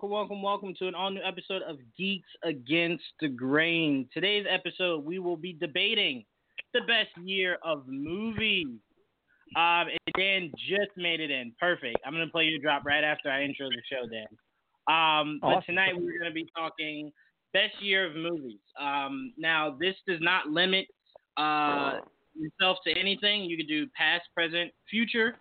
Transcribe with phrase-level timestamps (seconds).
[0.00, 4.08] welcome, welcome, welcome, to an all new episode of Geeks Against the Grain.
[4.14, 6.24] Today's episode, we will be debating
[6.72, 8.78] the best year of movies.
[9.56, 11.52] Um, and Dan just made it in.
[11.60, 11.98] Perfect.
[12.06, 14.26] I'm going to play your drop right after I intro the show, Dan.
[14.88, 17.12] Um, but tonight we're going to be talking
[17.52, 18.60] best year of movies.
[18.80, 20.86] Um, now, this does not limit
[21.36, 21.98] uh,
[22.34, 23.42] yourself to anything.
[23.42, 25.36] You could do past, present, future.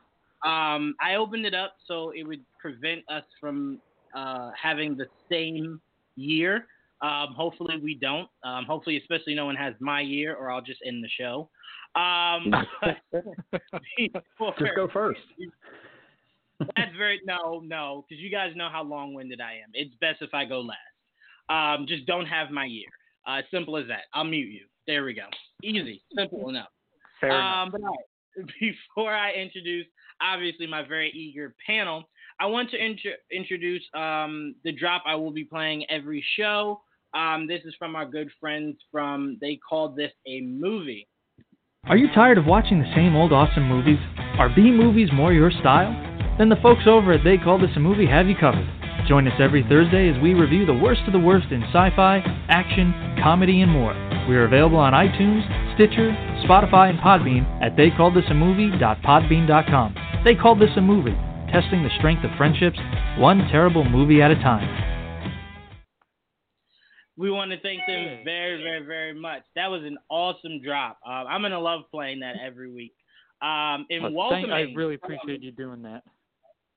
[0.45, 3.79] Um, I opened it up so it would prevent us from
[4.15, 5.81] uh, having the same
[6.15, 6.65] year.
[7.01, 8.27] Um, hopefully we don't.
[8.43, 11.49] Um, hopefully, especially no one has my year, or I'll just end the show.
[11.95, 12.51] Um,
[13.97, 15.21] before, just go first.
[16.59, 19.69] That's very no, no, because you guys know how long-winded I am.
[19.73, 20.77] It's best if I go last.
[21.49, 22.89] Um, just don't have my year.
[23.25, 24.03] Uh, simple as that.
[24.13, 24.65] I'll mute you.
[24.85, 25.27] There we go.
[25.63, 26.69] Easy, simple enough.
[27.21, 27.91] Fair um, enough.
[28.35, 29.85] But before I introduce,
[30.21, 33.01] obviously, my very eager panel, I want to int-
[33.31, 36.81] introduce um, the drop I will be playing every show.
[37.13, 41.07] Um, this is from our good friends from, they called this a movie.
[41.85, 43.97] Are you tired of watching the same old awesome movies?
[44.37, 45.91] Are B movies more your style?
[46.37, 48.67] Then the folks over at They Call This a Movie have you covered.
[49.07, 52.19] Join us every Thursday as we review the worst of the worst in sci fi,
[52.47, 53.93] action, comedy, and more.
[54.29, 55.43] We are available on iTunes,
[55.75, 56.11] Stitcher,
[56.45, 59.95] Spotify, and Podbean at theycallthisamovie.podbean.com.
[60.23, 61.17] They Called This a Movie,
[61.51, 62.77] testing the strength of friendships,
[63.17, 64.67] one terrible movie at a time.
[67.17, 69.43] We want to thank them very, very, very much.
[69.55, 70.99] That was an awesome drop.
[71.05, 72.93] Uh, I'm gonna love playing that every week.
[73.41, 76.03] Um, and well, welcoming, I really appreciate you doing that.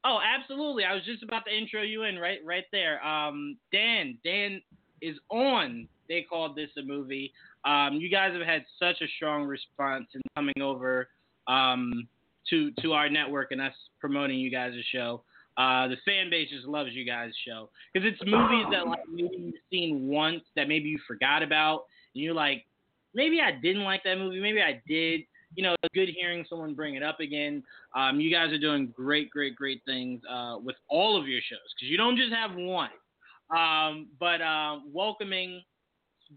[0.04, 0.84] Oh, absolutely.
[0.84, 3.04] I was just about to intro you in right, right there.
[3.06, 4.60] Um, Dan, Dan
[5.00, 5.86] is on.
[6.08, 7.32] They called this a movie.
[7.64, 11.08] Um, you guys have had such a strong response in coming over
[11.46, 12.08] um,
[12.50, 15.24] to to our network and us promoting you guys' show.
[15.58, 19.36] Uh, the fan base just loves you guys' show because it's movies that like maybe
[19.36, 22.64] you've seen once that maybe you forgot about, and you're like,
[23.14, 25.22] maybe I didn't like that movie, maybe I did.
[25.54, 27.62] You know, good hearing someone bring it up again.
[27.94, 31.58] Um, you guys are doing great, great, great things uh, with all of your shows
[31.76, 32.88] because you don't just have one.
[33.54, 35.62] Um, but um, welcoming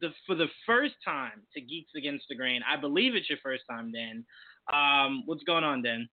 [0.01, 3.63] the for the first time to Geeks Against the Grain, I believe it's your first
[3.69, 4.25] time, Dan.
[4.73, 6.09] Um, what's going on, Dan?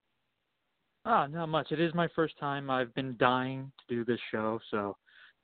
[1.05, 1.71] Ah, not much.
[1.71, 2.69] It is my first time.
[2.69, 4.95] I've been dying to do this show, so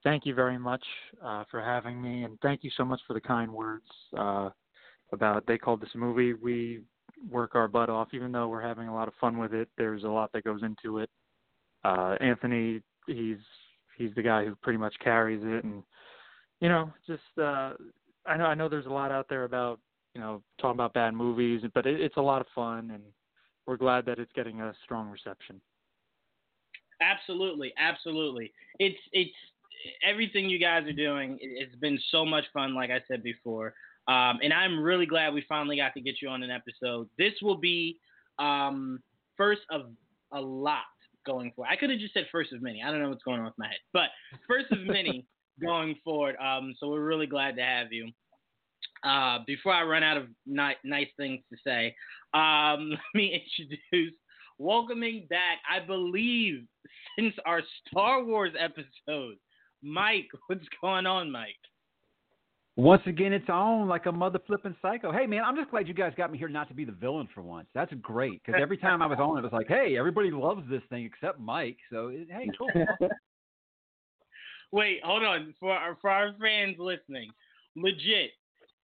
[0.03, 0.83] thank you very much
[1.23, 3.85] uh, for having me, and thank you so much for the kind words
[4.17, 4.49] uh,
[5.11, 6.33] about they called this movie.
[6.33, 6.81] We
[7.29, 9.67] work our butt off, even though we're having a lot of fun with it.
[9.77, 11.09] There's a lot that goes into it.
[11.83, 13.37] Uh, Anthony, he's
[13.97, 15.83] he's the guy who pretty much carries it, and
[16.61, 17.73] you know, just uh,
[18.25, 19.79] I know I know there's a lot out there about
[20.13, 23.03] you know talking about bad movies, but it, it's a lot of fun and
[23.65, 25.61] we're glad that it's getting a strong reception.
[27.01, 28.51] Absolutely, absolutely.
[28.79, 29.35] It's it's
[30.03, 31.37] everything you guys are doing.
[31.39, 33.73] It's been so much fun, like I said before,
[34.07, 37.07] um, and I'm really glad we finally got to get you on an episode.
[37.17, 37.99] This will be
[38.39, 39.01] um,
[39.37, 39.91] first of
[40.33, 40.81] a lot
[41.25, 41.69] going forward.
[41.71, 42.81] I could have just said first of many.
[42.81, 44.09] I don't know what's going on with my head, but
[44.47, 45.25] first of many
[45.63, 46.35] going forward.
[46.37, 48.11] Um, so we're really glad to have you.
[49.03, 51.95] Uh, before I run out of ni- nice things to say,
[52.33, 54.13] um, let me introduce,
[54.57, 56.65] welcoming back, I believe,
[57.17, 59.35] since our Star Wars episode,
[59.81, 60.27] Mike.
[60.47, 61.55] What's going on, Mike?
[62.79, 65.11] Once again, it's on like a mother flipping psycho.
[65.11, 67.27] Hey, man, I'm just glad you guys got me here not to be the villain
[67.35, 67.67] for once.
[67.75, 70.81] That's great because every time I was on, it was like, hey, everybody loves this
[70.89, 71.75] thing except Mike.
[71.91, 72.69] So, hey, cool.
[74.71, 75.53] Wait, hold on.
[75.59, 77.31] For our, for our fans listening,
[77.75, 78.31] legit,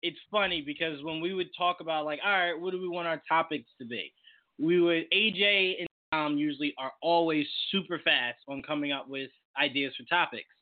[0.03, 3.09] it's funny because when we would talk about like, all right, what do we want
[3.09, 4.13] our topics to be?
[4.59, 9.31] We would AJ and Tom usually are always super fast on coming up with
[9.61, 10.45] ideas for topics.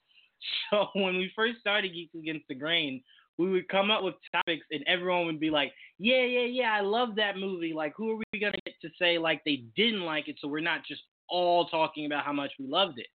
[0.70, 3.02] So when we first started Geeks Against the Grain,
[3.38, 6.81] we would come up with topics and everyone would be like, Yeah, yeah, yeah, I
[6.81, 7.73] love that movie.
[7.73, 10.61] Like, who are we gonna get to say like they didn't like it so we're
[10.61, 13.08] not just all talking about how much we loved it.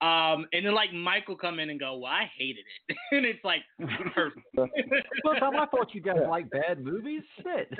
[0.00, 3.44] Um, and then like Michael come in and go, "Well, I hated it," and it's
[3.44, 3.62] like
[4.14, 4.46] perfect.
[4.56, 7.22] well, Tom, I thought you guys like bad movies.
[7.42, 7.72] Shit.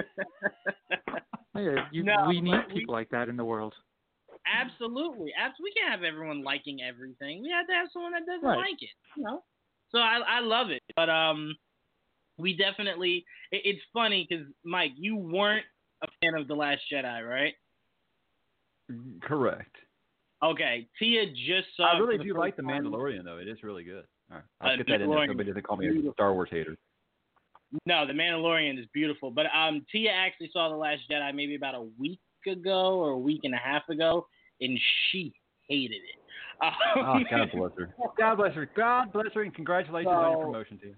[1.57, 3.75] Yeah, you, no, we need people we, like that in the world.
[4.45, 5.63] Absolutely, absolutely.
[5.63, 7.43] We can't have everyone liking everything.
[7.43, 8.57] We have to have someone that doesn't right.
[8.57, 8.91] like it.
[9.17, 9.45] You know.
[9.93, 11.55] So I I love it, but um,
[12.39, 13.25] we definitely.
[13.53, 15.65] It, it's funny because Mike, you weren't
[16.03, 17.55] a fan of the Last Jedi, right?
[19.23, 19.77] Correct.
[20.45, 21.95] Okay, Tia just saw.
[21.95, 23.39] I really do like the Mandalorian though.
[23.39, 24.05] It is really good.
[24.31, 25.27] All right, I'll uh, get that in there.
[25.27, 26.77] Nobody doesn't call me a Star Wars hater.
[27.87, 29.31] No, the Mandalorian is beautiful.
[29.31, 33.19] But um, Tia actually saw the Last Jedi maybe about a week ago or a
[33.19, 34.27] week and a half ago,
[34.61, 34.79] and
[35.11, 35.33] she
[35.69, 36.65] hated it.
[36.65, 37.95] Um, oh, God bless her.
[38.19, 38.71] God bless her.
[38.77, 40.95] God bless her, and congratulations so, on your promotion, too.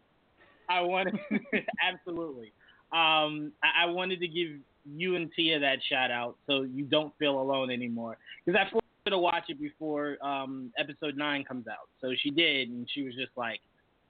[0.69, 1.15] I wanted,
[1.89, 2.53] absolutely.
[2.93, 4.49] Um, I, I wanted to give
[4.85, 8.19] you and Tia that shout out so you don't feel alone anymore.
[8.45, 8.71] Because I
[9.07, 11.89] her to watch it before um, episode nine comes out.
[12.01, 13.61] So she did, and she was just like,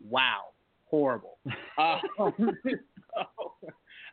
[0.05, 0.47] "Wow,
[0.87, 1.39] horrible."
[1.79, 3.55] uh, so,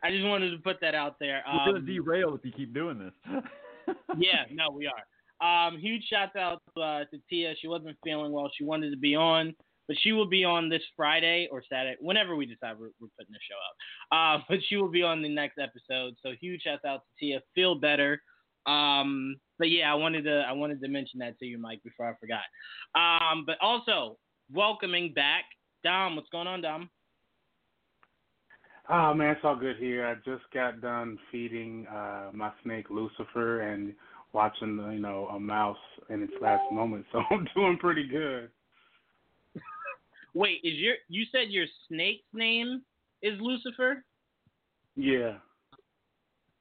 [0.02, 1.42] I just wanted to put that out there.
[1.48, 3.42] Um, We're gonna derail if you keep doing this.
[4.18, 5.04] yeah, no, we are.
[5.40, 7.54] Um, huge shout out to, uh, to Tia.
[7.60, 8.50] She wasn't feeling well.
[8.56, 9.54] She wanted to be on,
[9.88, 13.32] but she will be on this Friday or Saturday, whenever we decide we're, we're putting
[13.32, 14.40] the show up.
[14.40, 16.14] Uh, but she will be on the next episode.
[16.22, 17.40] So huge shout out to Tia.
[17.54, 18.22] Feel better.
[18.66, 22.08] Um, but yeah, I wanted to I wanted to mention that to you, Mike, before
[22.08, 22.42] I forgot.
[22.94, 24.18] Um, but also
[24.52, 25.44] welcoming back
[25.82, 26.16] Dom.
[26.16, 26.90] What's going on, Dom?
[28.88, 30.06] Oh man, it's all good here.
[30.06, 33.94] I just got done feeding uh my snake Lucifer and
[34.32, 35.76] watching you know a mouse
[36.10, 38.50] in its last moment, so I'm doing pretty good.
[40.34, 42.82] Wait, is your you said your snake's name
[43.22, 44.04] is Lucifer?
[44.96, 45.34] Yeah.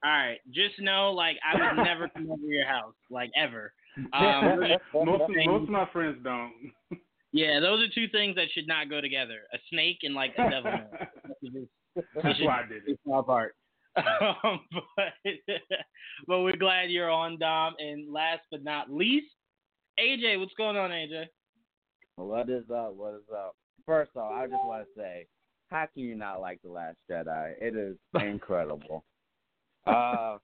[0.03, 3.73] All right, just know like I would never come over your house, like ever.
[4.11, 4.59] Um,
[5.05, 6.51] most most of my friends don't.
[7.35, 10.49] Yeah, those are two things that should not go together: a snake and like a
[10.49, 10.71] devil.
[12.23, 12.99] That's why I did it.
[13.05, 13.55] It's part.
[13.95, 14.59] Um,
[14.95, 15.13] but
[16.27, 17.73] but we're glad you're on, Dom.
[17.79, 19.27] And last but not least,
[19.99, 21.25] AJ, what's going on, AJ?
[22.15, 22.95] What is up?
[22.95, 23.55] What is up?
[23.85, 25.25] First off, I just want to say,
[25.69, 27.53] how can you not like the Last Jedi?
[27.59, 29.03] It is incredible.
[29.85, 30.37] Uh,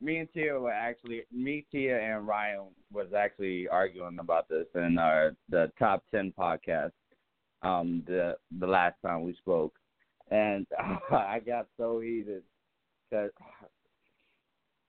[0.00, 4.98] me and Tia were actually, me, Tia, and Ryan was actually arguing about this in
[4.98, 6.92] our the top ten podcast.
[7.62, 9.74] Um, the the last time we spoke,
[10.30, 12.42] and uh, I got so heated
[13.08, 13.30] because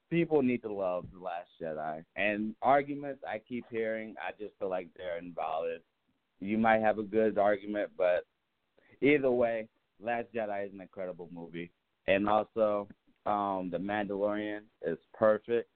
[0.09, 2.03] people need to love the Last Jedi.
[2.15, 5.81] And arguments I keep hearing, I just feel like they're invalid.
[6.39, 8.25] You might have a good argument, but
[9.01, 9.67] either way,
[9.99, 11.71] Last Jedi is an incredible movie.
[12.07, 12.87] And also,
[13.25, 15.69] um, The Mandalorian is perfect.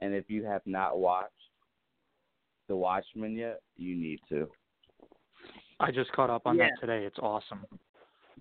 [0.00, 1.32] And if you have not watched
[2.68, 4.48] The Watchmen yet, you need to.
[5.80, 6.68] I just caught up on yeah.
[6.68, 7.04] that today.
[7.04, 7.64] It's awesome.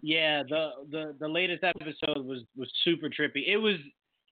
[0.02, 3.48] Yeah, the the the latest episode was was super trippy.
[3.48, 3.78] It was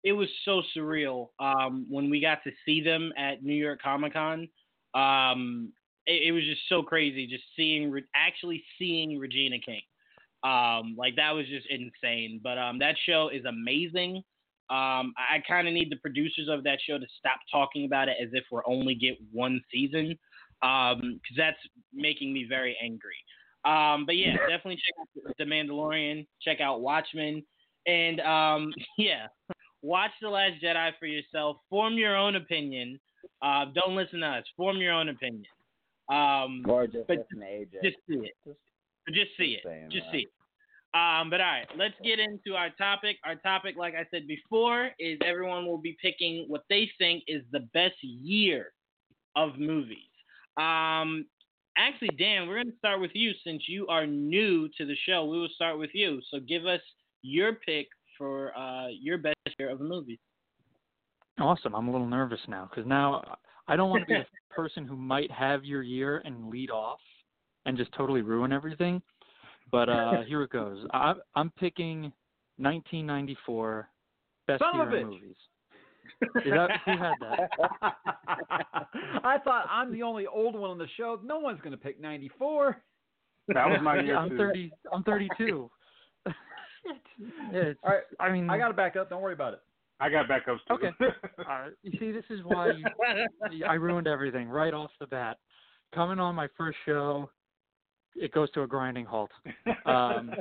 [0.03, 4.13] it was so surreal um, when we got to see them at New York Comic
[4.13, 4.49] Con.
[4.93, 5.71] Um,
[6.07, 9.81] it, it, was just so crazy, just seeing actually seeing Regina King.
[10.43, 12.39] Um, like that was just insane.
[12.43, 14.23] But um, that show is amazing.
[14.69, 18.15] Um, I, kind of need the producers of that show to stop talking about it
[18.21, 20.17] as if we're only get one season,
[20.61, 21.57] because um, that's
[21.93, 23.17] making me very angry.
[23.65, 26.25] Um, but yeah, definitely check out The Mandalorian.
[26.41, 27.43] Check out Watchmen,
[27.85, 29.27] and um, yeah,
[29.81, 31.57] watch The Last Jedi for yourself.
[31.69, 32.97] Form your own opinion.
[33.41, 34.45] Uh, don't listen to us.
[34.55, 35.43] Form your own opinion.
[36.09, 37.83] Um, or just but listen to AJ.
[37.83, 38.33] Just see it.
[38.45, 38.57] Just,
[39.09, 39.91] just see it.
[39.91, 40.11] Just that.
[40.11, 40.31] see it.
[40.93, 43.17] Um, but all right, let's get into our topic.
[43.23, 47.43] Our topic, like I said before, is everyone will be picking what they think is
[47.51, 48.73] the best year
[49.37, 49.97] of movies.
[50.57, 51.25] Um,
[51.77, 55.25] actually, Dan, we're going to start with you since you are new to the show.
[55.25, 56.19] We will start with you.
[56.29, 56.81] So give us
[57.21, 60.19] your pick for uh, your best year of movies.
[61.39, 61.73] Awesome.
[61.73, 63.37] I'm a little nervous now because now
[63.69, 66.99] I don't want to be the person who might have your year and lead off
[67.65, 69.01] and just totally ruin everything.
[69.71, 70.85] But uh, here it goes.
[70.93, 72.03] I, I'm picking
[72.57, 73.89] 1994
[74.47, 75.35] best Son year of movies.
[76.21, 77.49] Is that who had that?
[79.23, 81.19] I thought I'm the only old one on the show.
[81.23, 82.81] No one's going to pick 94.
[83.47, 84.17] That was my year.
[84.17, 84.37] I'm too.
[84.37, 84.71] 30.
[84.93, 85.69] I'm 32.
[87.53, 88.03] it's, All right.
[88.19, 89.09] I mean, I got to back up.
[89.09, 89.61] Don't worry about it.
[90.01, 90.73] I got backups too.
[90.73, 90.89] Okay.
[91.39, 91.71] All right.
[91.83, 92.71] You see, this is why
[93.51, 95.37] you, I ruined everything right off the bat.
[95.93, 97.29] Coming on my first show,
[98.15, 99.31] it goes to a grinding halt.
[99.85, 100.31] Um,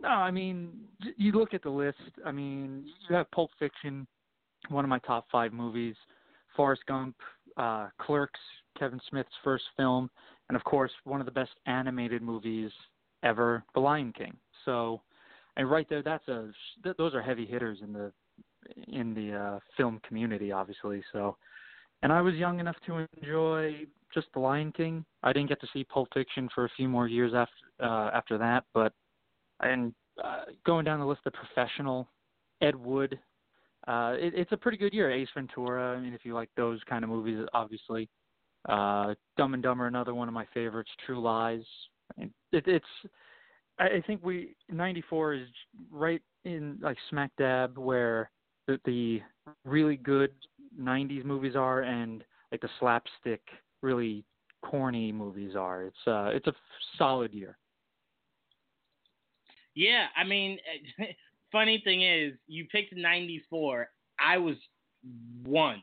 [0.00, 0.72] no, I mean,
[1.16, 1.98] you look at the list.
[2.24, 4.06] I mean, you have Pulp Fiction,
[4.68, 5.96] one of my top five movies,
[6.56, 7.16] Forrest Gump,
[7.56, 8.40] uh, Clerks,
[8.78, 10.10] Kevin Smith's first film,
[10.48, 12.70] and of course, one of the best animated movies
[13.22, 14.36] ever, The Lion King.
[14.64, 15.00] So,
[15.56, 16.50] and right there, that's a
[16.82, 18.12] th- those are heavy hitters in the
[18.88, 21.02] in the uh, film community, obviously.
[21.12, 21.36] So,
[22.02, 25.04] and I was young enough to enjoy just The Lion King.
[25.22, 28.38] I didn't get to see Pulp Fiction for a few more years after uh, after
[28.38, 28.92] that, but
[29.60, 29.92] and
[30.22, 32.08] uh, going down the list, The Professional,
[32.60, 33.18] Ed Wood.
[33.86, 35.10] Uh, it, it's a pretty good year.
[35.10, 35.96] Ace Ventura.
[35.96, 38.08] I mean, if you like those kind of movies, obviously.
[38.68, 40.90] Uh, Dumb and Dumber, another one of my favorites.
[41.04, 41.64] True Lies.
[42.16, 42.86] it, it's.
[43.78, 45.48] I think we '94 is
[45.90, 48.30] right in like smack dab where
[48.68, 49.20] the, the
[49.64, 50.30] really good
[50.80, 53.42] '90s movies are, and like the slapstick
[53.84, 54.24] really
[54.62, 55.84] corny movies are.
[55.84, 56.56] It's uh it's a f-
[56.98, 57.56] solid year.
[59.74, 60.58] Yeah, I mean,
[61.52, 63.88] funny thing is, you picked '94.
[64.18, 64.56] I was
[65.44, 65.82] one,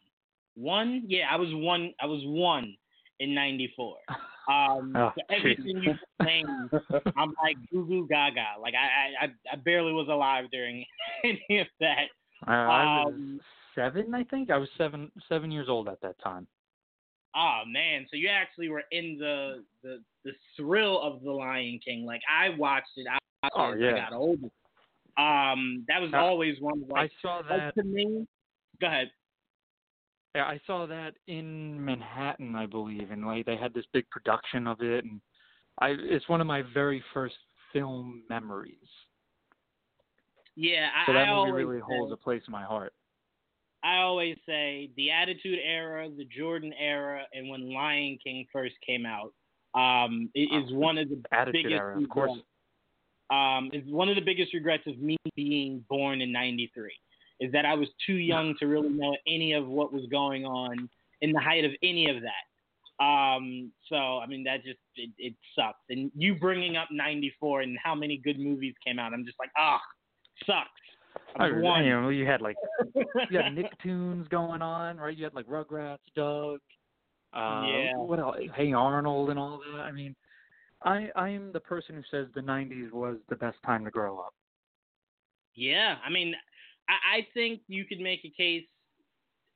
[0.55, 1.03] one.
[1.08, 1.93] Yeah, I was one.
[2.01, 2.75] I was one
[3.20, 3.98] in '94.
[4.50, 5.93] Um, Oh, so everything you
[6.25, 6.72] named,
[7.15, 8.48] I'm like goo goo gaga.
[8.60, 10.84] Like I, I, I barely was alive during
[11.24, 12.05] any of that.
[12.48, 13.39] Uh, I was Um,
[13.75, 14.50] seven, I think.
[14.50, 16.48] I was seven seven years old at that time.
[17.35, 22.05] Oh man, so you actually were in the the the thrill of the Lion King.
[22.05, 23.07] Like I watched it.
[23.09, 24.05] I watched Oh, it as yeah.
[24.07, 24.47] I got older.
[25.17, 27.75] Um, that was Uh, always one of I saw that.
[27.75, 28.27] to me.
[28.79, 29.11] Go ahead.
[30.35, 34.67] Yeah, I saw that in Manhattan, I believe, and like they had this big production
[34.67, 35.19] of it, and
[35.79, 37.35] I it's one of my very first
[37.73, 38.75] film memories.
[40.55, 42.93] Yeah, So I, that I movie really holds a place in my heart.
[43.83, 49.05] I always say the Attitude Era, the Jordan Era, and when Lion King first came
[49.05, 49.33] out,
[49.73, 52.39] um, it is Oh, one of the Attitude biggest era, of course.
[53.29, 56.91] Um, is one of the biggest regrets of me being born in '93
[57.39, 60.89] is that I was too young to really know any of what was going on
[61.21, 63.03] in the height of any of that.
[63.03, 65.79] Um, so I mean that just it, it sucks.
[65.89, 69.51] And you bringing up '94 and how many good movies came out, I'm just like,
[69.57, 69.81] ah,
[70.45, 70.69] sucks.
[71.39, 71.85] I one.
[71.85, 72.57] you know, you had like
[73.29, 75.15] you had Nicktoons going on, right?
[75.15, 76.59] You had like Rugrats, Doug,
[77.33, 77.97] uh, Yeah.
[77.97, 78.38] what else?
[78.55, 79.81] Hey Arnold, and all that.
[79.81, 80.15] I mean,
[80.83, 84.19] I I am the person who says the '90s was the best time to grow
[84.19, 84.33] up.
[85.55, 86.33] Yeah, I mean,
[86.89, 88.65] I, I think you could make a case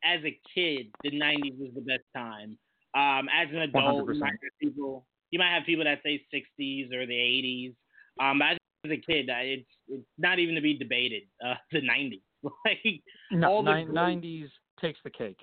[0.04, 2.58] as a kid, the '90s was the best time.
[2.96, 6.94] Um, as an adult, you might have people you might have people that say '60s
[6.94, 7.74] or the '80s.
[8.20, 8.58] Um, but as
[8.92, 11.24] a kid, I- it's it's not even to be debated.
[11.46, 12.22] Uh, the '90s,
[12.66, 13.02] like
[13.32, 14.50] No, All the nine, '90s
[14.82, 15.40] takes the cake.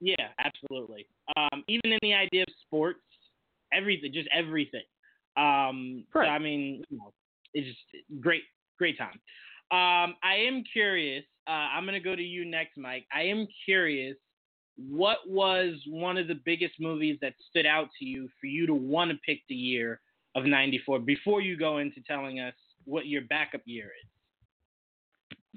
[0.00, 1.06] yeah, absolutely.
[1.36, 3.00] Um, even in the idea of sports,
[3.72, 4.82] everything, just everything.
[5.36, 6.20] Um, so.
[6.20, 7.12] I mean, you know,
[7.54, 8.42] it's just great,
[8.78, 9.18] great time.
[9.70, 11.24] Um, I am curious.
[11.48, 13.06] Uh, I'm gonna go to you next, Mike.
[13.14, 14.16] I am curious.
[14.78, 18.74] What was one of the biggest movies that stood out to you for you to
[18.74, 20.00] want to pick the year
[20.36, 21.00] of '94?
[21.00, 24.08] Before you go into telling us what your backup year is.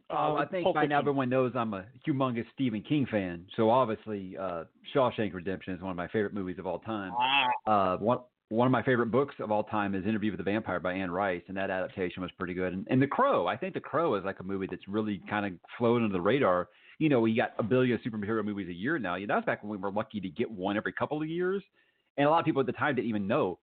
[0.09, 3.45] Oh, I Uh, think by now everyone knows I'm a humongous Stephen King fan.
[3.55, 7.13] So obviously, uh, Shawshank Redemption is one of my favorite movies of all time.
[7.15, 8.19] Ah, Uh, one
[8.51, 11.11] one of my favorite books of all time is Interview with the Vampire by Anne
[11.11, 12.73] Rice, and that adaptation was pretty good.
[12.73, 15.45] And, and The Crow, I think The Crow is like a movie that's really kind
[15.45, 16.67] of flown under the radar.
[16.97, 19.13] You know, we got a billion superhero movies a year now.
[19.15, 21.29] You know, that was back when we were lucky to get one every couple of
[21.29, 21.63] years,
[22.17, 23.59] and a lot of people at the time didn't even know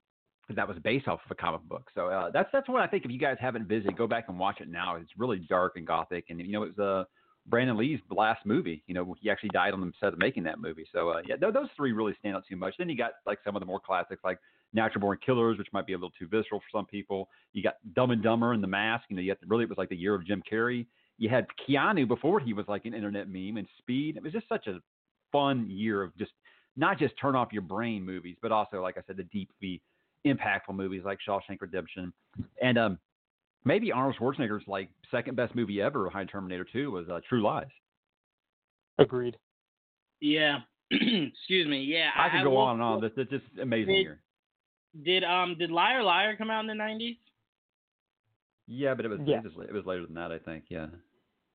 [0.54, 1.90] that was based off of a comic book.
[1.94, 3.04] So uh, that's that's what I think.
[3.04, 4.96] If you guys haven't visited, go back and watch it now.
[4.96, 7.04] It's really dark and gothic, and you know, it was uh,
[7.48, 8.82] Brandon Lee's last movie.
[8.86, 10.86] You know, he actually died on the set of making that movie.
[10.92, 12.74] So uh, yeah, th- those three really stand out too much.
[12.78, 14.38] Then you got like some of the more classics like
[14.72, 17.28] Natural Born Killers, which might be a little too visceral for some people.
[17.52, 19.04] You got Dumb and Dumber and The Mask.
[19.08, 20.86] You know, you had really it was like the year of Jim Carrey.
[21.18, 24.16] You had Keanu before he was like an internet meme and Speed.
[24.16, 24.80] It was just such a
[25.32, 26.32] fun year of just
[26.76, 29.80] not just turn off your brain movies, but also like I said, the deep, the
[30.26, 32.12] impactful movies like Shawshank Redemption,
[32.62, 32.98] and um,
[33.64, 37.66] maybe Arnold Schwarzenegger's like second best movie ever behind Terminator 2 was uh, True Lies.
[38.98, 39.36] Agreed.
[40.20, 40.60] yeah.
[40.90, 41.82] Excuse me.
[41.82, 43.00] Yeah, I could go will- on and on.
[43.00, 44.20] This it's just amazing Did- year.
[45.04, 47.16] Did um did Liar Liar come out in the nineties?
[48.66, 49.42] Yeah, but it was Yes.
[49.44, 50.64] it was it was later than that, I think.
[50.68, 50.86] Yeah.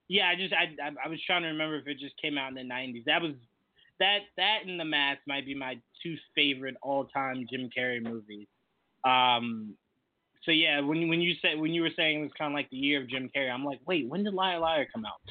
[0.10, 2.50] Yeah, I just I, I I was trying to remember if it just came out
[2.50, 3.04] in the nineties.
[3.06, 3.32] That was
[4.00, 8.48] that that and The Mask might be my two favorite all time Jim Carrey movies.
[9.10, 9.76] Um,
[10.44, 12.70] so yeah, when when you said when you were saying it was kind of like
[12.70, 15.22] the year of Jim Carrey, I'm like, wait, when did Liar Liar come out?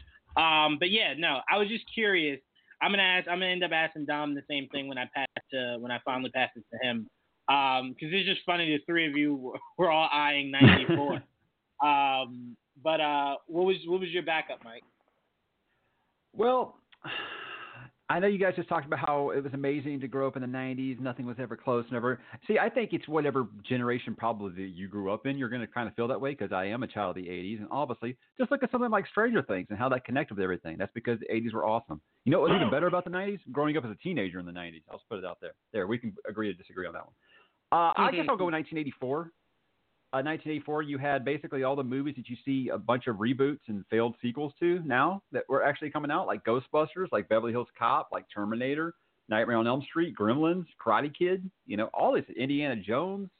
[0.40, 2.40] Um, but yeah, no, I was just curious.
[2.82, 3.28] I'm gonna ask.
[3.28, 5.98] I'm gonna end up asking Dom the same thing when I pass to when I
[6.04, 7.08] finally pass it to him.
[7.48, 11.14] Um, because it's just funny the three of you were, were all eyeing '94.
[11.84, 14.84] um, but uh, what was what was your backup, Mike?
[16.32, 16.76] Well,
[18.10, 20.42] I know you guys just talked about how it was amazing to grow up in
[20.42, 20.98] the 90s.
[20.98, 21.84] Nothing was ever close.
[21.92, 22.20] Never.
[22.48, 25.38] See, I think it's whatever generation probably that you grew up in.
[25.38, 27.30] You're going to kind of feel that way because I am a child of the
[27.30, 27.60] 80s.
[27.60, 30.76] And obviously, just look at something like Stranger Things and how that connected with everything.
[30.76, 32.00] That's because the 80s were awesome.
[32.24, 33.38] You know what was even better about the 90s?
[33.52, 34.82] Growing up as a teenager in the 90s.
[34.90, 35.54] I'll just put it out there.
[35.72, 37.14] There, we can agree to disagree on that one.
[37.70, 39.30] Uh, I guess I'll go 1984.
[40.12, 43.60] Uh, 1984, you had basically all the movies that you see a bunch of reboots
[43.68, 47.68] and failed sequels to now that were actually coming out, like Ghostbusters, like Beverly Hills
[47.78, 48.94] Cop, like Terminator,
[49.28, 53.30] Nightmare on Elm Street, Gremlins, Karate Kid, you know, all this, Indiana Jones,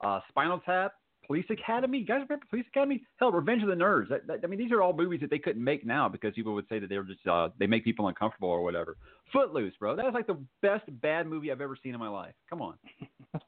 [0.00, 0.92] uh, Spinal Tap.
[1.26, 1.98] Police Academy.
[1.98, 3.02] You guys remember Police Academy?
[3.16, 4.08] Hell, Revenge of the Nerds.
[4.10, 6.78] I mean, these are all movies that they couldn't make now because people would say
[6.80, 8.96] that they were just uh, they make people uncomfortable or whatever.
[9.32, 9.94] Footloose, bro.
[9.94, 12.34] That was like the best bad movie I've ever seen in my life.
[12.50, 12.74] Come on.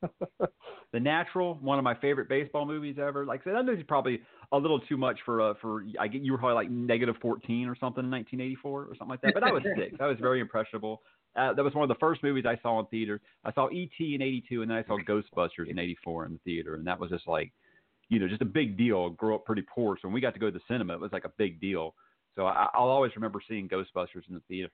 [0.95, 3.27] the Natural, one of my favorite baseball movies ever.
[3.27, 4.21] Like I said, that movie's probably
[4.53, 7.67] a little too much for uh, for I get you were probably like negative fourteen
[7.67, 9.35] or something in 1984 or something like that.
[9.35, 9.97] But I was six.
[9.99, 11.03] I was very impressionable.
[11.35, 13.21] Uh, that was one of the first movies I saw in theater.
[13.45, 14.15] I saw E.T.
[14.15, 17.11] in '82, and then I saw Ghostbusters in '84 in the theater, and that was
[17.11, 17.53] just like,
[18.09, 19.11] you know, just a big deal.
[19.11, 21.01] I grew up pretty poor, so when we got to go to the cinema, it
[21.01, 21.97] was like a big deal.
[22.37, 24.71] So I, I'll always remember seeing Ghostbusters in the theater,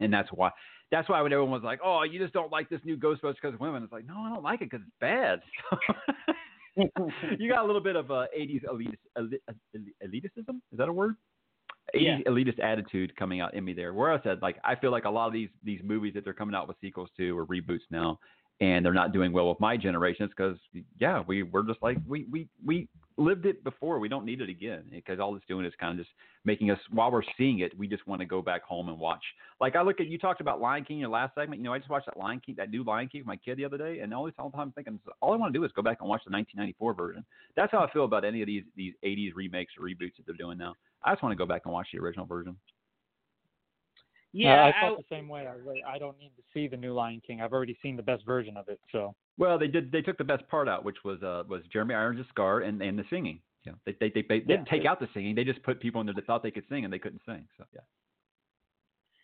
[0.00, 0.50] and that's why.
[0.92, 3.54] That's why when everyone was like, "Oh, you just don't like this new Ghostbusters because
[3.54, 5.40] of women," it's like, no, I don't like it because it's bad.
[7.38, 8.98] you got a little bit of uh, '80s elitist,
[10.04, 10.56] elitism.
[10.72, 11.16] Is that a word?
[11.94, 12.18] 80s Yeah.
[12.26, 13.94] elitist attitude coming out in me there.
[13.94, 16.32] Where I said, like, I feel like a lot of these these movies that they're
[16.34, 18.18] coming out with sequels to or reboots now,
[18.60, 20.24] and they're not doing well with my generation.
[20.24, 20.58] It's because,
[20.98, 23.98] yeah, we we're just like we we we lived it before.
[23.98, 26.78] We don't need it again because all it's doing is kind of just making us
[26.90, 29.22] while we're seeing it, we just want to go back home and watch.
[29.60, 31.60] Like I look at you talked about Lion King in your last segment.
[31.60, 33.58] You know, I just watched that Lion King, that new Lion King with my kid
[33.58, 35.72] the other day, and all the time I'm thinking, all I want to do is
[35.72, 37.24] go back and watch the 1994 version.
[37.56, 40.36] That's how I feel about any of these these 80s remakes or reboots that they're
[40.36, 40.74] doing now.
[41.02, 42.56] I just want to go back and watch the original version.
[44.36, 45.46] Yeah, I I, felt the same way.
[45.46, 47.40] I, really- I don't need to see the new Lion King.
[47.40, 48.78] I've already seen the best version of it.
[48.92, 49.90] So Well, they did.
[49.90, 52.98] They took the best part out, which was uh was Jeremy Irons' scar and and
[52.98, 53.40] the singing.
[53.64, 55.34] Yeah, they they they, they didn't take out the singing.
[55.34, 57.46] They just put people in there that thought they could sing and they couldn't sing.
[57.56, 57.80] So yeah.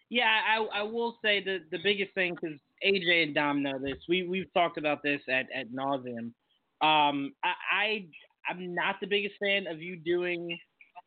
[0.09, 3.99] Yeah, I, I will say the the biggest thing because AJ and Dom know this.
[4.09, 6.33] We we've talked about this at at nauseum.
[6.81, 8.07] Um, I, I
[8.49, 10.59] I'm not the biggest fan of you doing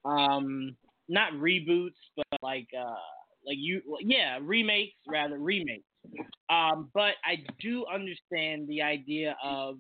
[0.06, 0.76] um
[1.10, 2.96] not reboots, but like uh
[3.46, 5.84] like you yeah remakes rather remakes.
[6.50, 9.78] Um, but I do understand the idea of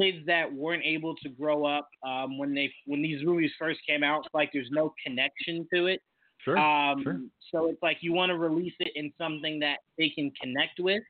[0.00, 4.02] kids that weren't able to grow up um, when they when these movies first came
[4.02, 4.26] out.
[4.34, 6.00] Like there's no connection to it.
[6.44, 6.58] Sure.
[6.58, 7.20] Um, sure.
[7.52, 11.02] So it's like you want to release it in something that they can connect with.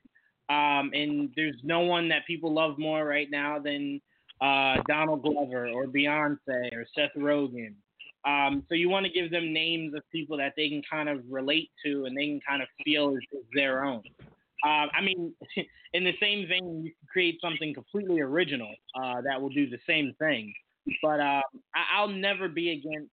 [0.51, 4.01] Um, and there's no one that people love more right now than
[4.41, 7.75] uh, Donald Glover or Beyonce or Seth Rogen.
[8.27, 11.23] Um, so you want to give them names of people that they can kind of
[11.29, 14.03] relate to and they can kind of feel is, is their own.
[14.65, 15.35] Uh, I mean,
[15.93, 19.79] in the same vein, you can create something completely original uh, that will do the
[19.87, 20.53] same thing.
[21.03, 21.43] But uh,
[21.75, 23.11] I- I'll never be against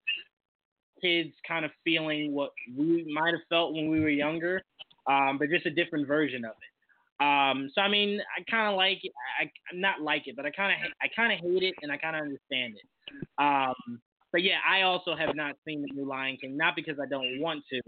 [1.02, 4.62] kids kind of feeling what we might have felt when we were younger,
[5.08, 7.24] um, but just a different version of it.
[7.26, 9.12] Um, so I mean, I kind of like it.
[9.39, 11.91] I, I not like it, but I kind of I kind of hate it, and
[11.91, 13.28] I kind of understand it.
[13.38, 17.08] Um, but yeah, I also have not seen the new Lion King, not because I
[17.08, 17.82] don't want to.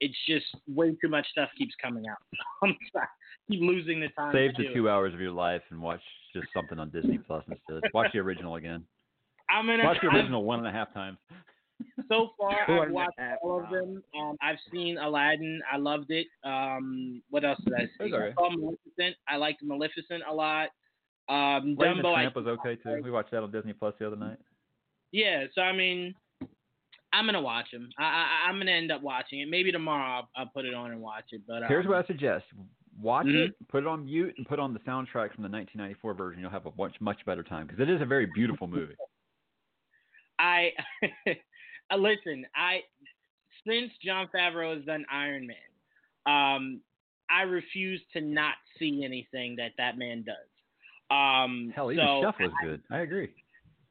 [0.00, 2.16] It's just way too much stuff keeps coming out.
[2.62, 3.06] I'm sorry.
[3.50, 4.32] keep losing the time.
[4.32, 4.90] Save the two it.
[4.90, 6.00] hours of your life and watch
[6.34, 7.90] just something on Disney Plus instead.
[7.92, 8.84] Watch the original again.
[9.50, 11.18] I'm gonna Watch the I'm- original one and a half times.
[12.10, 14.02] So far, I've watched half all of them.
[14.18, 15.62] Um, I've seen Aladdin.
[15.72, 16.26] I loved it.
[16.44, 18.04] Um, what else did I see?
[18.06, 18.32] It's alright.
[18.36, 19.16] I saw Maleficent.
[19.28, 20.68] I liked Maleficent a lot.
[21.28, 22.14] Um, Lady and the Dumbo.
[22.14, 23.00] I, Tramp was okay too.
[23.02, 24.38] We watched that on Disney Plus the other night.
[25.12, 25.44] Yeah.
[25.54, 26.14] So I mean,
[27.12, 27.90] I'm gonna watch them.
[27.98, 29.48] I, I I'm gonna end up watching it.
[29.48, 31.42] Maybe tomorrow I'll, I'll put it on and watch it.
[31.46, 32.44] But um, Here's what I suggest:
[33.00, 33.46] watch Mhm.
[33.46, 36.40] it, put it on mute, and put on the soundtrack from the 1994 version.
[36.40, 38.94] You'll have a much much better time because it is a very beautiful movie.
[40.38, 40.72] I
[41.90, 42.46] uh, listen.
[42.54, 42.80] I
[43.66, 45.56] since Jon Favreau has done Iron Man,
[46.26, 46.80] um,
[47.30, 50.36] I refuse to not see anything that that man does.
[51.10, 52.82] Um, Hell, even so Chef was good.
[52.90, 53.30] I agree.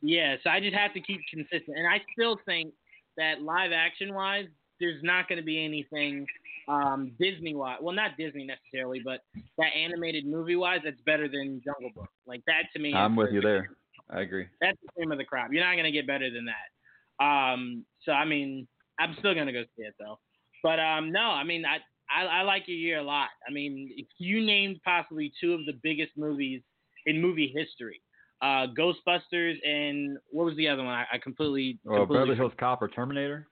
[0.02, 2.74] Yeah, so I just have to keep consistent, and I still think
[3.18, 4.46] that live action wise,
[4.80, 6.26] there's not going to be anything
[6.70, 7.80] um, Disney wise.
[7.82, 9.20] Well, not Disney necessarily, but
[9.58, 12.10] that animated movie wise, that's better than Jungle Book.
[12.26, 12.94] Like that to me.
[12.94, 13.72] I'm with you there.
[14.10, 14.48] I agree.
[14.62, 15.50] That's the cream of the crop.
[15.52, 17.24] You're not going to get better than that.
[17.24, 18.68] Um, so I mean,
[19.00, 20.20] I'm still going to go see it though.
[20.64, 21.78] But um, no, I mean, I,
[22.10, 23.30] I I like your year a lot.
[23.48, 26.62] I mean, if you named possibly two of the biggest movies
[27.06, 28.02] in movie history.
[28.42, 30.94] Uh, Ghostbusters and what was the other one?
[30.94, 33.48] I, I completely, Well, completely Beverly Hills Cop or Terminator.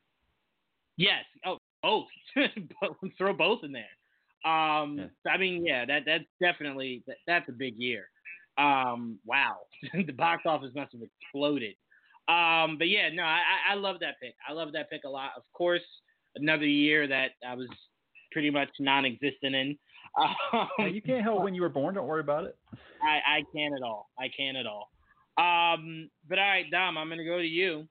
[0.96, 1.26] Yes.
[1.46, 2.08] Oh, both.
[3.18, 4.52] Throw both in there.
[4.52, 5.32] Um, Yeah.
[5.32, 8.10] I mean, yeah, that that's definitely that, that's a big year.
[8.58, 9.58] Um, wow,
[9.94, 11.76] the box office must have exploded.
[12.28, 14.36] Um, but yeah, no, I, I I love that pick.
[14.48, 15.32] I love that pick a lot.
[15.38, 15.84] Of course,
[16.36, 17.68] another year that I was
[18.32, 19.78] pretty much non-existent in.
[20.18, 21.96] Um, you can't help when you were born.
[21.96, 22.58] Don't worry about it.
[23.02, 24.10] I, I can at all.
[24.18, 24.90] I can't at all.
[25.38, 27.88] Um, but all right, Dom, I'm gonna go to you.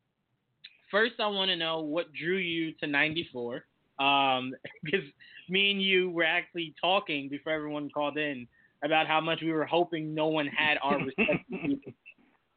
[0.90, 3.64] First, I want to know what drew you to '94.
[3.98, 5.06] Um, because
[5.48, 8.48] me and you were actually talking before everyone called in
[8.84, 11.78] about how much we were hoping no one had our respective.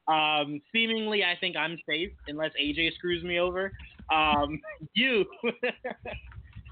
[0.10, 3.72] Um, seemingly, I think I'm safe unless AJ screws me over.
[4.12, 4.60] Um,
[4.96, 5.24] you,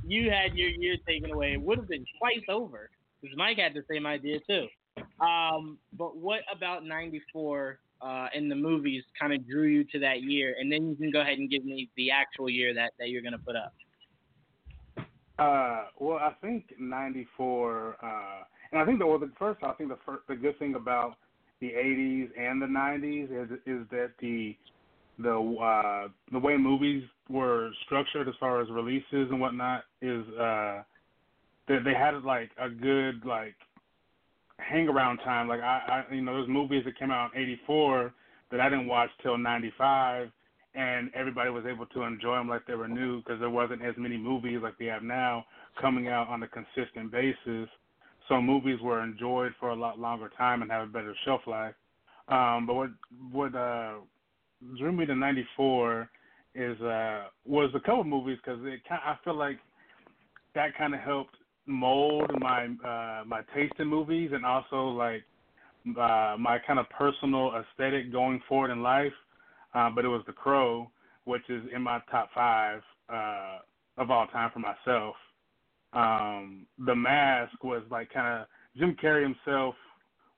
[0.07, 1.53] you had your year taken away.
[1.53, 2.89] It would have been twice over
[3.21, 4.67] because Mike had the same idea too.
[5.23, 10.23] Um, but what about '94 uh, in the movies kind of drew you to that
[10.23, 10.55] year?
[10.59, 13.21] And then you can go ahead and give me the actual year that, that you're
[13.21, 13.73] going to put up.
[15.39, 19.89] Uh, well, I think '94, uh, and I think the well, the first, I think
[19.89, 21.17] the first, the good thing about
[21.61, 24.57] the '80s and the '90s is is that the
[25.19, 30.83] the uh, the way movies were structured as far as releases and whatnot is uh,
[31.67, 33.55] that they had like a good like
[34.59, 35.47] hang around time.
[35.47, 38.13] Like I, I, you know, there's movies that came out in '84
[38.51, 40.29] that I didn't watch till '95,
[40.75, 43.95] and everybody was able to enjoy them like they were new because there wasn't as
[43.97, 45.45] many movies like we have now
[45.79, 47.69] coming out on a consistent basis.
[48.27, 51.75] So movies were enjoyed for a lot longer time and have a better shelf life.
[52.27, 52.89] Um, but what
[53.31, 53.93] what uh,
[54.77, 56.09] drew me to '94
[56.57, 59.59] is uh, was a couple movies because it I feel like
[60.55, 61.35] that kind of helped
[61.67, 65.23] mold my uh, my taste in movies and also like
[65.89, 69.13] uh, my kind of personal aesthetic going forward in life.
[69.75, 70.89] Uh, but it was The Crow,
[71.25, 72.81] which is in my top five
[73.13, 73.59] uh,
[73.97, 75.15] of all time for myself.
[75.93, 79.75] Um, the Mask was like kind of Jim Carrey himself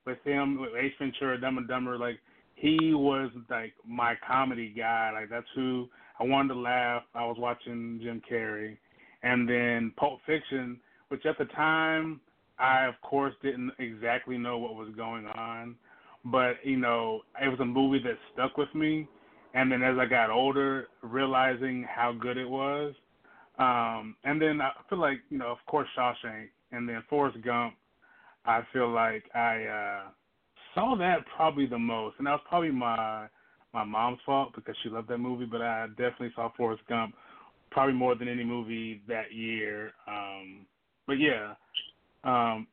[0.04, 1.96] with him with Ace Ventura, Dumb and Dumber.
[1.96, 2.18] Like
[2.54, 5.10] he was like my comedy guy.
[5.14, 5.88] Like that's who
[6.20, 7.02] I wanted to laugh.
[7.14, 8.76] I was watching Jim Carrey,
[9.22, 10.78] and then Pulp Fiction
[11.10, 12.20] which at the time
[12.58, 15.76] I of course didn't exactly know what was going on,
[16.24, 19.06] but you know it was a movie that stuck with me,
[19.54, 22.94] and then as I got older, realizing how good it was,
[23.58, 27.74] um, and then I feel like you know of course Shawshank, and then Forrest Gump,
[28.44, 30.02] I feel like I uh,
[30.74, 33.26] saw that probably the most, and that was probably my
[33.72, 37.14] my mom's fault because she loved that movie, but I definitely saw Forrest Gump
[37.70, 39.92] probably more than any movie that year.
[40.08, 40.66] Um,
[41.06, 41.54] but yeah,
[42.24, 42.66] um,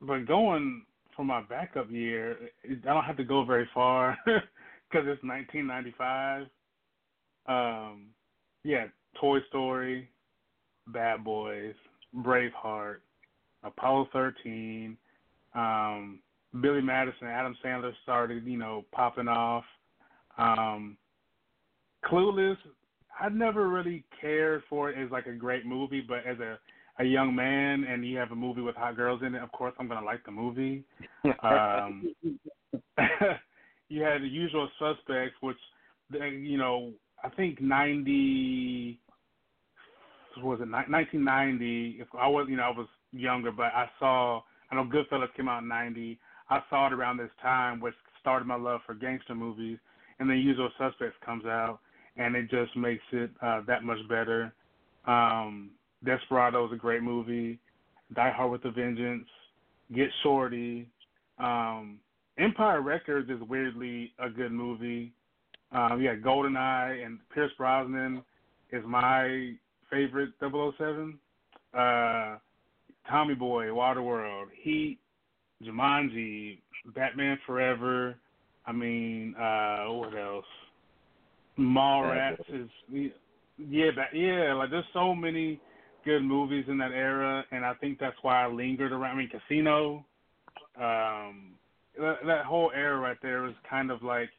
[0.00, 0.84] but going
[1.16, 6.46] for my backup year, I don't have to go very far because it's 1995.
[7.46, 8.08] Um,
[8.64, 8.86] yeah,
[9.20, 10.10] Toy Story,
[10.88, 11.74] Bad Boys,
[12.14, 12.98] Braveheart,
[13.64, 14.96] Apollo 13,
[15.54, 16.20] um,
[16.60, 19.64] Billy Madison, Adam Sandler started, you know, popping off.
[20.36, 20.96] Um,
[22.04, 22.56] Clueless,
[23.20, 26.58] I never really cared for it as like a great movie, but as a
[27.00, 29.72] a young man and you have a movie with hot girls in it, of course
[29.78, 30.84] I'm gonna like the movie.
[31.42, 32.14] Um,
[33.88, 35.56] you had the Usual Suspects, which
[36.10, 36.92] you know
[37.22, 39.00] I think ninety
[40.36, 41.98] was it 1990?
[42.00, 45.48] If I was you know I was younger, but I saw I know Goodfellas came
[45.48, 46.18] out in '90.
[46.50, 49.78] I saw it around this time, which started my love for gangster movies.
[50.18, 51.80] And then Usual Suspects comes out,
[52.16, 54.52] and it just makes it uh, that much better.
[55.06, 55.70] Um,
[56.04, 57.58] Desperado is a great movie.
[58.14, 59.26] Die Hard with a Vengeance.
[59.94, 60.86] Get Shorty.
[61.38, 61.98] Um,
[62.38, 65.12] Empire Records is weirdly a good movie.
[65.72, 68.22] Um, yeah, GoldenEye and Pierce Brosnan
[68.72, 69.52] is my
[69.90, 71.18] favorite 007.
[71.74, 72.36] Uh,
[73.08, 74.98] Tommy Boy, Waterworld, Heat,
[75.64, 76.58] Jumanji,
[76.94, 78.16] Batman Forever.
[78.66, 80.44] I mean, uh, what else?
[81.58, 82.68] Mallrats is
[83.58, 84.52] yeah, that, yeah.
[84.54, 85.60] Like there's so many
[86.04, 89.16] good movies in that era, and I think that's why I lingered around.
[89.16, 90.04] I mean, Casino,
[90.76, 91.52] um,
[91.98, 94.30] that, that whole era right there was kind of like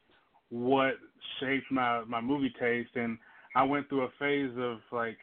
[0.48, 0.94] what
[1.38, 3.18] shaped my my movie taste, and
[3.54, 5.18] I went through a phase of like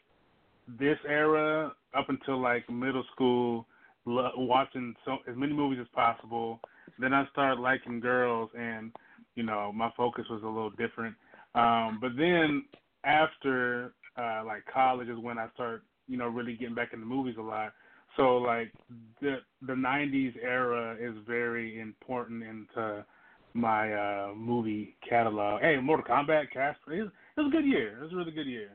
[0.80, 3.66] this era up until like middle school,
[4.08, 6.60] lo- watching so as many movies as possible.
[7.00, 8.91] Then I started liking girls, and
[9.36, 11.15] you know my focus was a little different.
[11.54, 12.65] Um, but then
[13.04, 17.36] after uh, like college is when I started you know, really getting back into movies
[17.38, 17.74] a lot.
[18.15, 18.72] So like
[19.22, 23.06] the the '90s era is very important into
[23.54, 25.62] my uh movie catalog.
[25.62, 27.98] Hey, Mortal Kombat, Casper, it was, it was a good year.
[27.98, 28.70] It was a really good year.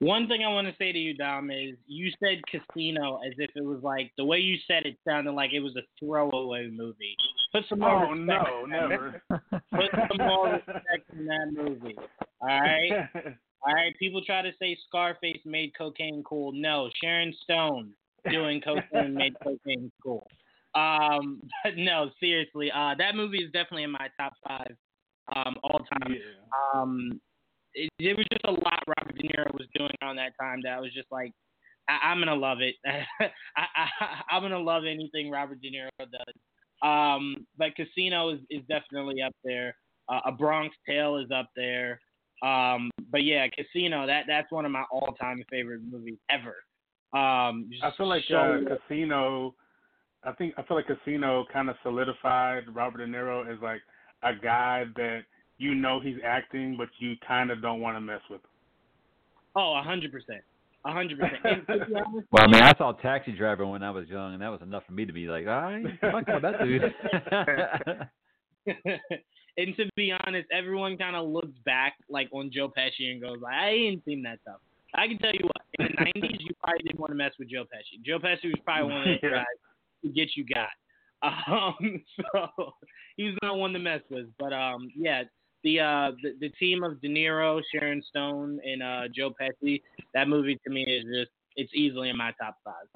[0.00, 3.50] One thing I want to say to you, Dom, is you said Casino as if
[3.54, 7.16] it was like the way you said it sounded like it was a throwaway movie.
[7.52, 9.22] Put some more oh, no, never.
[9.30, 11.96] Put some more respect in that movie.
[12.40, 13.08] All right.
[13.66, 16.52] All right, people try to say Scarface made cocaine cool.
[16.52, 17.92] No, Sharon Stone
[18.30, 20.28] doing cocaine made cocaine cool.
[20.74, 24.76] Um, but no, seriously, uh, that movie is definitely in my top five
[25.34, 26.14] um, all time.
[26.14, 26.80] Yeah.
[26.80, 27.20] Um,
[27.76, 30.72] it, it was just a lot Robert De Niro was doing around that time that
[30.72, 31.32] I was just like,
[31.88, 32.74] I, I'm gonna love it.
[32.86, 33.86] I, I,
[34.30, 36.34] I'm gonna love anything Robert De Niro does.
[36.82, 39.76] Um, but Casino is, is definitely up there.
[40.08, 42.00] Uh, A Bronx Tale is up there.
[42.42, 46.56] Um, but yeah, Casino that that's one of my all time favorite movies ever.
[47.12, 49.54] Um, I feel like uh, Casino.
[50.24, 53.80] I think I feel like Casino kind of solidified Robert De Niro as like
[54.22, 55.20] a guy that
[55.58, 58.40] you know he's acting, but you kind of don't want to mess with.
[58.40, 58.50] Him.
[59.56, 60.42] oh, a hundred percent,
[60.84, 61.40] a hundred percent.
[61.44, 64.34] And to be honest, Well, I mean, I saw Taxi Driver when I was young,
[64.34, 66.94] and that was enough for me to be like, all right, fuck with that dude.
[69.56, 73.38] and to be honest, everyone kind of looks back like on Joe Pesci and goes,
[73.48, 74.60] I ain't seen that stuff.
[74.94, 77.48] I can tell you what, in the '90s, you probably didn't want to mess with
[77.50, 78.02] Joe Pesci.
[78.04, 79.30] Joe Pesci was probably one of those Yeah.
[79.30, 79.44] guys
[80.02, 80.68] who get you got.
[81.22, 82.72] Um, so
[83.16, 84.26] he's not one to mess with.
[84.38, 85.22] But um, yeah,
[85.66, 89.82] the uh, the, the team of De Niro, Sharon Stone, and uh, Joe Pesci.
[90.14, 92.86] That movie to me is just it's easily in my top five.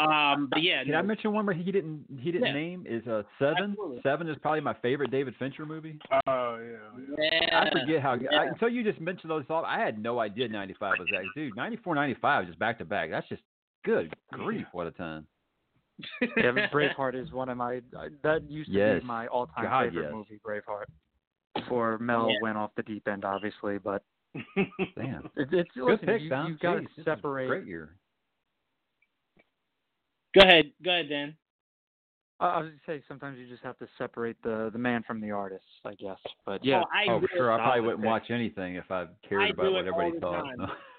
[0.00, 2.52] Um, but yeah, Can I mention one where he didn't he didn't Yeah.
[2.52, 3.70] name is uh Seven.
[3.70, 4.00] Absolutely.
[4.02, 5.98] Seven is probably my favorite David Fincher movie.
[6.28, 7.14] Oh yeah.
[7.18, 7.40] yeah.
[7.42, 8.28] yeah, I forget how yeah.
[8.40, 9.66] I, until you just mentioned those thoughts.
[9.68, 11.22] I had no idea '95 was that.
[11.34, 13.10] Dude, '94, '95 just back to back.
[13.10, 13.42] That's just
[13.84, 14.66] good grief.
[14.72, 15.26] What a time.
[16.36, 19.00] Yeah, but Braveheart is one of my uh, that used to Yes.
[19.00, 20.12] be my all-time favorite yes.
[20.14, 20.84] movie, Braveheart.
[21.54, 22.38] Before Mel Yeah.
[22.42, 24.02] went off the deep end, obviously, but
[24.96, 25.30] Damn.
[25.36, 26.46] it, it's Good listen, pick, you, Dom.
[26.52, 27.48] you got to Jeez, this is a separate.
[27.48, 27.96] Great year.
[30.34, 31.36] Go ahead, go ahead, Dan.
[32.40, 35.20] I I was gonna say sometimes you just have to separate the the man from
[35.20, 36.18] the artist, I guess.
[36.46, 37.52] But yeah, Oh, I oh, sure.
[37.52, 40.54] I probably wouldn't the watch anything if I cared I about what everybody thought.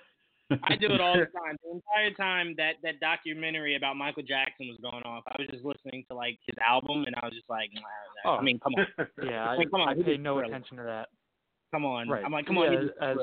[0.63, 1.55] I do it all the time.
[1.63, 5.63] The entire time that that documentary about Michael Jackson was going off, I was just
[5.63, 7.81] listening to like his album, and I was just like, nah,
[8.25, 8.37] nah.
[8.37, 8.41] I Oh.
[8.41, 8.87] mean, come on,
[9.23, 11.09] yeah, I, Like, come on, I paid no attention to that.
[11.71, 12.09] come on.
[12.09, 12.23] Right.
[12.25, 13.17] I'm like, come on, yeah, did as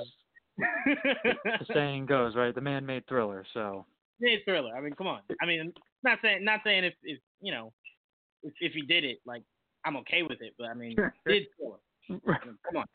[0.56, 2.54] the saying goes, right?
[2.54, 3.84] The man made Thriller, so
[4.20, 4.74] it's thriller.
[4.74, 5.20] I mean, come on.
[5.42, 7.72] I mean, not saying not saying if if you know
[8.42, 9.42] if if he did it, like
[9.84, 11.78] I'm okay with it, but I mean, did thriller.
[12.08, 12.12] I
[12.46, 12.86] mean, come on.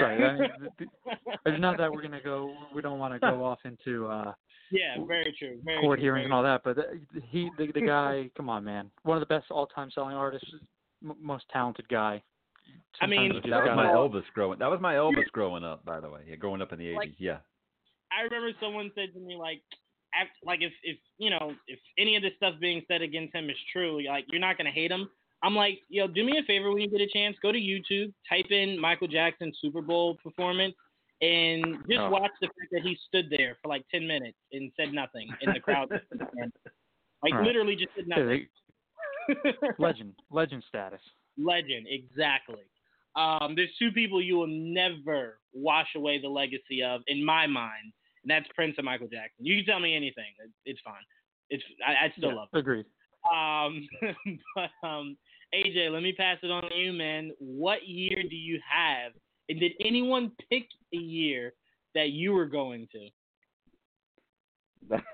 [0.00, 0.22] Right.
[0.22, 0.38] I mean,
[0.78, 1.16] th- th-
[1.46, 2.54] it's not that we're gonna go.
[2.74, 4.32] We don't want to go off into uh
[4.70, 5.60] yeah, very true.
[5.64, 6.82] Very court true, hearings and all that, but uh,
[7.30, 10.48] he, the, the guy, come on, man, one of the best all-time selling artists,
[11.04, 12.22] m- most talented guy.
[13.00, 14.58] I mean, That was my gotta- Elvis growing.
[14.58, 16.20] That was my Elvis growing up, by the way.
[16.26, 16.96] Yeah, growing up in the '80s.
[16.96, 17.38] Like- yeah.
[18.10, 19.60] I remember someone said to me like,
[20.14, 23.50] act, like if if you know if any of this stuff being said against him
[23.50, 25.08] is true, like you're not gonna hate him.
[25.44, 28.12] I'm like, yo, do me a favor when you get a chance, go to YouTube,
[28.26, 30.74] type in Michael Jackson Super Bowl performance,
[31.20, 32.08] and just Oh.
[32.10, 35.54] watch the fact that he stood there for like 10 minutes and said nothing, and
[35.54, 35.90] the crowd,
[37.22, 37.44] like Right.
[37.44, 38.48] literally just did nothing.
[39.78, 41.00] legend, legend status.
[41.36, 42.62] Legend, exactly.
[43.14, 47.92] Um, there's two people you will never wash away the legacy of, in my mind,
[48.22, 49.44] and that's Prince and Michael Jackson.
[49.44, 50.32] You can tell me anything,
[50.64, 51.02] it's fine.
[51.50, 52.58] It's I, I still Yeah, love it.
[52.58, 52.86] Agreed.
[53.30, 53.86] Um,
[54.54, 55.16] but um,
[55.54, 57.30] AJ, let me pass it on to you, man.
[57.38, 59.12] What year do you have,
[59.48, 61.52] and did anyone pick a year
[61.94, 63.08] that you were going to?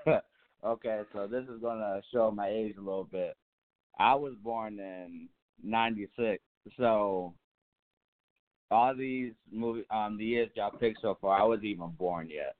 [0.65, 3.35] okay, so this is gonna show my age a little bit.
[3.99, 5.29] I was born in
[5.63, 6.41] '96,
[6.77, 7.33] so
[8.71, 12.55] all these movie, um, the years y'all picked so far, I wasn't even born yet,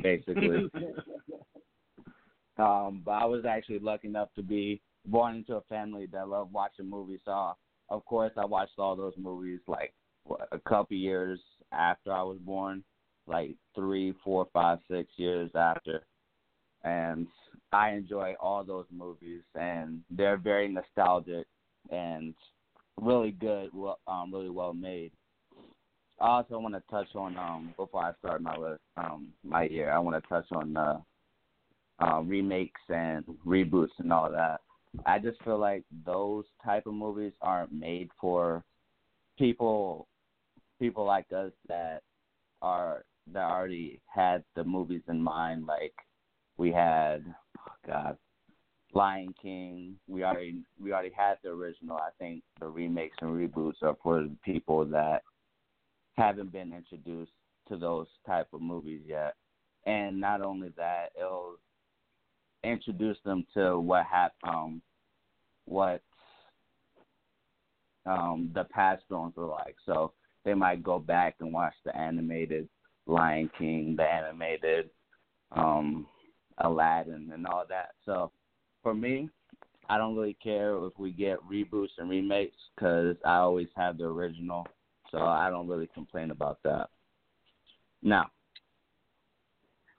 [0.00, 0.70] basically.
[2.58, 6.52] um, but I was actually lucky enough to be born into a family that loved
[6.52, 7.20] watching movies.
[7.24, 7.52] So,
[7.90, 9.94] of course, I watched all those movies like
[10.52, 11.40] a couple years
[11.72, 12.82] after I was born,
[13.26, 16.02] like three, four, five, six years after
[16.86, 17.26] and
[17.72, 21.46] I enjoy all those movies, and they're very nostalgic
[21.90, 22.34] and
[23.00, 25.10] really good, well, um, really well made.
[26.20, 29.90] I also want to touch on um before I start my list, um my year.
[29.90, 31.02] I want to touch on the
[32.02, 34.60] uh, remakes and reboots and all that.
[35.04, 38.64] I just feel like those type of movies aren't made for
[39.38, 40.08] people
[40.78, 42.02] people like us that
[42.62, 45.94] are that already had the movies in mind like
[46.56, 47.24] we had
[47.58, 48.16] oh God,
[48.94, 49.96] Lion King.
[50.08, 51.96] We already we already had the original.
[51.96, 55.22] I think the remakes and reboots are for people that
[56.16, 57.32] haven't been introduced
[57.68, 59.34] to those type of movies yet.
[59.84, 61.58] And not only that, it'll
[62.66, 64.82] introduce them to what hap- um
[65.64, 66.02] what
[68.06, 69.76] um the past films were like.
[69.84, 70.12] So
[70.44, 72.68] they might go back and watch the animated
[73.06, 74.90] Lion King, the animated
[75.52, 76.06] um
[76.58, 77.90] Aladdin and all that.
[78.04, 78.30] So
[78.82, 79.28] for me,
[79.88, 84.04] I don't really care if we get reboots and remakes because I always have the
[84.04, 84.66] original.
[85.10, 86.88] So I don't really complain about that.
[88.02, 88.30] Now,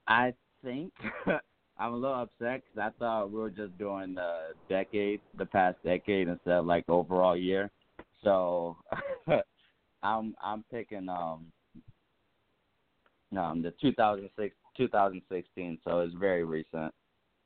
[0.08, 0.94] I think
[1.80, 5.78] I'm a little upset because I thought we were just doing the decade, the past
[5.84, 7.70] decade instead of like overall year.
[8.24, 8.78] So
[10.04, 11.46] I'm I'm picking um
[13.38, 15.80] um the 2006 2016.
[15.84, 16.94] So it's very recent.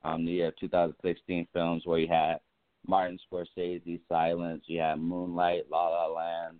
[0.03, 2.37] Um, the year 2016 films where you had
[2.87, 6.59] Martin Scorsese, Silence, you had Moonlight, La La Land,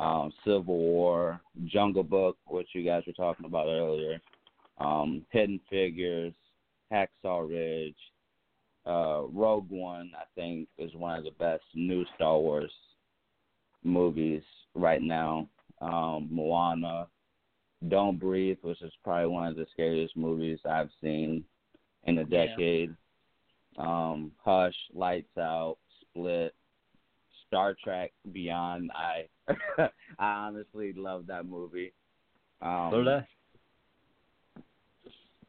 [0.00, 4.20] um, Civil War, Jungle Book, which you guys were talking about earlier,
[4.78, 6.32] um, Hidden Figures,
[6.92, 7.96] Hacksaw Ridge,
[8.86, 10.12] uh, Rogue One.
[10.16, 12.72] I think is one of the best new Star Wars
[13.84, 14.42] movies
[14.74, 15.48] right now.
[15.80, 17.08] Um, Moana,
[17.88, 21.44] Don't Breathe, which is probably one of the scariest movies I've seen
[22.04, 22.94] in a decade.
[23.76, 23.84] Yeah.
[23.84, 26.54] Um, Hush, Lights Out, Split,
[27.46, 28.90] Star Trek Beyond.
[28.94, 29.26] I
[29.78, 31.92] I honestly love that movie.
[32.60, 33.26] Um, so that.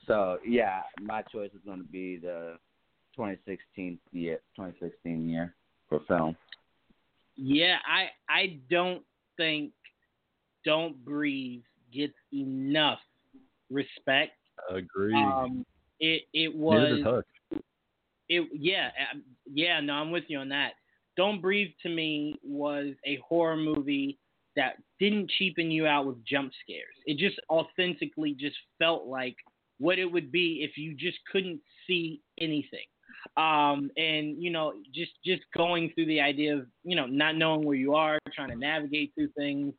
[0.07, 2.57] So yeah, my choice is going to be the
[3.15, 5.55] 2016 year, 2016 year
[5.87, 6.35] for film.
[7.35, 9.03] Yeah, I I don't
[9.37, 9.71] think
[10.65, 11.63] Don't Breathe
[11.93, 12.99] gets enough
[13.69, 14.33] respect.
[14.69, 15.15] Agree.
[15.15, 15.65] Um,
[15.99, 17.23] it it was.
[18.29, 20.73] It yeah um, yeah no I'm with you on that.
[21.17, 24.17] Don't Breathe to me was a horror movie
[24.55, 26.95] that didn't cheapen you out with jump scares.
[27.05, 29.35] It just authentically just felt like
[29.79, 32.85] what it would be if you just couldn't see anything.
[33.37, 37.65] Um, and you know, just just going through the idea of you know not knowing
[37.65, 39.73] where you are, trying to navigate through things.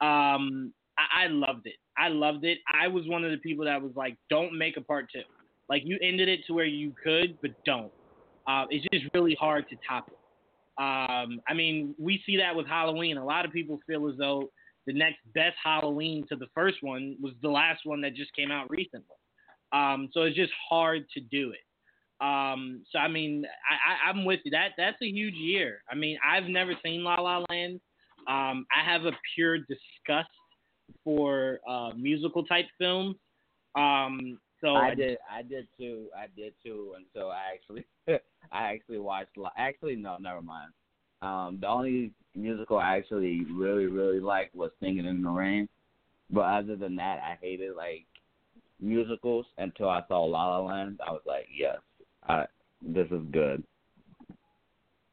[0.00, 1.76] Um, I, I loved it.
[1.96, 2.58] I loved it.
[2.72, 5.22] I was one of the people that was like, don't make a part two.
[5.68, 7.92] Like you ended it to where you could, but don't.
[8.46, 10.16] Uh, it's just really hard to top it.
[10.82, 13.18] Um, I mean, we see that with Halloween.
[13.18, 14.50] A lot of people feel as though
[14.86, 18.50] the next best Halloween to the first one was the last one that just came
[18.50, 19.16] out recently.
[19.72, 22.24] Um, so it's just hard to do it.
[22.24, 24.50] Um, so I mean, I, I, am with you.
[24.50, 25.82] That that's a huge year.
[25.90, 27.80] I mean, I've never seen La La Land.
[28.28, 30.28] Um, I have a pure disgust
[31.02, 33.16] for uh, musical type films.
[33.74, 36.08] Um, so I did, I did too.
[36.14, 37.86] I did too until I actually,
[38.52, 39.30] I actually watched.
[39.56, 40.72] Actually, no, never mind.
[41.22, 45.68] Um, the only musical I actually really, really liked was Singing in the Rain.
[46.30, 48.06] But other than that, I hated like
[48.80, 51.00] musicals until I saw La La Land.
[51.06, 51.78] I was like, yes,
[52.28, 52.46] I,
[52.82, 53.62] this is good.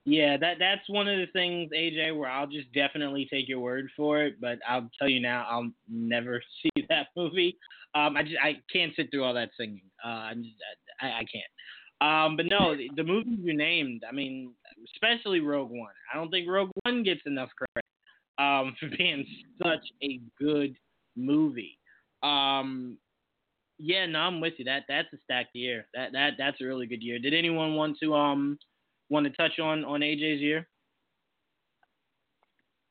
[0.05, 3.89] Yeah, that that's one of the things, AJ, where I'll just definitely take your word
[3.95, 4.39] for it.
[4.39, 7.57] But I'll tell you now, I'll never see that movie.
[7.93, 9.81] Um, I just I can't sit through all that singing.
[10.03, 10.55] Uh, I'm just,
[11.01, 11.51] I, I can't.
[11.99, 14.53] Um, but no, the, the movies you named, I mean,
[14.95, 15.93] especially Rogue One.
[16.13, 17.85] I don't think Rogue One gets enough credit
[18.37, 19.25] um, for being
[19.61, 20.75] such a good
[21.15, 21.77] movie.
[22.23, 22.97] Um,
[23.79, 24.65] yeah, no, I'm with you.
[24.65, 25.87] That that's a stacked year.
[25.93, 27.19] That that that's a really good year.
[27.19, 28.57] Did anyone want to um
[29.09, 30.67] want to touch on on AJ's year?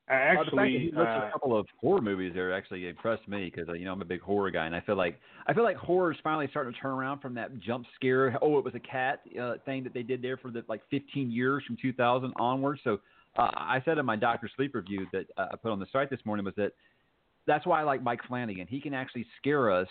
[0.08, 3.84] I actually uh, a couple of horror movies there actually impressed me because uh, you
[3.84, 5.18] know I'm a big horror guy and I feel like
[5.48, 8.56] I feel like horror is finally starting to turn around from that jump scare oh
[8.56, 11.64] it was a cat uh, thing that they did there for the like 15 years
[11.66, 13.00] from 2000 onward so
[13.36, 16.08] uh, I said in my Doctor Sleep review that uh, I put on the site
[16.08, 16.70] this morning was that
[17.48, 19.88] that's why I like Mike Flanagan he can actually scare us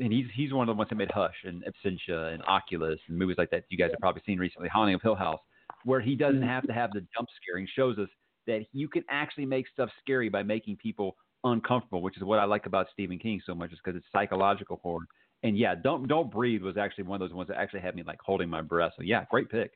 [0.00, 3.18] and he's he's one of the ones that made Hush and Absentia and Oculus and
[3.18, 5.40] movies like that you guys have probably seen recently Haunting of Hill House
[5.84, 6.48] where he doesn't mm-hmm.
[6.48, 8.08] have to have the jump scaring shows us
[8.46, 12.44] that you can actually make stuff scary by making people uncomfortable, which is what I
[12.44, 15.06] like about Stephen King so much, is because it's psychological horror.
[15.42, 18.02] And yeah, don't don't breathe was actually one of those ones that actually had me
[18.02, 18.92] like holding my breath.
[18.96, 19.72] So yeah, great pick.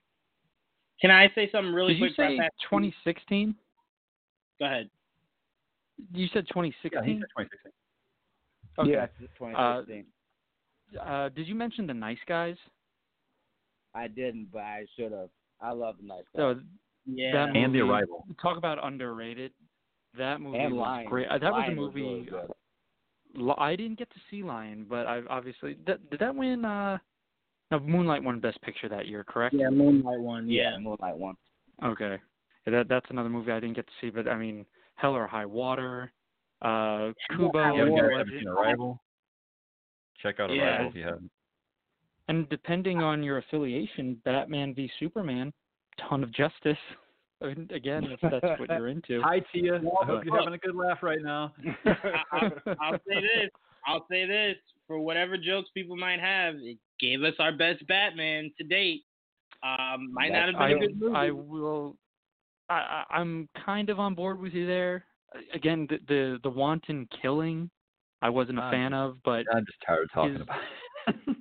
[1.00, 2.16] Can I say something really Did quick?
[2.16, 3.54] Did you say 2016?
[4.58, 4.90] Go ahead.
[6.12, 6.90] You said 2016.
[6.92, 7.72] Yeah, he said 2016.
[8.78, 8.90] Okay.
[8.90, 9.06] Yeah,
[9.38, 10.04] 2016.
[10.96, 12.56] Uh, uh, did you mention the Nice Guys?
[13.94, 15.28] I didn't, but I should have.
[15.60, 16.56] I love the Nice Guys.
[16.56, 16.60] So
[17.06, 18.24] yeah, movie, and the arrival.
[18.40, 19.52] Talk about underrated.
[20.16, 21.08] That movie and was Lion.
[21.08, 21.28] great.
[21.28, 22.02] Uh, that Lion was a movie.
[22.02, 22.48] Was
[23.36, 26.64] really I didn't get to see Lion, but I obviously that, did that win.
[26.64, 26.98] uh
[27.70, 29.54] No, Moonlight won Best Picture that year, correct?
[29.54, 30.48] Yeah, Moonlight won.
[30.48, 31.36] Yeah, yeah Moonlight won.
[31.84, 32.18] Okay,
[32.66, 34.64] that that's another movie I didn't get to see, but I mean,
[34.94, 36.12] Hell or High Water,
[36.62, 37.58] uh, Kubo.
[37.58, 39.00] Yeah, you Arrival.
[40.24, 40.62] Check out yeah.
[40.62, 41.30] Arrival if you haven't.
[42.28, 45.52] And depending on your affiliation, Batman v Superman,
[45.98, 46.78] Dawn of Justice.
[47.42, 49.20] I mean, again, if that's what you're into.
[49.22, 49.76] Hi, Tia.
[49.76, 51.52] I hope you're having a good laugh right now.
[52.32, 52.50] I,
[52.90, 53.50] will say this.
[53.86, 54.56] I'll say this.
[54.86, 59.02] For whatever jokes people might have, it gave us our best Batman to date.
[59.62, 61.14] Um, might not have been I, a good movie.
[61.14, 61.96] I will.
[62.70, 65.04] I, I'm kind of on board with you there.
[65.52, 67.70] Again, the the, the wanton killing,
[68.24, 70.60] I wasn't a fan of, but I'm just tired of talking his, about.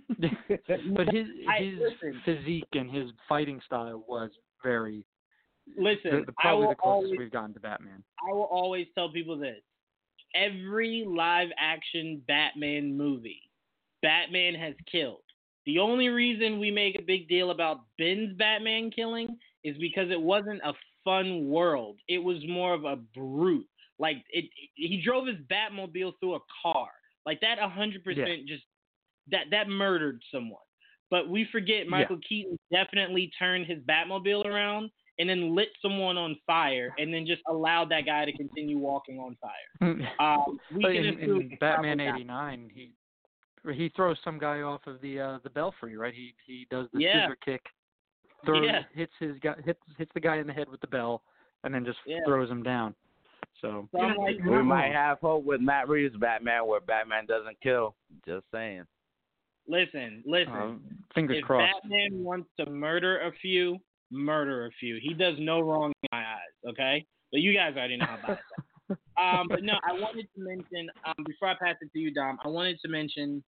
[0.50, 0.96] It.
[0.96, 1.28] but his
[1.58, 2.22] his listen.
[2.24, 4.30] physique and his fighting style was
[4.64, 5.06] very
[5.78, 8.04] Listen, the, the, probably the closest always we've gotten to Batman.
[8.28, 9.60] I will always tell people this.
[10.36, 13.42] Every live action Batman movie,
[14.02, 15.22] Batman has killed.
[15.66, 20.22] The only reason we make a big deal about Ben's Batman killing is because it
[20.22, 20.74] wasn't a
[21.04, 21.98] fun world.
[22.08, 23.68] It was more of a brute.
[24.00, 26.90] Like it, he drove his Batmobile through a car.
[27.26, 28.64] Like that, a hundred percent just
[29.32, 30.60] that that murdered someone.
[31.10, 34.90] But we forget Michael Keaton definitely turned his Batmobile around
[35.20, 39.20] and then lit someone on fire and then just allowed that guy to continue walking
[39.20, 40.00] on fire.
[40.20, 42.54] Um, we can in, in Batman probably not.
[42.54, 42.92] '89, he
[43.74, 46.14] he throws some guy off of the uh the belfry, right?
[46.14, 47.28] He he does the Yeah.
[47.28, 47.62] scissor kick,
[48.46, 48.84] throws Yeah.
[48.94, 51.24] hits his guy hits hits the guy in the head with the bell,
[51.64, 52.20] and then just Yeah.
[52.26, 52.96] throws him down.
[53.64, 57.96] So So like, we might have hope with Matt Reeves Batman where Batman doesn't kill.
[58.28, 58.84] Just saying.
[59.68, 60.54] listen, listen.
[60.54, 60.82] um,
[61.16, 61.72] fingers if crossed.
[61.82, 63.78] Batman wants to murder a few,
[64.12, 65.00] murder a few.
[65.02, 66.70] He does no wrong in my eyes.
[66.72, 68.40] Okay, but you guys already know how about that.
[69.18, 72.38] Um, but no, I wanted to mention um, before I pass it to you, Dom.
[72.44, 73.44] I wanted to mention.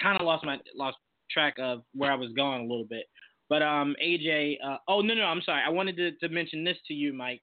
[0.00, 0.98] Kind of lost my lost
[1.30, 3.06] track of where I was going a little bit,
[3.48, 4.56] but um, AJ.
[4.64, 5.62] Uh, oh no, no, I'm sorry.
[5.66, 7.40] I wanted to, to mention this to you, Mike.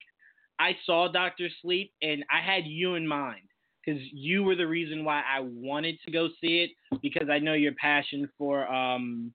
[0.62, 3.48] I saw Doctor Sleep, and I had you in mind
[3.84, 7.54] because you were the reason why I wanted to go see it because I know
[7.54, 9.34] your passion for um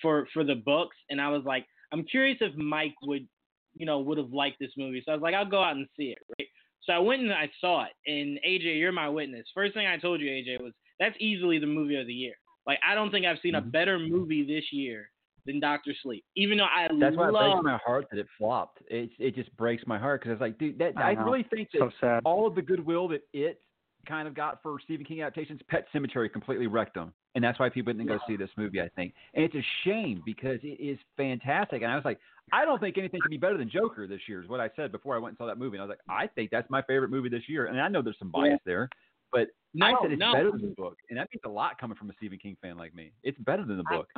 [0.00, 3.26] for for the books, and I was like, I'm curious if Mike would,
[3.74, 5.02] you know, would have liked this movie.
[5.04, 6.48] So I was like, I'll go out and see it, right?
[6.84, 9.46] So I went and I saw it, and AJ, you're my witness.
[9.54, 12.34] First thing I told you, AJ, was that's easily the movie of the year.
[12.66, 13.72] Like I don't think I've seen a Mhm.
[13.72, 15.10] better movie this year
[15.46, 17.64] than Doctor Sleep, even though I That's why it breaks love.
[17.64, 18.82] my heart that it flopped.
[18.88, 21.68] It it just breaks my heart because it's like, dude, that I I, really think
[21.72, 22.22] that so sad.
[22.24, 23.60] all of the goodwill that it
[24.06, 27.68] kind of got for Stephen King adaptations, Pet Sematary completely wrecked them, and that's why
[27.68, 28.80] people didn't go see this movie.
[28.80, 31.82] I think, and it's a shame because it is fantastic.
[31.82, 32.18] And I was like,
[32.52, 34.42] I don't think anything can be better than Joker this year.
[34.42, 35.76] Is what I said before I went and saw that movie.
[35.76, 37.66] And I was like, I think that's my favorite movie this year.
[37.66, 38.88] And I know there's some bias there,
[39.32, 41.78] but no, I said it's no, better than the book, and that means a lot
[41.78, 43.12] coming from a Stephen King fan like me.
[43.22, 44.08] It's better than the book.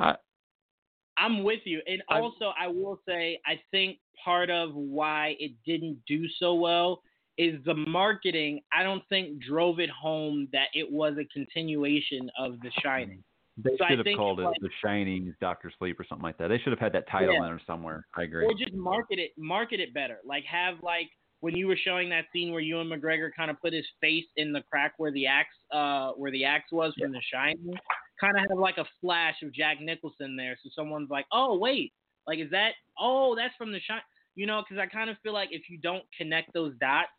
[1.17, 1.81] I'm with you.
[1.87, 6.55] And I'm- also, I will say, I think part of why it didn't do so
[6.55, 7.03] well
[7.37, 8.61] is the marketing.
[8.71, 13.23] I don't think drove it home that it was a continuation of The Shining.
[13.57, 16.37] They So I should have called it like- The Shining, Doctor Sleep, or something like
[16.37, 16.47] that.
[16.47, 17.43] They should have had that title Yeah.
[17.43, 18.07] in there somewhere.
[18.15, 18.45] I agree.
[18.45, 20.19] Or just market it, market it better.
[20.23, 21.09] Like have like
[21.41, 24.53] when you were showing that scene where Ewan McGregor kind of put his face in
[24.53, 27.77] the crack where the axe, uh, where the axe was from The Shining.
[28.23, 31.91] Kind of have like a flash of Jack Nicholson there, so someone's like, "Oh wait,
[32.25, 32.71] like is that?
[32.97, 34.03] Oh, that's from The Shining."
[34.35, 37.09] You know, because I kind of feel like if you don't connect those dots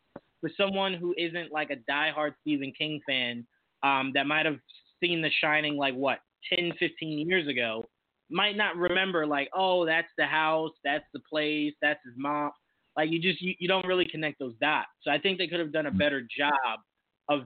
[0.41, 3.45] for someone who isn't like a diehard Stephen King fan,
[3.83, 4.57] um, that might have
[4.99, 6.19] seen The Shining like what
[6.53, 7.85] 10, 15 years ago,
[8.29, 12.51] might not remember like, oh, that's the house, that's the place, that's his mom.
[12.97, 14.87] Like you just you, you don't really connect those dots.
[15.01, 16.79] So I think they could have done a better job
[17.29, 17.41] of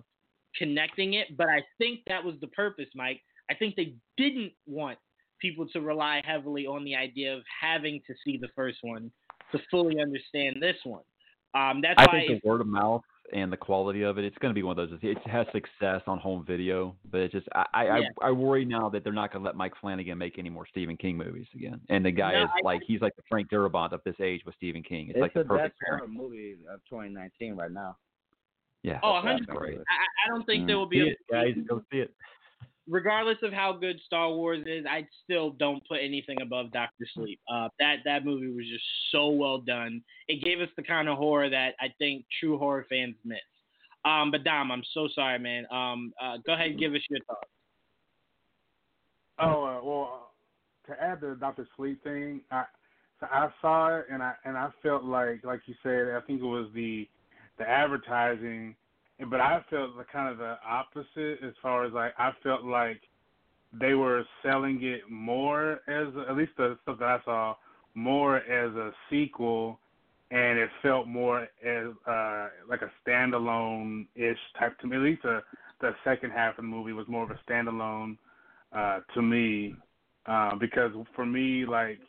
[0.55, 1.36] connecting it.
[1.38, 3.22] But I think that was the purpose, Mike.
[3.49, 4.97] I think they didn't want
[5.41, 9.11] people to rely heavily on the idea of having to see the first one
[9.51, 11.03] to fully understand this one.
[11.55, 13.01] Um, that's I why think the word of mouth
[13.33, 14.99] and the quality of it, it's going to be one of those.
[15.01, 18.07] It has success on home video, but it's just I I, Yeah.
[18.21, 20.67] I, I worry now that they're not going to let Mike Flanagan make any more
[20.69, 21.79] Stephen King movies again.
[21.89, 24.41] And the guy No, is I- like he's like the Frank Darabont of this age
[24.45, 25.07] with Stephen King.
[25.09, 25.99] It's, It's, like the the perfect best pairing.
[26.13, 27.97] horror movie of 2019 right now.
[28.83, 28.99] Yeah.
[29.03, 30.67] Oh, 100 definitely- I, I- I don't think Mm.
[30.67, 32.13] there will be See a it, guys, go see it.
[32.89, 37.39] Regardless of how good Star Wars is, I still don't put anything above Doctor Sleep.
[37.51, 40.01] Uh, that that movie was just so well done.
[40.27, 43.39] It gave us the kind of horror that I think true horror fans miss.
[44.05, 45.65] Um, but Dom, I'm so sorry, man.
[45.71, 47.47] Um, uh, go ahead and give us your thoughts.
[49.39, 50.31] Oh uh, well,
[50.87, 52.63] to add the Doctor Sleep thing, I
[53.19, 56.41] so I saw it and I and I felt like like you said, I think
[56.41, 57.07] it was the
[57.57, 58.75] the advertising,
[59.30, 63.01] but I felt the kind of the opposite as far as like I felt like
[63.74, 67.55] they were selling it more as at least the stuff that I saw
[67.95, 69.80] more as a sequel,
[70.32, 74.95] and it felt more as uh like a standalone ish type to me.
[74.95, 75.41] At least the
[75.82, 78.17] the second half of the movie was more of a standalone
[78.74, 79.76] uh, to me
[80.26, 81.99] uh, because for me, like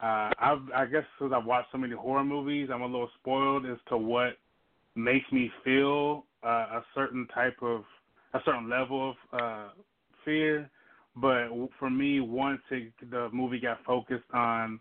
[0.00, 3.66] uh, I've, I guess because I've watched so many horror movies, I'm a little spoiled
[3.66, 4.36] as to what
[4.98, 6.48] makes me feel uh,
[6.80, 7.84] a certain type of
[8.34, 9.68] a certain level of uh,
[10.24, 10.68] fear.
[11.16, 14.78] But for me, once it, the movie got focused on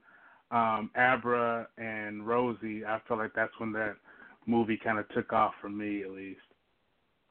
[0.51, 3.95] um, Abra and Rosie, I felt like that's when that
[4.45, 6.39] movie kind of took off for me, at least.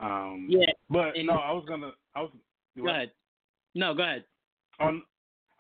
[0.01, 1.93] Um, Yeah, but and- no, I was gonna.
[2.14, 2.30] I was.
[2.76, 3.11] go ahead.
[3.74, 4.24] No, go ahead.
[4.80, 5.03] On,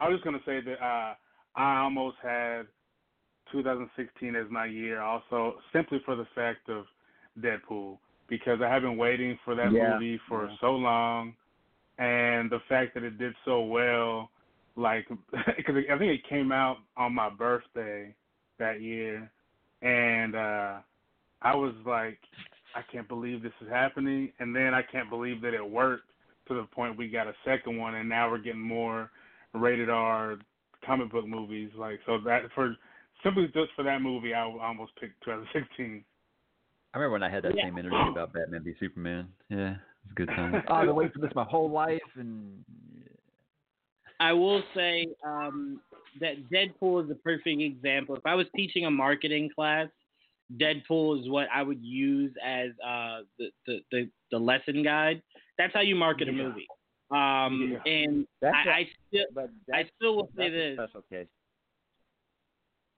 [0.00, 1.14] I was just gonna say that uh,
[1.54, 2.66] I almost had
[3.52, 6.84] 2016 as my year, also simply for the fact of
[7.40, 9.94] Deadpool, because I have been waiting for that Yeah.
[9.94, 10.56] movie for Yeah.
[10.60, 11.34] so long,
[11.98, 14.30] and the fact that it did so well,
[14.76, 15.08] like
[15.56, 18.14] because I think it came out on my birthday
[18.58, 19.30] that year,
[19.82, 20.80] and uh
[21.42, 22.18] I was like,
[22.74, 26.10] I can't believe this is happening, and then I can't believe that it worked
[26.48, 29.10] to the point we got a second one, and now we're getting more
[29.52, 30.36] rated R
[30.84, 31.70] comic book movies.
[31.76, 32.76] Like so that for
[33.22, 36.04] simply just for that movie, I almost picked 2016.
[36.96, 37.64] I remember when I had that Yeah.
[37.64, 39.30] same energy about Batman v Superman.
[39.50, 40.54] Yeah, it was a good time.
[40.68, 42.64] oh, I've been waiting for this my whole life, and
[44.18, 45.82] I will say um,
[46.20, 48.16] that Deadpool is a perfect example.
[48.16, 49.88] If I was teaching a marketing class,
[50.56, 55.20] Deadpool is what I would use as uh, the, the, the, the lesson guide.
[55.58, 56.66] That's how you market a movie.
[57.10, 57.92] Um, Yeah.
[57.92, 60.76] And That's I, a- I still But I still will say this.
[60.78, 61.28] special case.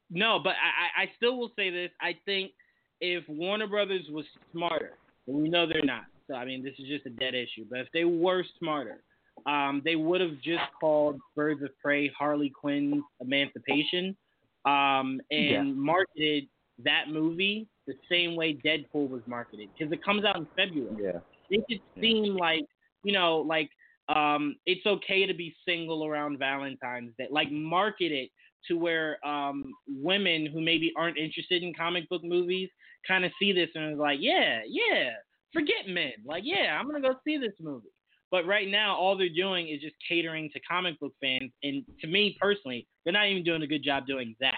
[0.09, 1.91] No, but I, I I still will say this.
[2.01, 2.53] I think
[3.01, 4.93] if Warner Brothers was smarter,
[5.27, 6.05] we know they're not.
[6.27, 7.65] So I mean, this is just a dead issue.
[7.69, 9.03] But if they were smarter,
[9.47, 14.17] um, they would have just called Birds of Prey Harley Quinn's Emancipation,
[14.65, 15.63] um, and Yeah.
[15.63, 16.49] marketed
[16.85, 21.03] that movie the same way Deadpool was marketed because it comes out in February.
[21.03, 21.21] Yeah.
[21.51, 22.01] It Yeah.
[22.01, 22.65] seem like
[23.05, 23.71] you know, like
[24.09, 27.29] um, it's okay to be single around Valentine's Day.
[27.31, 28.31] Like market it
[28.67, 32.69] to where um, women who maybe aren't interested in comic book movies
[33.09, 35.11] kind of see this and is like, yeah, yeah,
[35.53, 36.13] forget men.
[36.25, 37.89] Like, yeah, I'm gonna go see this movie.
[38.31, 42.07] But right now, all they're doing is just catering to comic book fans, and to
[42.07, 44.55] me personally, they're not even doing a good job doing that.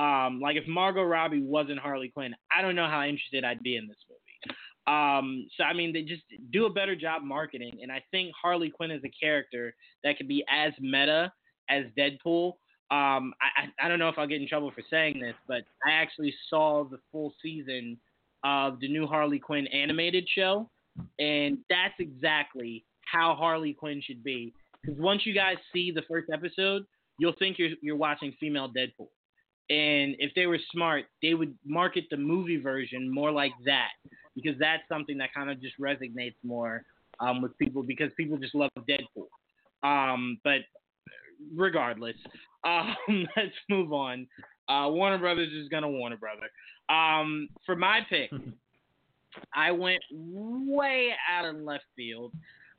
[0.00, 3.76] Um, like if Margot Robbie wasn't Harley Quinn, I don't know how interested I'd be
[3.76, 4.56] in this movie.
[4.86, 6.22] Um, so I mean, they just
[6.52, 9.74] do a better job marketing, and I think Harley Quinn is a character
[10.04, 11.32] that could be as meta
[11.70, 12.54] as Deadpool.
[12.90, 15.90] Um, I, I don't know if I'll get in trouble for saying this, but I
[15.90, 17.98] actually saw the full season
[18.44, 20.70] of the new Harley Quinn animated show,
[21.18, 24.54] and that's exactly how Harley Quinn should be.
[24.82, 26.84] Because once you guys see the first episode,
[27.18, 29.08] you'll think you're you're watching female Deadpool.
[29.68, 33.90] And if they were smart, they would market the movie version more like that
[34.36, 36.84] because that's something that kind of just resonates more
[37.18, 39.26] um, with people because people just love Deadpool.
[39.82, 40.60] Um, but
[41.54, 42.16] regardless,
[42.64, 42.96] um,
[43.36, 44.26] let's move on.
[44.68, 46.48] Uh, Warner Brothers is gonna Warner Brother.
[46.88, 48.30] Um, for my pick,
[49.54, 52.32] I went way out in left field.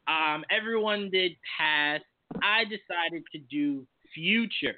[0.07, 2.01] Um, everyone did pass.
[2.41, 4.75] I decided to do future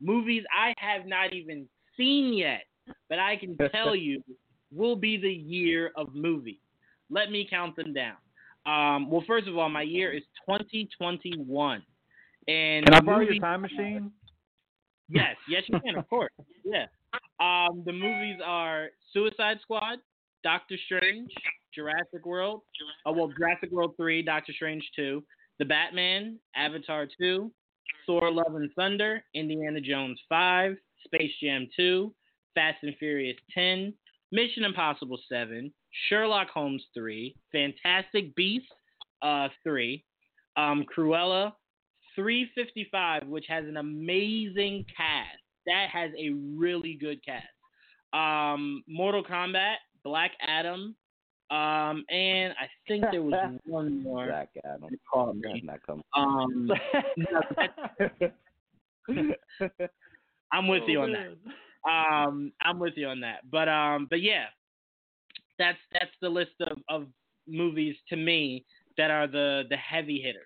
[0.00, 1.66] movies I have not even
[1.96, 2.64] seen yet,
[3.08, 4.22] but I can tell you
[4.72, 6.58] will be the year of movies.
[7.10, 8.16] Let me count them down.
[8.66, 11.82] Um, well, first of all, my year is 2021,
[12.48, 14.10] and can I borrow your time machine?
[15.08, 16.32] Yes, yes, you can, of course.
[16.64, 16.86] Yeah.
[17.40, 19.98] Um, the movies are Suicide Squad,
[20.42, 21.30] Doctor Strange,
[21.74, 22.62] Jurassic World,
[23.04, 25.22] oh well, Jurassic World three, Doctor Strange two,
[25.58, 27.52] The Batman, Avatar two,
[28.06, 32.14] Thor: Love and Thunder, Indiana Jones five, Space Jam two,
[32.54, 33.92] Fast and Furious ten,
[34.32, 35.72] Mission Impossible seven,
[36.08, 38.68] Sherlock Holmes three, Fantastic Beasts
[39.22, 40.02] uh three,
[40.56, 41.52] um, Cruella
[42.14, 45.38] 355, which has an amazing cast.
[45.66, 47.46] That has a really good cast.
[48.12, 50.94] Um, Mortal Kombat, Black Adam,
[51.50, 54.26] um, and I think there was one more.
[54.26, 54.88] Black Adam.
[55.10, 55.62] Call That's me.
[55.64, 56.04] not coming.
[56.16, 56.70] Um,
[60.52, 61.36] I'm with you on that.
[61.90, 63.40] Um, I'm with you on that.
[63.50, 64.46] But um, but yeah,
[65.58, 67.06] that's that's the list of, of
[67.46, 68.64] movies to me
[68.96, 70.44] that are the the heavy hitters.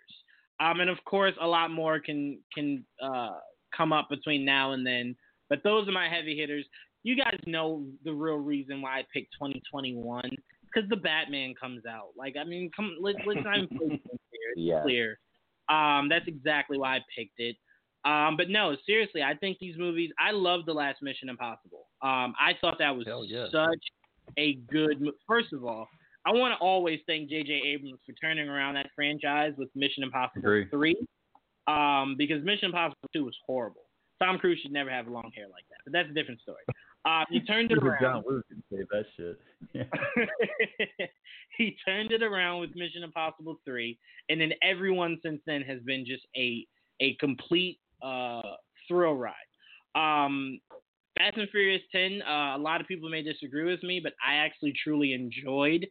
[0.61, 3.37] Um, and of course, a lot more can can uh,
[3.77, 5.17] come up between now and then.
[5.49, 6.67] But those are my heavy hitters.
[7.05, 10.31] You guys know the real reason why I picked 2021
[10.65, 12.09] because the Batman comes out.
[12.17, 14.51] Like, I mean, come let, let's not even play here.
[14.53, 14.83] It's Yeah.
[14.83, 15.19] clear.
[15.69, 17.57] Um, that's exactly why I picked it.
[18.05, 20.11] Um, but no, seriously, I think these movies.
[20.19, 21.87] I love the last Mission Impossible.
[22.03, 23.47] Um, I thought that was yeah.
[23.53, 23.83] such
[24.39, 25.03] a good.
[25.27, 25.89] First of all,
[26.29, 27.63] I want to always thank J.J.
[27.65, 30.69] Abrams for turning around that franchise with Mission Impossible Agree.
[30.69, 30.97] three,
[31.67, 33.85] um, because Mission Impossible two was horrible.
[34.23, 36.61] Tom Cruise should never have long hair like that, but that's a different story.
[37.07, 38.03] Um, he turned it around.
[38.03, 39.41] John Woo can say that shit.
[39.73, 39.85] Yeah.
[41.57, 43.99] he turned it around with Mission Impossible three,
[44.29, 46.67] and then everyone since then has been just a
[47.01, 48.43] a complete uh,
[48.87, 49.33] thrill ride.
[49.95, 50.61] Um,
[51.17, 52.21] Fast and Furious ten.
[52.21, 55.87] Uh, a lot of people may disagree with me, but I actually truly enjoyed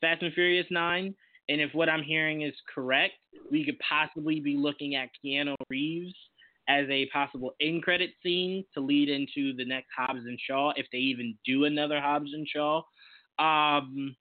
[0.00, 1.14] Fast and Furious nine,
[1.48, 3.14] And if what I'm hearing is correct,
[3.50, 6.14] we could possibly be looking at Keanu Reeves
[6.68, 10.86] as a possible in credit scene to lead into the next Hobbs and Shaw, if
[10.92, 12.82] they even do another Hobbs and Shaw.
[13.38, 14.14] Um,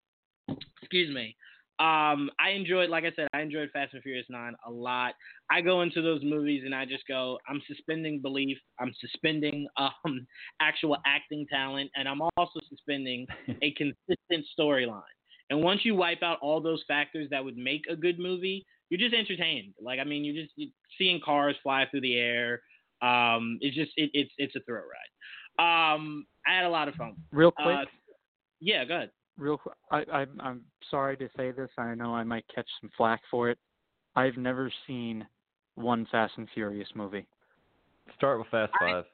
[0.81, 1.37] excuse me.
[1.79, 5.13] Um, I enjoyed, like I said, I enjoyed Fast and Furious 9 a lot.
[5.51, 8.57] I go into those movies and I just go, I'm suspending belief.
[8.81, 10.27] I'm suspending um,
[10.61, 13.27] actual acting talent, and I'm also suspending
[13.63, 15.03] a consistent storyline.
[15.51, 19.01] And once you wipe out all those factors that would make a good movie, you're
[19.01, 19.75] just entertained.
[19.81, 22.61] Like I mean, you're just you're seeing cars fly through the air.
[23.03, 25.95] Um, it's just it, it's it's a thrill ride.
[25.95, 27.15] Um, I had a lot of fun.
[27.33, 27.67] Real quick.
[27.67, 27.85] Uh,
[28.61, 29.11] yeah, go ahead.
[29.39, 29.77] Real quick.
[29.91, 31.71] I, I I'm sorry to say this.
[31.79, 33.59] I know I might catch some flack for it.
[34.15, 35.27] I've never seen
[35.75, 37.27] one Fast and Furious movie.
[38.17, 39.05] Start with Fast Five.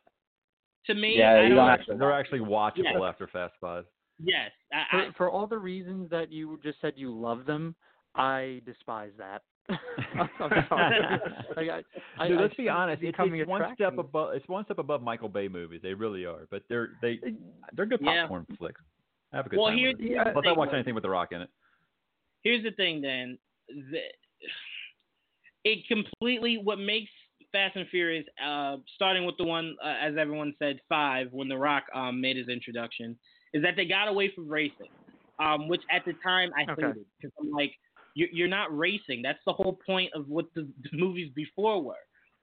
[0.87, 1.95] To me, Yeah, I don't, don't have to.
[1.95, 3.09] They're actually watchable Yeah.
[3.09, 3.85] after Fast Five.
[4.19, 7.75] Yes, I, For, I, for all the reasons that you just said you love them,
[8.15, 9.43] I despise that.
[10.19, 10.65] I'm sorry.
[11.57, 11.83] like, I,
[12.19, 13.03] I, Dude, I let's be honest.
[13.03, 14.35] It's, it's one step above.
[14.35, 15.81] It's one step above Michael Bay movies.
[15.83, 16.47] They really are.
[16.51, 17.21] But they're they
[17.75, 18.23] they're good Yeah.
[18.23, 18.81] popcorn flicks.
[19.33, 19.79] I have a good well, time.
[19.79, 20.09] here's, with it.
[20.09, 21.49] here's the Plus, I thing, watch anything with The Rock in it.
[22.43, 23.39] here's the thing then
[23.69, 23.99] the,
[25.65, 27.11] it completely what makes
[27.53, 31.57] fast and furious uh starting with the one uh, as everyone said five when the
[31.57, 33.17] rock um made his introduction
[33.53, 34.91] is that they got away from racing
[35.43, 36.87] um which at the time i Okay.
[36.87, 37.73] hated because i'm like
[38.15, 41.95] you're, you're not racing that's the whole point of what the, the movies before were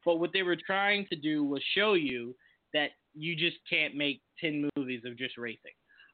[0.05, 2.35] but what they were trying to do was show you
[2.73, 5.71] that you just can't make 10 movies of just racing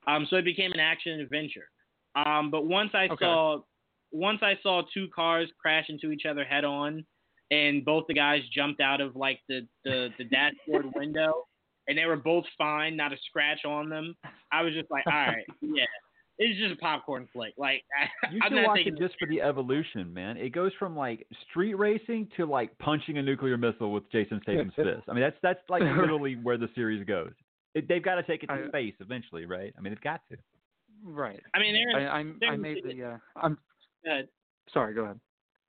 [0.08, 1.70] um so it became an action adventure
[2.16, 3.26] um but once i Okay.
[3.26, 3.60] saw
[4.16, 7.06] once I saw two cars crash into each other head on,
[7.52, 11.44] and both the guys jumped out of like the the, the dashboard window,
[11.88, 14.16] and they were both fine, not a scratch on them.
[14.52, 15.86] I was just like, all right, yeah,
[16.38, 17.54] it's just a popcorn flick.
[17.58, 20.38] Like I, You I'm should not watch taking it just for the evolution, man.
[20.38, 24.74] It goes from like street racing to like punching a nuclear missile with Jason Statham's
[24.76, 25.04] fist.
[25.08, 27.32] I mean, that's that's like literally where the series goes.
[27.74, 29.74] It, they've got to take it to I- space eventually, right?
[29.78, 30.38] I mean, they've got to.
[31.04, 31.42] Right.
[31.54, 33.04] I mean, I, Aaron, I'm, I made the.
[33.04, 33.58] Uh, I'm
[34.04, 34.28] go ahead.
[34.74, 34.94] sorry.
[34.94, 35.20] Go ahead.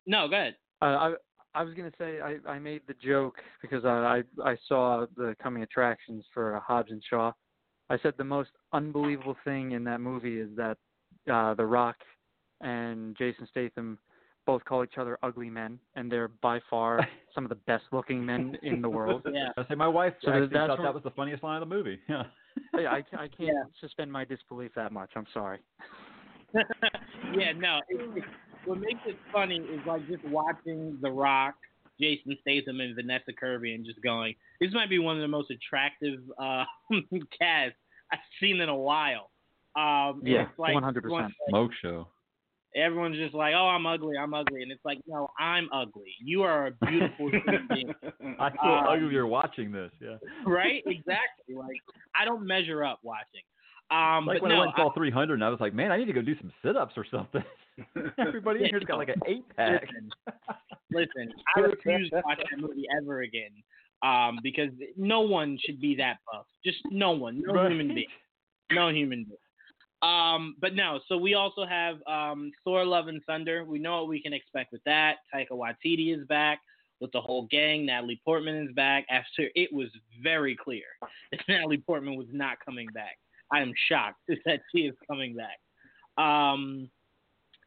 [0.06, 0.56] No, go ahead.
[0.80, 1.14] Uh, I
[1.54, 5.34] I was gonna say I, I made the joke because I, I I saw the
[5.42, 7.32] coming attractions for uh, Hobbs and Shaw.
[7.90, 10.76] I said the most unbelievable thing in that movie is that
[11.32, 11.96] uh, The Rock
[12.60, 13.98] and Jason Statham
[14.46, 18.24] both call each other ugly men, and they're by far some of the best looking
[18.24, 19.22] men in the world.
[19.30, 19.48] Yeah.
[19.56, 21.74] I say my wife So actually thought where- that was the funniest line of the
[21.74, 21.98] movie.
[22.08, 22.24] Yeah.
[22.76, 23.62] Yeah, I, I can't Yeah.
[23.80, 25.10] suspend my disbelief that much.
[25.14, 25.60] I'm sorry.
[26.54, 27.78] yeah, no.
[27.88, 28.24] It, it,
[28.68, 31.54] what makes it funny is like just watching The Rock,
[32.00, 35.50] Jason Statham, and Vanessa Kirby, and just going, this might be one of the most
[35.50, 36.64] attractive uh,
[37.40, 37.78] casts
[38.12, 39.30] I've seen in a while.
[39.76, 40.96] Um, Yeah, it's like 100%.
[40.96, 42.08] everyone's like- Smoke show.
[42.76, 46.12] Everyone's just like, oh, I'm ugly, I'm ugly, and it's like, no, I'm ugly.
[46.22, 47.94] You are a beautiful human being,
[48.38, 49.90] I feel Um, uglier watching this.
[50.00, 50.16] Yeah.
[50.46, 50.82] right?
[50.86, 51.54] Exactly.
[51.56, 51.80] Like
[52.14, 53.40] I don't measure up watching.
[53.90, 55.90] Um, Like but when no, I went and saw 300, and I was like, man,
[55.90, 57.42] I need to go do some sit-ups or something.
[58.18, 59.82] Everybody in here's got like an eight pack.
[59.82, 60.10] Listen,
[60.90, 63.50] listen, I refuse to watch that movie ever again.
[64.02, 66.46] Um, because no one should be that buff.
[66.64, 67.70] Just no one, no Right.
[67.72, 68.06] human being,
[68.70, 69.38] no human being.
[70.02, 71.00] Um, but no.
[71.08, 73.64] So we also have um, Thor: Love and Thunder.
[73.64, 75.16] We know what we can expect with that.
[75.34, 76.60] Taika Waititi is back
[77.00, 77.86] with the whole gang.
[77.86, 79.88] Natalie Portman is back after it was
[80.22, 80.84] very clear
[81.32, 83.18] that Natalie Portman was not coming back.
[83.52, 85.58] I am shocked that she is coming back.
[86.22, 86.90] Um,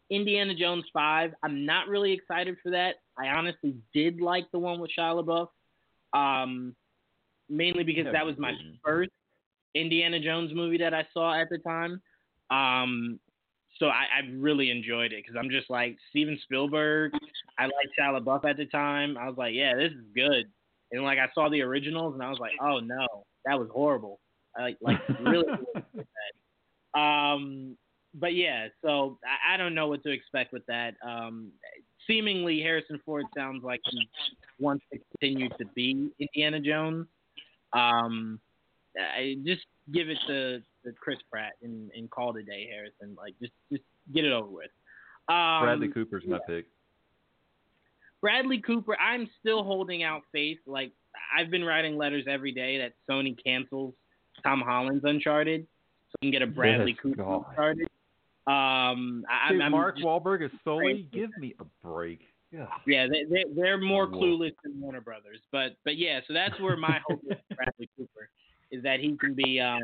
[0.10, 2.96] Indiana Jones 5, I'm not really excited for that.
[3.18, 5.48] I honestly did like the one with Shia LaBeouf,
[6.14, 6.76] um,
[7.50, 8.78] mainly because that was my mhm.
[8.84, 9.12] first
[9.74, 12.02] Indiana Jones movie that I saw at the time.
[12.50, 13.20] Um,
[13.80, 17.14] so I, I really enjoyed it because I'm just like Steven Spielberg.
[17.58, 19.18] I liked Shia LaBeouf at the time.
[19.18, 20.46] I was like, yeah, this is good.
[20.92, 23.08] And like I saw the originals and I was like, oh no,
[23.46, 24.20] that was horrible.
[24.58, 25.46] I like like really.
[25.46, 25.58] really
[25.96, 26.06] did
[26.94, 27.00] that.
[27.00, 27.78] Um,
[28.14, 30.96] but yeah, so I, I don't know what to expect with that.
[31.06, 31.52] Um,
[32.08, 34.10] seemingly Harrison Ford sounds like he
[34.60, 37.08] wants to continue to be Indiana Jones.
[37.74, 38.40] Um,
[39.00, 39.62] I just
[39.94, 43.16] give it to, to Chris Pratt and, and call it a day, Harrison.
[43.18, 43.84] Like just just
[44.14, 44.72] get it over with.
[45.30, 46.66] Um, Bradley Cooper's my pick.
[48.22, 50.60] Bradley Cooper, I'm still holding out faith.
[50.68, 50.92] Like
[51.36, 53.94] I've been writing letters every day that Sony cancels
[54.44, 55.66] Tom Holland's Uncharted,
[56.10, 57.46] so we can get a Bradley Yes, Cooper God.
[57.50, 57.88] Uncharted.
[58.48, 60.84] Um, I, Dude, I'm Mark just- Wahlberg is Sully.
[60.84, 61.08] crazy.
[61.12, 62.22] Give me a break.
[62.52, 62.66] Yeah.
[62.86, 64.20] yeah, they, they they're more Whoa.
[64.20, 67.90] clueless than Warner Brothers, but but yeah, so that's where my hope is for Bradley
[67.98, 68.30] Cooper
[68.72, 69.80] is that he can be um,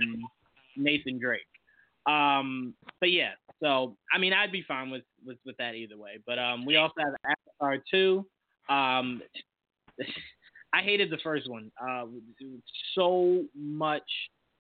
[0.76, 1.42] Nathan Drake.
[2.08, 3.32] Um, but yeah,
[3.64, 6.18] so I mean, I'd be fine with with with that either way.
[6.26, 7.14] But um, we also have
[7.62, 8.26] Avatar two.
[8.68, 9.22] Um,
[10.74, 11.72] I hated the first one.
[11.82, 12.06] Uh,
[12.96, 14.04] so much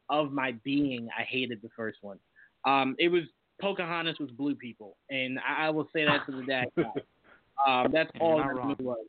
[0.09, 2.19] of my being, I hated the first one.
[2.65, 3.23] Um, it was
[3.61, 6.65] Pocahontas with blue people, and I, I will say that to the day.
[7.67, 9.05] um, that's all that movie was.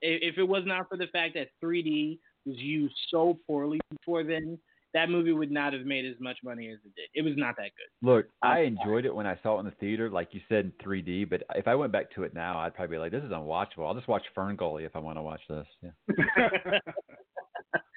[0.00, 4.24] If, if it was not for the fact that 3D was used so poorly before
[4.24, 4.58] then,
[4.94, 7.08] that movie would not have made as much money as it did.
[7.14, 8.08] It was not that good.
[8.08, 10.72] Look, I enjoyed it when I saw it in the theater, like you said, in
[10.86, 11.28] 3D.
[11.28, 13.86] But if I went back to it now, I'd probably be like, "This is unwatchable."
[13.86, 15.66] I'll just watch Ferngully if I want to watch this.
[15.82, 16.78] Yeah.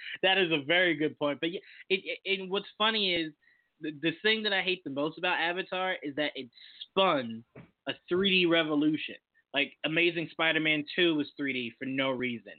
[0.24, 1.40] that is a very good point.
[1.40, 3.34] But yeah, it, it, it what's funny is
[3.82, 6.50] the, the thing that I hate the most about Avatar is that it
[6.90, 7.44] spun
[7.88, 9.16] a 3D revolution.
[9.54, 12.54] Like Amazing Spider-Man 2 was 3D for no reason.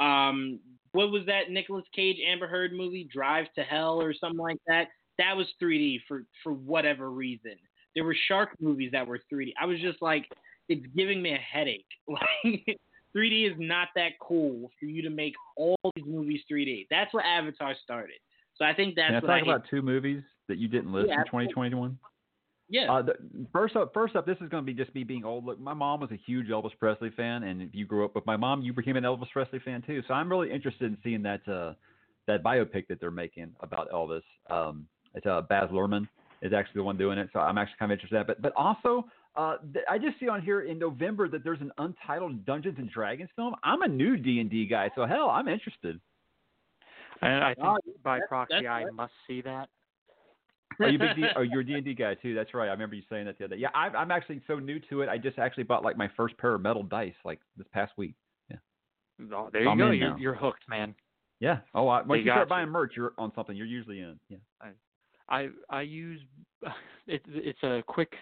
[0.00, 0.58] Um,
[0.92, 4.88] what was that Nicolas Cage Amber Heard movie, Drive to Hell or something like that?
[5.18, 7.56] That was 3D for for whatever reason.
[7.94, 9.52] There were shark movies that were 3D.
[9.60, 10.26] I was just like,
[10.68, 11.86] it's giving me a headache.
[12.08, 12.78] Like
[13.16, 16.86] 3D is not that cool for you to make all these movies 3D.
[16.90, 18.16] That's what Avatar started.
[18.56, 20.92] So I think that's Can I what talk I about two movies that you didn't
[20.92, 21.98] list Yeah, in 2021?
[22.68, 22.92] Yeah.
[22.92, 23.14] Uh, the,
[23.52, 25.44] first up, first up, this is going to be just me being old.
[25.44, 28.24] Look, my mom was a huge Elvis Presley fan, and if you grew up with
[28.26, 30.02] my mom, you became an Elvis Presley fan too.
[30.06, 31.74] So I'm really interested in seeing that uh,
[32.28, 34.22] that biopic that they're making about Elvis.
[34.50, 36.06] Um, it's uh, Baz Luhrmann
[36.42, 38.26] is actually the one doing it, so I'm actually kind of interested in that.
[38.28, 39.06] But but also,
[39.36, 42.90] uh, th- I just see on here in November that there's an untitled Dungeons and
[42.90, 43.54] Dragons film.
[43.62, 46.00] I'm a new D and D guy, so hell, I'm interested.
[47.22, 48.92] And I think Oh, by that's- proxy, that's I right.
[48.94, 49.68] must see that.
[50.80, 51.24] Are you big D?
[51.36, 52.34] Oh, you're a D and D guy too.
[52.34, 52.68] That's right.
[52.68, 53.56] I remember you saying that the other.
[53.56, 53.60] day.
[53.62, 55.08] Yeah, I, I'm actually so new to it.
[55.08, 58.14] I just actually bought like my first pair of metal dice like this past week.
[58.50, 58.56] Yeah.
[59.34, 59.90] Oh, there you I'm go.
[59.90, 60.94] You're, you're hooked, man.
[61.40, 61.58] Yeah.
[61.74, 62.50] Oh, I, once They you start you.
[62.50, 63.54] buying merch, you're on something.
[63.56, 64.18] You're usually in.
[64.28, 64.38] Yeah.
[65.28, 66.20] I I use
[67.06, 68.12] it, it's a quick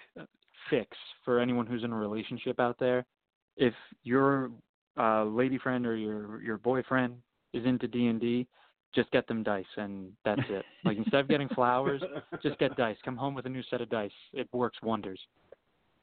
[0.70, 3.04] fix for anyone who's in a relationship out there.
[3.56, 4.50] If your
[4.98, 7.14] uh, lady friend or your your boyfriend
[7.52, 8.46] is into D and D,
[8.94, 10.64] just get them dice, and that's it.
[10.84, 12.02] Like instead of getting flowers,
[12.42, 12.96] just get dice.
[13.04, 14.10] Come home with a new set of dice.
[14.32, 15.20] It works wonders.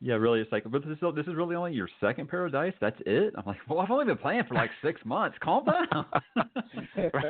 [0.02, 0.42] Yeah, really.
[0.42, 2.74] It's like, but this, is- this is really only your second pair of dice.
[2.82, 3.34] That's it.
[3.38, 5.38] I'm like, well, I've only been playing for like six months.
[5.42, 6.06] Calm down.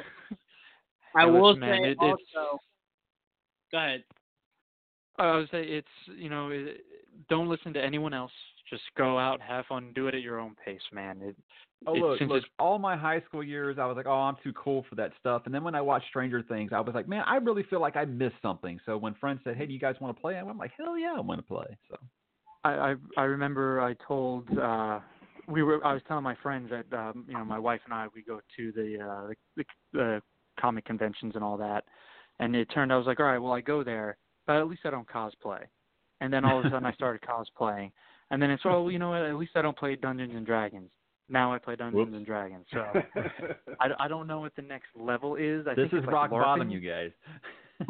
[1.16, 2.58] I will listen, man, say it- it's- also.
[3.72, 4.04] Go ahead.
[5.18, 6.82] I would say it's you know it,
[7.30, 8.32] don't listen to anyone else.
[8.70, 11.22] Just go out, have fun, do it at your own pace, man.
[11.22, 11.36] It,
[11.86, 12.44] oh it, look, look.
[12.58, 15.44] All my high school years, I was like, oh, I'm too cool for that stuff.
[15.46, 17.96] And then when I watched Stranger Things, I was like, man, I really feel like
[17.96, 18.80] I missed something.
[18.86, 20.36] So when friends said, hey, do you guys want to play?
[20.36, 21.78] I'm like, hell yeah, I want to play.
[21.90, 21.98] So.
[22.66, 25.00] I, I I remember I told uh
[25.48, 28.08] we were I was telling my friends that um you know my wife and I
[28.14, 29.64] we go to the uh the, the,
[29.94, 30.22] the
[30.60, 31.84] comic conventions and all that
[32.40, 34.68] and it turned out I was like all right well I go there but at
[34.68, 35.62] least I don't cosplay
[36.26, 37.92] and then all of a sudden I started cosplaying
[38.32, 40.90] and then it's well you know what at least I don't play Dungeons and Dragons
[41.30, 42.16] now I play Dungeons Whoops.
[42.16, 42.80] and Dragons so
[43.80, 46.14] I, I don't know what the next level is I this think is it's like
[46.16, 46.72] rock bottom, LARPing.
[46.72, 47.12] you guys.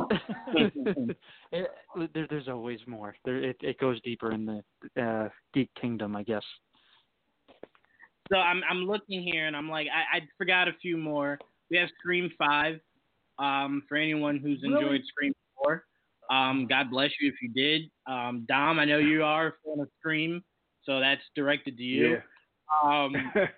[1.52, 1.70] it,
[2.14, 3.16] there, there's always more.
[3.24, 6.42] There, it, it goes deeper in the uh, geek kingdom, I guess.
[8.32, 11.38] So I'm I'm looking here and I'm like I, I forgot a few more.
[11.70, 12.80] We have Scream Five.
[13.38, 15.04] Um, for anyone who's enjoyed Really?
[15.08, 15.84] Scream Four,
[16.32, 17.90] um, God bless you if you did.
[18.08, 20.44] Um, Dom, I know you are on a Scream,
[20.84, 22.18] so that's directed to you.
[22.84, 23.14] Um,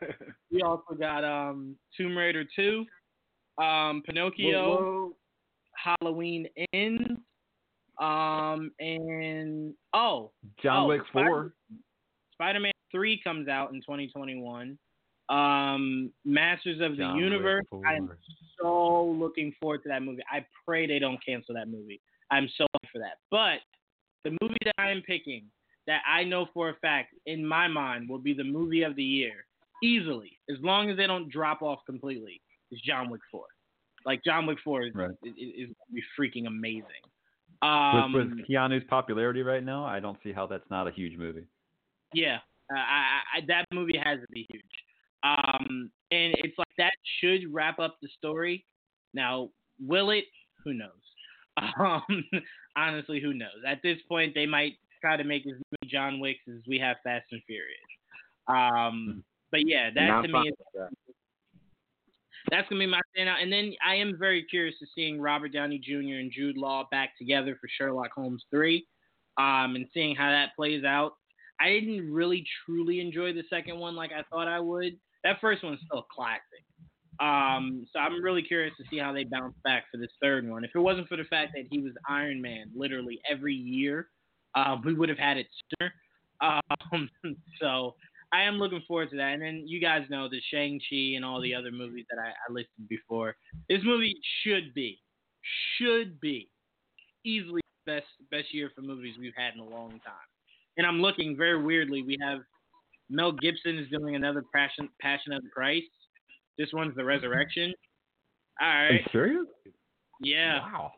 [0.52, 2.86] we also got um Tomb Raider Two,
[3.62, 5.18] um, Pinocchio, Whoa,
[6.02, 7.20] Halloween Ends,
[8.00, 11.54] um, and oh, John Oh, Wick Four.
[12.34, 14.78] Spider-Man 3 comes out in 2021.
[15.30, 17.66] Um, Masters of the John Wick Universe.
[17.86, 18.12] I'm
[18.62, 20.22] so looking forward to that movie.
[20.32, 22.00] I pray they don't cancel that movie.
[22.32, 23.18] I'm so for that.
[23.32, 23.60] But
[24.24, 25.46] the movie that I am picking,
[25.88, 29.04] that I know for a fact in my mind will be the movie of the
[29.04, 29.46] year,
[29.84, 33.46] easily, as long as they don't drop off completely, is John Wick 4.
[34.06, 35.10] Like John Wick 4 is Right.
[35.24, 36.84] is, is freaking amazing.
[37.62, 41.18] Um, with, with Keanu's popularity right now, I don't see how that's not a huge
[41.18, 41.48] movie.
[42.14, 42.38] Yeah,
[42.72, 44.64] uh, I, I, that movie has to be huge.
[45.24, 48.66] Um, and it's like that should wrap up the story.
[49.14, 49.50] Now,
[49.80, 50.26] will it?
[50.64, 50.92] Who knows?
[51.80, 52.24] Um,
[52.76, 53.64] honestly, who knows?
[53.68, 56.98] At this point, they might try to make as many John Wicks as we have
[57.04, 57.80] Fast and Furious.
[58.48, 60.56] Um, but yeah, that Not to me is
[62.50, 63.42] that's gonna be my standout.
[63.42, 66.20] And then I am very curious to seeing Robert Downey Jr.
[66.20, 68.88] and Jude Law back together for Sherlock Holmes three,
[69.38, 71.14] um, and seeing how that plays out.
[71.60, 74.98] I didn't really truly enjoy the second one like I thought I would.
[75.24, 76.64] That first one's still a classic.
[77.20, 80.64] Um, so I'm really curious to see how they bounce back for this third one.
[80.64, 84.10] If it wasn't for the fact that he was Iron Man literally every year,
[84.56, 85.48] uh, we would have had it
[85.80, 85.94] sooner.
[86.42, 87.10] Um,
[87.60, 87.96] so
[88.34, 89.34] I am looking forward to that.
[89.34, 92.30] And then you guys know the Shang Chi and all the other movies that I,
[92.30, 93.36] I listed before.
[93.70, 95.00] This movie should be,
[95.78, 96.50] should be,
[97.26, 100.28] easily best best year for movies we've had in a long time.
[100.78, 102.04] And I'm looking very weirdly.
[102.04, 102.40] We have
[103.10, 105.88] Mel Gibson is doing another Passion Passion of the Christ.
[106.58, 107.74] This one's the Resurrection.
[108.62, 108.88] All right.
[108.88, 109.46] Are you serious?
[110.22, 110.60] Yeah.
[110.62, 110.92] Wow.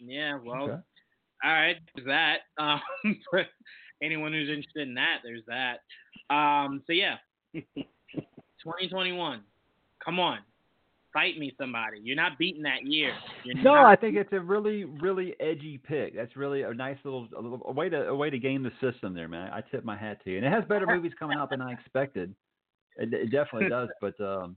[0.00, 0.38] Yeah.
[0.44, 0.64] Well.
[0.64, 0.80] Okay.
[1.44, 1.76] All right.
[1.94, 2.38] There's that.
[2.58, 2.80] Um,
[4.02, 5.80] anyone who's interested in that, there's that.
[6.34, 6.82] Um.
[6.86, 7.16] So yeah.
[7.54, 9.40] 2021.
[10.04, 10.38] Come on.
[11.12, 11.98] Fight me, somebody.
[12.02, 13.12] You're not beating that year.
[13.44, 16.14] You're No, not I think it's a really, really edgy pick.
[16.14, 18.72] That's really a nice little, a little a way to a way to game the
[18.82, 19.50] system there, man.
[19.50, 21.72] I tip my hat to you, and it has better movies coming out than I
[21.72, 22.34] expected.
[22.98, 24.56] It, it definitely does, but um,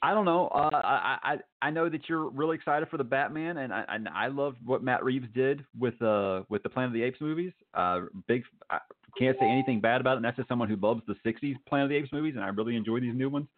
[0.00, 0.48] I don't know.
[0.48, 4.08] Uh, I, I I know that you're really excited for the Batman, and I and
[4.08, 7.52] I love what Matt Reeves did with uh with the Planet of the Apes movies.
[7.74, 8.78] Uh, big, I
[9.18, 10.16] can't say anything bad about it.
[10.16, 12.48] And that's just someone who loves the '60s Planet of the Apes movies, and I
[12.48, 13.48] really enjoy these new ones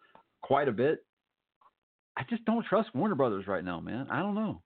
[0.41, 1.05] quite a bit.
[2.17, 4.07] I just don't trust Warner Brothers right now, man.
[4.09, 4.61] I don't know.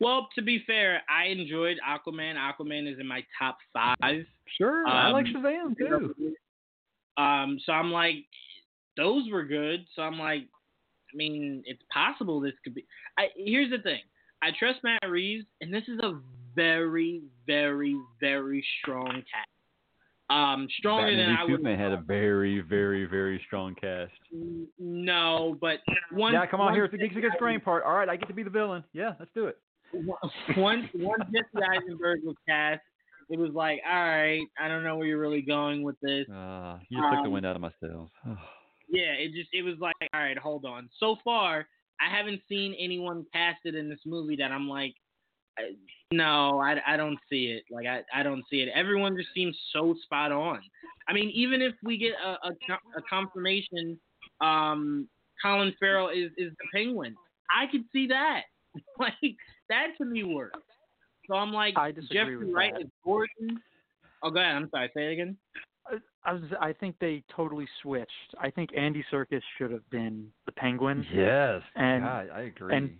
[0.00, 2.34] Well, to be fair, I enjoyed Aquaman.
[2.34, 4.26] Aquaman is in my top five.
[4.58, 6.34] Sure, I like Um, Shazam too.
[7.16, 8.16] Um, so I'm like,
[8.96, 9.86] those were good.
[9.94, 12.84] So I'm like, I mean, it's possible this could be.
[13.18, 14.00] I here's the thing.
[14.42, 16.20] I trust Matt Reeves, and this is a
[16.54, 19.48] very, very, very strong cast.
[20.30, 21.50] Um, stronger Batman than I would.
[21.52, 24.12] Superman had a very, very, very strong cast.
[24.78, 25.78] No, but
[26.10, 26.32] one.
[26.32, 27.84] yeah, come on, one here's the Geeks Against Grain part.
[27.84, 28.84] All right, I get to be the villain.
[28.92, 29.58] Yeah, let's do it.
[30.56, 32.80] Once once Jesse Eisenberg was cast,
[33.30, 36.26] it was like, all right, I don't know where you're really going with this.
[36.28, 38.10] Uh, you just took the Um, wind out of my sails.
[38.88, 40.88] Yeah, it just it was like, all right, hold on.
[41.00, 41.66] So far,
[42.00, 44.94] I haven't seen anyone casted in this movie that I'm like,
[45.58, 45.76] I-
[46.12, 47.64] no, I, I don't see it.
[47.70, 48.68] Like I, I don't see it.
[48.74, 50.60] Everyone just seems so spot on.
[51.08, 52.50] I mean, even if we get a a,
[52.98, 53.98] a confirmation,
[54.40, 55.08] um,
[55.42, 57.14] Colin Farrell is is the Penguin,
[57.50, 58.42] I could see that.
[58.98, 59.14] like
[59.68, 60.58] that to me works.
[61.28, 62.82] So I'm like, I disagree Jeffrey with Wright that.
[62.82, 63.60] is Gordon.
[64.22, 64.54] Oh, go ahead.
[64.56, 64.90] I'm sorry.
[64.94, 65.36] Say it again.
[65.86, 66.42] I- I was.
[66.60, 68.34] I think they totally switched.
[68.38, 72.74] I think Andy Serkis should have been the Penguin, yes, and- God, I agree.
[72.74, 72.98] and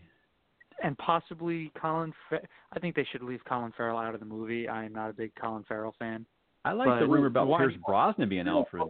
[0.82, 2.12] and possibly Colin.
[2.28, 4.68] Fa- I think they should leave Colin Farrell out of the movie.
[4.68, 6.26] I am not a big Colin Farrell fan.
[6.66, 8.88] I like the rumor about why- Pierce Brosnan being Alfred.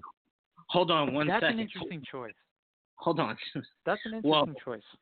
[0.70, 1.60] Hold on one That's second.
[1.60, 2.34] an interesting choice.
[2.96, 3.36] Hold on.
[3.86, 4.96] That's an Well, interesting choice.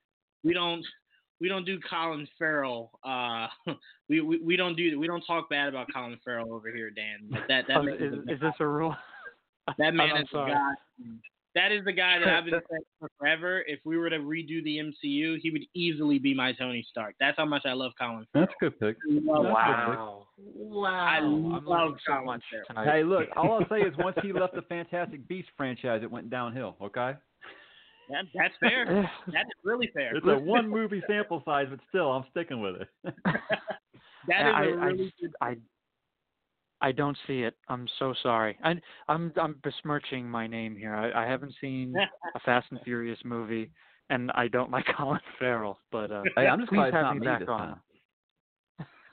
[0.44, 0.84] we don't
[1.42, 2.92] we don't do Colin Farrell.
[3.04, 3.48] Uh,
[4.08, 7.28] we, we we don't do we don't talk bad about Colin Farrell over here, Dan.
[7.30, 8.94] Like that that Oh, is, is, this a rule?
[9.78, 10.70] that man I'm is the guy.
[11.54, 13.62] That is the guy that I've been saying for forever.
[13.66, 17.16] If we were to redo the MCU, he would easily be my Tony Stark.
[17.18, 18.46] That's how much I love Colin Farrell.
[18.46, 18.96] That's a good pick.
[19.06, 19.96] Love That's good.
[19.98, 20.26] Wow.
[20.38, 20.88] Wow.
[20.88, 22.66] I love love so Colin much Farrell.
[22.68, 22.96] tonight.
[22.96, 26.30] Hey, look, all I'll say is once he left the Fantastic Beast franchise, it went
[26.30, 26.76] downhill.
[26.80, 27.14] Okay,
[28.12, 29.10] That, that's fair.
[29.26, 30.14] That's really fair.
[30.16, 32.88] it's a one movie sample size, but still, I'm sticking with it.
[34.28, 35.32] That is I, a I really just- good.
[35.40, 35.56] I
[36.80, 37.54] I don't see it.
[37.68, 38.58] I'm so sorry.
[38.64, 38.74] I,
[39.08, 40.94] I'm I'm besmirching my name here.
[40.94, 41.94] I, I haven't seen
[42.34, 43.70] a Fast and Furious movie,
[44.10, 45.78] and I don't like Colin Farrell.
[45.92, 47.58] But uh, Hey, I'm just please glad it's have not me me back this on.
[47.58, 47.80] time.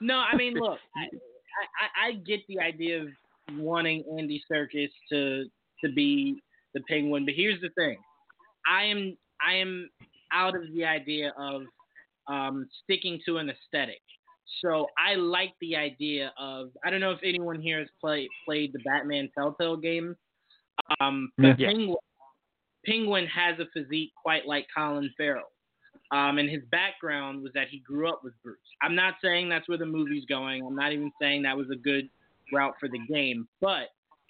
[0.01, 3.07] No, I mean, look, I, I, I get the idea of
[3.53, 5.45] wanting Andy Serkis to
[5.83, 6.41] to be
[6.73, 7.97] the Penguin, but here's the thing:
[8.67, 9.89] I am I am
[10.31, 11.63] out of the idea of
[12.27, 14.01] um, sticking to an aesthetic.
[14.61, 18.73] So I like the idea of I don't know if anyone here has played played
[18.73, 20.15] the Batman Telltale game.
[20.99, 21.69] Um, but Yeah.
[21.69, 21.97] Penguin,
[22.85, 25.51] Penguin has a physique quite like Colin Farrell.
[26.11, 28.57] Um, and his background was that he grew up with Bruce.
[28.81, 30.65] I'm not saying that's where the movie's going.
[30.65, 32.09] I'm not even saying that was a good
[32.51, 33.89] route for the game, but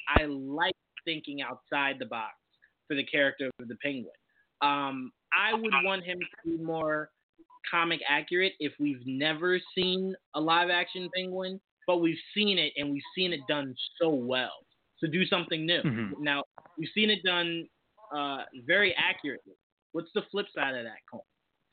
[0.09, 0.75] I like
[1.05, 2.33] thinking outside the box
[2.87, 4.11] for the character of the Penguin.
[4.61, 7.09] Um, I would want him to be more
[7.69, 12.91] comic accurate if we've never seen a live action Penguin, but we've seen it and
[12.91, 14.65] we've seen it done so well.
[14.97, 15.81] So do something new.
[15.81, 16.19] Mhm.
[16.19, 16.43] Now
[16.77, 17.67] we've seen it done
[18.11, 19.53] uh, very accurately.
[19.91, 21.21] What's the flip side of that coin?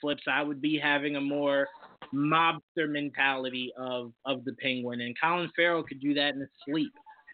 [0.01, 1.66] Flip side would be having a more
[2.12, 6.93] mobster mentality of of the Penguin, and Colin Farrell could do that in his sleep.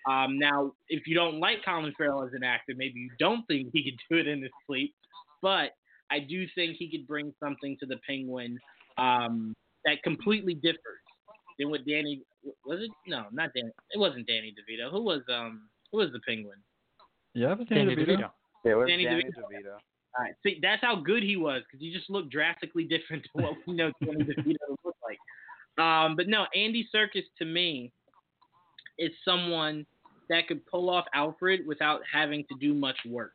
[0.09, 3.70] Um, now, if you don't like Colin Farrell as an actor, maybe you don't think
[3.72, 4.94] he could do it in his sleep,
[5.43, 5.70] but
[6.11, 8.59] I do think he could bring something to the Penguin
[8.99, 11.03] um, that completely differs
[11.59, 12.22] than what Danny
[12.64, 12.90] was it?
[13.07, 13.70] No, not Danny.
[13.90, 14.90] It wasn't Danny DeVito.
[14.90, 16.59] Who was um who was the Penguin?
[17.34, 18.18] Yeah, but Danny DeVito.
[18.18, 18.30] DeVito.
[18.64, 19.43] It was Danny Danny, DeVito.
[19.43, 19.72] DeVito.
[20.18, 20.34] All right.
[20.43, 23.74] See, that's how good he was because he just looked drastically different to what we
[23.74, 25.18] know Danny DeVito looked like.
[25.84, 27.93] Um, but no, Andy Serkis to me,
[28.99, 29.86] is someone
[30.28, 33.32] that could pull off Alfred without having to do much work.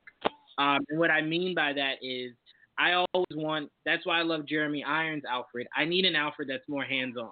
[0.57, 2.33] Um, and what I mean by that is,
[2.79, 3.71] I always want.
[3.85, 5.67] That's why I love Jeremy Irons' Alfred.
[5.75, 7.31] I need an Alfred that's more hands-on.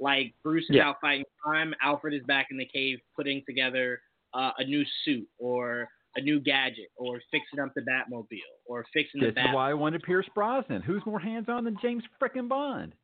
[0.00, 0.88] Like Bruce is Yeah.
[0.88, 4.00] out fighting crime, Alfred is back in the cave putting together
[4.32, 9.20] uh, a new suit or a new gadget or fixing up the Batmobile or fixing
[9.20, 10.82] This the is why I wanted Pierce Brosnan.
[10.82, 12.94] Who's more hands-on than James frickin' Bond?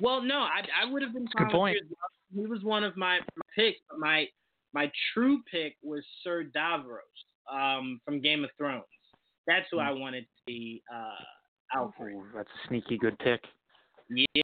[0.00, 1.76] Well, no, I, I would have been Good point.
[1.80, 1.98] with Pierce
[2.32, 2.44] Brosnan.
[2.44, 4.26] He was one of my, my picks, but my
[4.72, 7.00] my true pick was Sir Davos
[7.52, 8.84] um, from Game of Thrones.
[9.46, 12.14] That's who I wanted to be uh, Alfred.
[12.14, 13.40] Ooh, that's a sneaky good pick.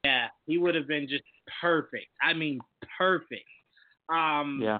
[0.03, 1.23] Yeah, he would have been just
[1.61, 2.07] perfect.
[2.21, 2.59] I mean,
[2.97, 3.45] perfect.
[4.09, 4.79] Um, Yeah.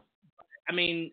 [0.69, 1.11] I mean,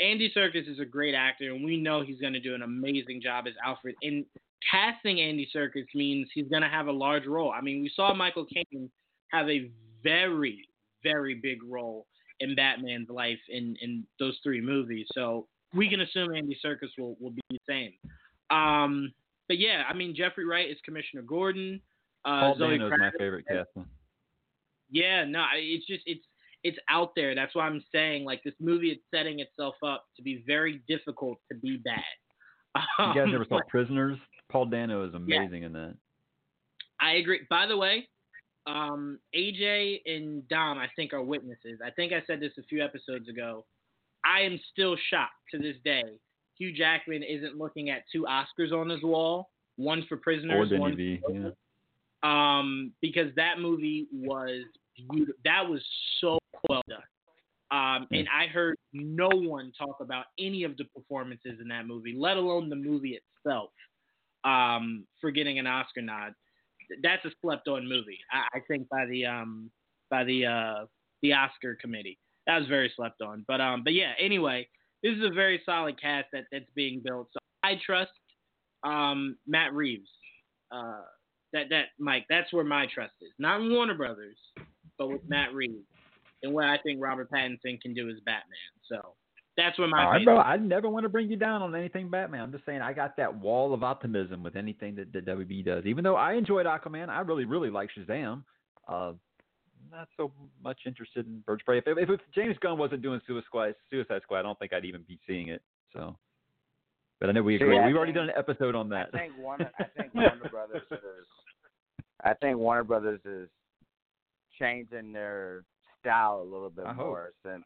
[0.00, 3.20] Andy Serkis is a great actor, and we know he's going to do an amazing
[3.22, 3.94] job as Alfred.
[4.02, 4.24] And
[4.68, 7.52] casting Andy Serkis means he's going to have a large role.
[7.52, 8.90] I mean, we saw Michael Caine
[9.32, 9.70] have a
[10.02, 10.68] very,
[11.02, 12.06] very big role
[12.40, 15.06] in Batman's life in, in those three movies.
[15.14, 15.46] So
[15.76, 17.92] we can assume Andy Serkis will, will be the same.
[18.50, 19.12] Um,
[19.48, 21.80] but yeah, I mean, Jeffrey Wright is Commissioner Gordon.
[22.24, 23.86] Uh, Paul Zoe Dano's my favorite casting.
[24.90, 26.24] yeah, no, it's just it's
[26.64, 27.34] it's out there.
[27.34, 31.38] That's why I'm saying like this movie is setting itself up to be very difficult
[31.52, 32.02] to be bad.
[32.98, 34.18] You guys Um, ever saw Prisoners?
[34.50, 35.94] Paul Dano is amazing in that.
[37.00, 37.40] I agree.
[37.48, 38.08] By the way,
[38.66, 41.78] um, AJ and Dom, I think, are witnesses.
[41.84, 43.64] I think I said this a few episodes ago.
[44.26, 46.02] I am still shocked to this day.
[46.58, 50.96] Hugh Jackman isn't looking at two Oscars on his wall, one for Prisoners, Denny one
[50.96, 51.20] V.
[51.30, 51.50] Yeah.
[52.22, 54.62] um, because that movie was
[55.10, 55.34] beautiful.
[55.44, 55.84] That was
[56.20, 56.98] so well done.
[57.70, 62.14] Um, and I heard no one talk about any of the performances in that movie,
[62.16, 63.70] let alone the movie itself,
[64.44, 66.32] um, for getting an Oscar nod.
[67.02, 69.70] That's a slept-on movie, I, I think, by the um,
[70.08, 70.86] by the uh,
[71.22, 72.18] the Oscar committee.
[72.46, 73.44] That was very slept on.
[73.46, 74.12] But um, but yeah.
[74.20, 74.68] Anyway,
[75.02, 77.28] this is a very solid cast that that's being built.
[77.32, 78.12] So I trust
[78.84, 80.08] um Matt Reeves.
[80.70, 81.02] Uh,
[81.52, 83.30] that that Mike, that's where my trust is.
[83.38, 84.36] Not in Warner Brothers,
[84.98, 85.86] but with Matt Reeves
[86.42, 88.42] and what I think Robert Pattinson can do as Batman.
[88.88, 89.14] So
[89.56, 90.38] that's where my All right, bro.
[90.38, 92.42] I never want to bring you down on anything Batman.
[92.42, 95.84] I'm just saying I got that wall of optimism with anything that, the WB does.
[95.86, 98.44] Even though I enjoyed Aquaman, I really, really like Shazam.
[98.86, 99.12] Uh,
[99.90, 100.32] not so
[100.62, 101.78] much interested in Birds of Prey.
[101.78, 105.02] If, if, if James Gunn wasn't doing Suicide Suicide Squad, I don't think I'd even
[105.06, 105.62] be seeing it.
[105.92, 106.16] So,
[107.20, 107.78] but I know we agree.
[107.80, 109.08] We've already done an episode on that.
[109.14, 109.70] I think Warner.
[109.78, 111.26] I think Warner Brothers is.
[112.24, 113.48] I think Warner Brothers is
[114.58, 115.64] changing their
[116.00, 117.06] style a little bit I hope.
[117.06, 117.64] more since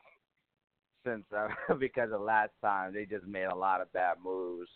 [1.05, 4.68] since uh, because of last time they just made a lot of bad moves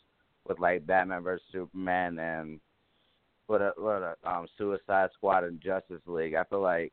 [0.46, 2.60] with like Batman vs Superman and
[3.46, 6.34] what a what a um Suicide Squad and Justice League.
[6.34, 6.92] I feel like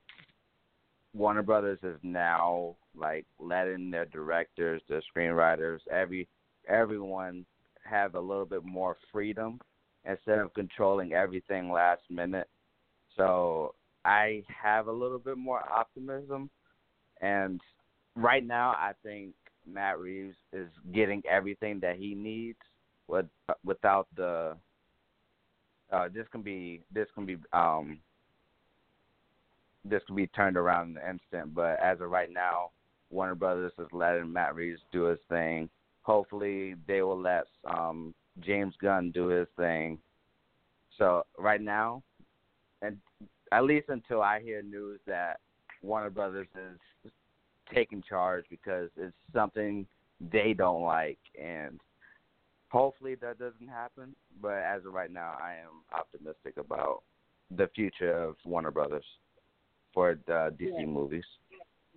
[1.14, 6.28] Warner Brothers is now like letting their directors, their screenwriters, every
[6.68, 7.46] everyone
[7.84, 9.60] have a little bit more freedom
[10.06, 12.48] instead of controlling everything last minute.
[13.18, 16.50] So I have a little bit more optimism
[17.22, 17.60] and
[18.16, 19.34] right now I think
[19.66, 22.58] Matt Reeves is getting everything that he needs
[23.08, 23.26] with
[23.64, 24.56] without the
[25.92, 28.00] uh this can be this can be um
[29.84, 32.70] this could be turned around in an instant, but as of right now,
[33.10, 35.70] Warner Brothers is letting Matt Reeves do his thing.
[36.04, 40.00] Hopefully, they will let um, James Gunn do his thing.
[40.98, 42.04] So right now,
[42.82, 42.98] and
[43.52, 45.40] at least until I hear news that
[45.82, 47.12] Warner Brothers is
[47.74, 49.86] taking charge because it's something
[50.32, 51.80] they don't like, and
[52.70, 54.16] hopefully that doesn't happen.
[54.42, 57.04] But as of right now, I am optimistic about
[57.56, 59.06] the future of Warner Brothers
[59.94, 60.86] for the DC Yeah.
[60.86, 61.26] movies.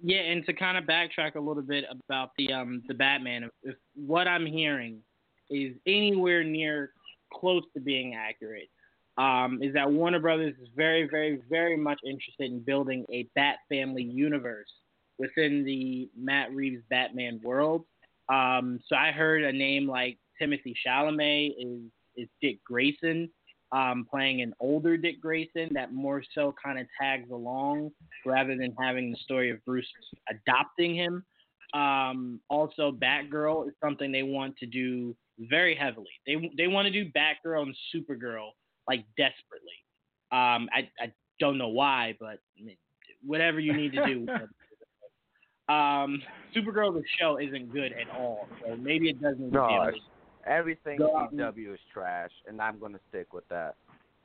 [0.02, 3.50] Yeah, and to kind of backtrack a little bit about the um the Batman, if,
[3.62, 5.02] if what I'm hearing
[5.50, 6.92] is anywhere near
[7.32, 8.68] close to being accurate,
[9.18, 13.58] um, is that Warner Brothers is very, very, very much interested in building a Bat
[13.68, 14.70] family universe
[15.18, 17.84] within the Matt Reeves Batman world.
[18.28, 21.82] Um, so I heard a name like Timothy Chalamet is
[22.16, 23.30] is Dick Grayson,
[23.72, 27.90] um, playing an older Dick Grayson that more so kind of tags along
[28.24, 29.86] rather than having the story of Bruce
[30.30, 31.24] adopting him.
[31.74, 36.10] Um, also, Batgirl is something they want to do very heavily.
[36.26, 38.50] They they want to do Batgirl and Supergirl
[38.88, 39.74] like desperately.
[40.30, 42.76] Um, I I don't know why, but I mean,
[43.24, 44.26] whatever you need to do.
[45.72, 46.22] um,
[46.54, 49.50] Supergirl the show isn't good at all, so maybe it doesn't.
[49.50, 49.90] No,
[50.46, 53.74] Everything Go out and- CW is trash, and I'm going to stick with that.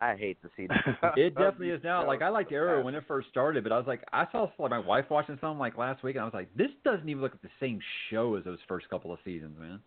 [0.01, 1.13] I hate to see that.
[1.17, 2.07] It definitely is now.
[2.07, 4.69] Like I liked Arrow when it first started, but I was like, I saw like
[4.71, 7.33] my wife watching something like last week, and I was like, this doesn't even look
[7.33, 9.81] like the same show as those first couple of seasons, man.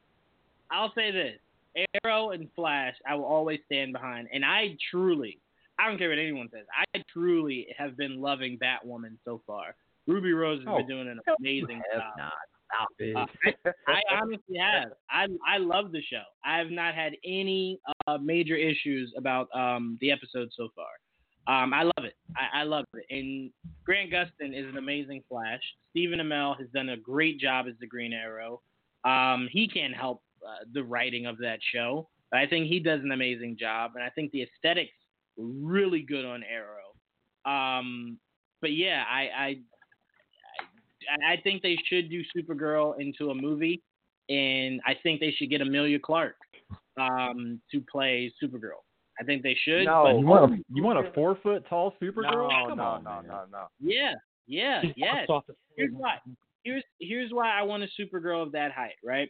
[0.71, 5.39] I'll say this: Arrow and Flash, I will always stand behind, and I truly,
[5.79, 9.75] I don't care what anyone says, I truly have been loving Batwoman so far.
[10.07, 12.13] Ruby Rose has Oh, been doing an amazing Have job.
[12.19, 12.33] not.
[12.75, 13.17] Stop it.
[13.17, 14.93] Uh, I honestly have.
[15.11, 16.23] I I love the show.
[16.45, 20.87] I have not had any uh, major issues about um, the episode so far.
[21.47, 22.15] Um, I love it.
[22.37, 23.05] I, I love it.
[23.11, 23.51] And
[23.85, 25.61] Grant Gustin is an amazing Flash.
[25.91, 28.63] Stephen Amell has done a great job as the Green Arrow.
[29.05, 33.01] Um, he can't help uh, the writing of that show, but I think he does
[33.03, 33.93] an amazing job.
[33.97, 34.93] And I think the aesthetics
[35.37, 36.93] really good on Arrow.
[37.45, 38.19] Um,
[38.61, 39.57] but yeah, I,
[41.11, 43.83] I I think they should do Supergirl into a movie,
[44.29, 46.37] and I think they should get Emilia Clarke
[47.01, 48.81] um, to play Supergirl.
[49.21, 49.85] I think they should.
[49.85, 50.05] No.
[50.05, 52.49] but- you want a you want a four foot tall Supergirl?
[52.49, 53.27] No, Come no, on, no, man.
[53.29, 53.67] no, no.
[53.81, 54.13] yeah,
[54.47, 55.27] yeah, She's yes.
[55.27, 55.57] box office.
[55.77, 56.17] Here's why.
[56.65, 59.29] Here's here's why I want a Supergirl of that height, right?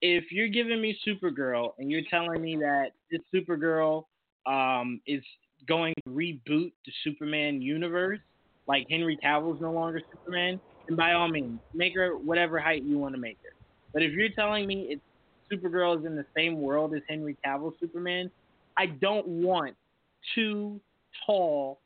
[0.00, 4.04] If you're giving me Supergirl and you're telling me that this Supergirl
[4.46, 5.22] um, is
[5.66, 8.20] going to reboot the Superman universe,
[8.68, 12.98] like Henry Cavill's no longer Superman, then by all means, make her whatever height you
[12.98, 13.50] want to make her.
[13.92, 15.02] But if you're telling me it's
[15.52, 18.30] Supergirl is in the same world as Henry Cavill Superman,
[18.76, 19.76] I don't want
[20.34, 20.80] two
[21.26, 21.80] tall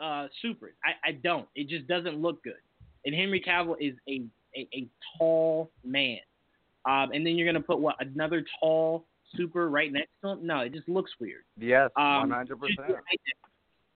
[0.00, 0.74] uh, supers.
[0.84, 1.48] I, I don't.
[1.54, 2.54] It just doesn't look good.
[3.04, 4.22] And Henry Cavill is a,
[4.56, 4.88] a, a
[5.18, 6.18] tall man.
[6.84, 9.04] Um, and then you're gonna put what another tall
[9.36, 10.46] super right next to him?
[10.46, 11.42] No, it just looks weird.
[11.58, 12.98] Yes, Um, one hundred should be a percent.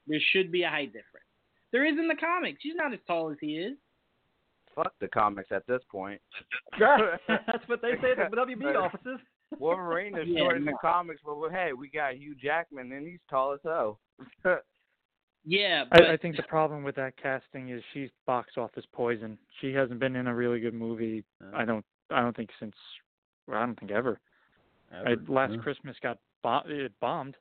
[0.06, 1.26] There should be a height difference.
[1.72, 2.58] There is in the comics.
[2.62, 3.76] She's not as tall as he is.
[4.76, 6.20] Fuck the comics at this point.
[6.78, 9.18] That's what they say at the WB offices.
[9.58, 13.06] Wolverine is Yeah, short in the comics, but well, hey, we got Hugh Jackman, and
[13.06, 13.98] he's tall as hell.
[15.44, 19.38] Yeah, but I, I think the problem with that casting is she's box office poison.
[19.60, 21.24] She hasn't been in a really good movie.
[21.54, 21.84] I don't.
[22.10, 22.74] I don't think since.
[23.46, 24.18] Well, I don't think ever.
[24.92, 25.60] I, last Yeah.
[25.60, 27.36] Christmas got bo- it bombed.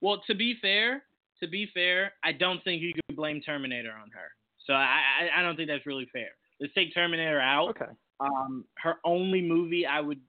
[0.00, 1.02] well, to be fair,
[1.40, 4.30] to be fair, I don't think you can blame Terminator on her.
[4.66, 6.28] So I, I, I don't think that's really fair.
[6.60, 7.70] Let's take Terminator out.
[7.70, 7.92] Okay.
[8.20, 10.20] Um, her only movie I would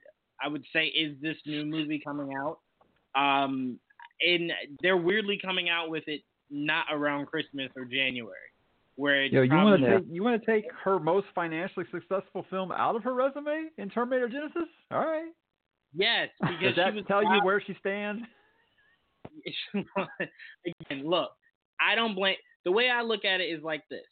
[0.43, 2.59] I would say is this new movie coming out.
[3.15, 3.79] Um,
[4.21, 8.35] and they're weirdly coming out with it not around Christmas or January,
[8.95, 12.45] where it's Yo, you want to take you want to take her most financially successful
[12.49, 14.67] film out of her resume in Terminator Genisys?
[14.91, 15.31] All right.
[15.93, 18.23] yes because Does that she was tell you where she stands?
[19.73, 21.31] again, look,
[21.79, 22.35] I don't blame.
[22.63, 24.05] The way I look at it is like this.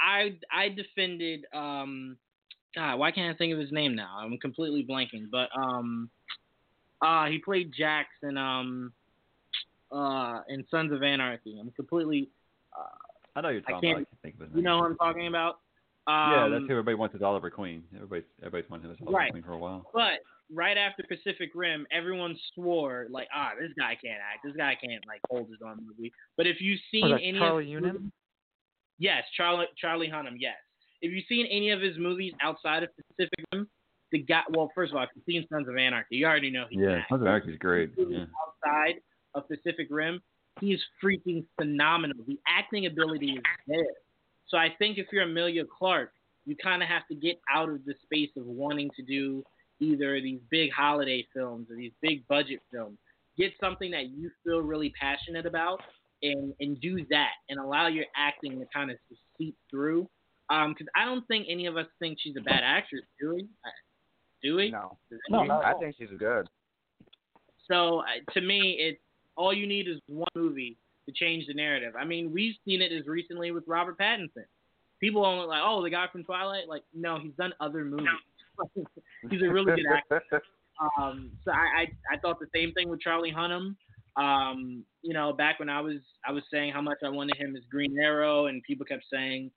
[0.00, 2.16] I I defended um,
[2.74, 4.18] God, why can't I think of his name now?
[4.20, 5.30] I'm completely blanking.
[5.30, 6.10] But um,
[7.02, 8.92] uh, he played Jax in um,
[9.90, 11.58] uh, in Sons of Anarchy.
[11.60, 12.28] I'm completely.
[12.78, 12.84] Uh,
[13.36, 14.08] I know you're I talking can't- about.
[14.08, 15.58] I can't think of his you know who I'm talking about?
[16.06, 17.82] Um, yeah, that's who everybody wants as Oliver Queen.
[17.94, 19.30] Everybody's everybody's wanted him as Oliver Right.
[19.30, 19.90] Queen for a while.
[19.92, 20.20] But
[20.52, 24.40] right after Pacific Rim, everyone swore like, ah, this guy can't act.
[24.44, 26.10] This guy can't like hold his own movie.
[26.36, 28.10] But if you've seen Was that any Charlie of Hunnam?
[28.98, 30.56] Yes, Charlie Charlie Hunnam, yes.
[31.00, 33.68] If you've seen any of his movies outside of Pacific Rim,
[34.10, 34.42] the guy.
[34.50, 37.02] Well, first of all, if you've seen Sons of Anarchy, you already know he's Yeah.
[37.08, 37.90] Sons of Anarchy is great.
[37.96, 38.24] Yeah.
[38.46, 39.00] Outside
[39.34, 40.20] of Pacific Rim,
[40.60, 42.16] he is freaking phenomenal.
[42.26, 43.94] The acting ability is there.
[44.48, 46.12] So I think if you're Emilia Clarke,
[46.46, 49.44] you kind of have to get out of the space of wanting to do
[49.80, 52.98] either these big holiday films or these big budget films.
[53.36, 55.82] Get something that you feel really passionate about
[56.22, 58.96] and and do that and allow your acting to kind of
[59.36, 60.08] seep through.
[60.50, 63.46] Um, because I don't think any of us think she's a bad actress, do we?
[64.42, 64.70] Do we?
[64.70, 65.60] No, Does No, anyone?
[65.60, 66.48] not at I think she's good.
[67.70, 69.00] So uh, to me, it's
[69.36, 71.94] all you need is one movie to change the narrative.
[71.98, 74.44] I mean, we've seen it as recently with Robert Pattinson.
[75.00, 76.68] People only like, oh, the guy from Twilight.
[76.68, 78.08] Like, no, he's done other movies.
[79.30, 80.42] he's a really good actor.
[80.96, 81.56] Um, so I,
[82.12, 83.74] I I thought the same thing with Charlie Hunnam.
[84.18, 87.54] Um, you know, back when I was I was saying how much I wanted him
[87.56, 89.50] as Green Arrow, and people kept saying,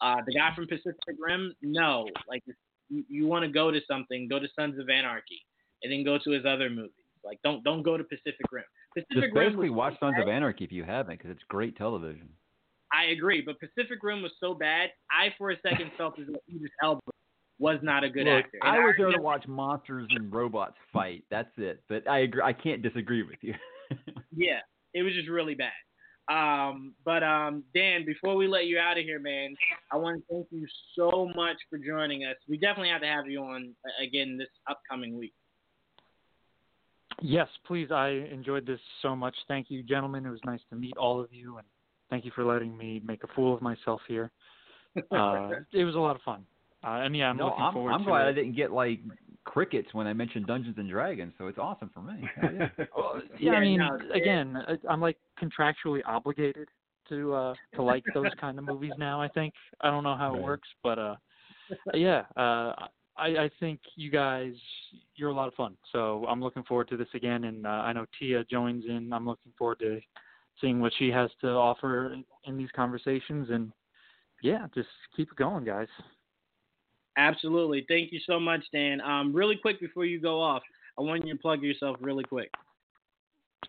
[0.00, 1.54] uh, the guy from Pacific Rim.
[1.62, 2.42] No, like
[2.88, 5.40] you, you want to go to something, go to Sons of Anarchy,
[5.82, 6.92] and then go to his other movies.
[7.24, 8.64] Like don't don't go to Pacific Rim.
[8.94, 10.22] Pacific Just Rim basically watch so Sons bad.
[10.22, 12.28] of Anarchy if you haven't, because it's great television.
[12.92, 14.90] I agree, but Pacific Rim was so bad.
[15.10, 17.00] I for a second felt as though Idris Elba
[17.58, 18.58] was not a good Look, actor.
[18.62, 21.24] And I was there to watch monsters and robots fight.
[21.30, 21.82] That's it.
[21.88, 22.42] But I agree.
[22.42, 23.54] I can't disagree with you.
[24.36, 24.60] Yeah,
[24.94, 25.72] it was just really bad.
[26.30, 29.56] Um, but um, Dan, before we let you out of here, man,
[29.90, 32.36] I want to thank you so much for joining us.
[32.48, 35.32] We definitely have to have you on uh, again this upcoming week.
[37.20, 37.90] Yes, please.
[37.90, 39.34] I enjoyed this so much.
[39.48, 40.24] Thank you, gentlemen.
[40.26, 41.66] It was nice to meet all of you, and
[42.10, 44.30] thank you for letting me make a fool of myself here.
[45.12, 46.44] Uh, it was a lot of fun.
[46.82, 48.30] Uh, and yeah, I'm no, looking I'm, forward I'm to glad it.
[48.30, 48.98] I didn't get like
[49.52, 52.28] crickets when I mentioned Dungeons and Dragons, so it's awesome for me.
[52.36, 52.68] Hell yeah.
[52.96, 56.68] Well, Yeah, yeah, I mean, no, again, I- I'm like contractually obligated
[57.08, 59.20] to uh to like those kind of movies now.
[59.20, 61.16] I think I don't know how it works, but uh,
[61.94, 62.74] yeah, uh,
[63.16, 64.52] I I think you guys
[65.16, 65.76] you're a lot of fun.
[65.92, 69.12] So I'm looking forward to this again, and uh, I know Tia joins in.
[69.12, 70.00] I'm looking forward to
[70.60, 73.72] seeing what she has to offer in, in these conversations, and
[74.42, 75.88] yeah, just keep it going, guys.
[77.18, 77.84] Absolutely.
[77.88, 79.00] Thank you so much, Dan.
[79.00, 80.62] Um, really quick before you go off,
[80.96, 82.50] I want you to plug yourself really quick.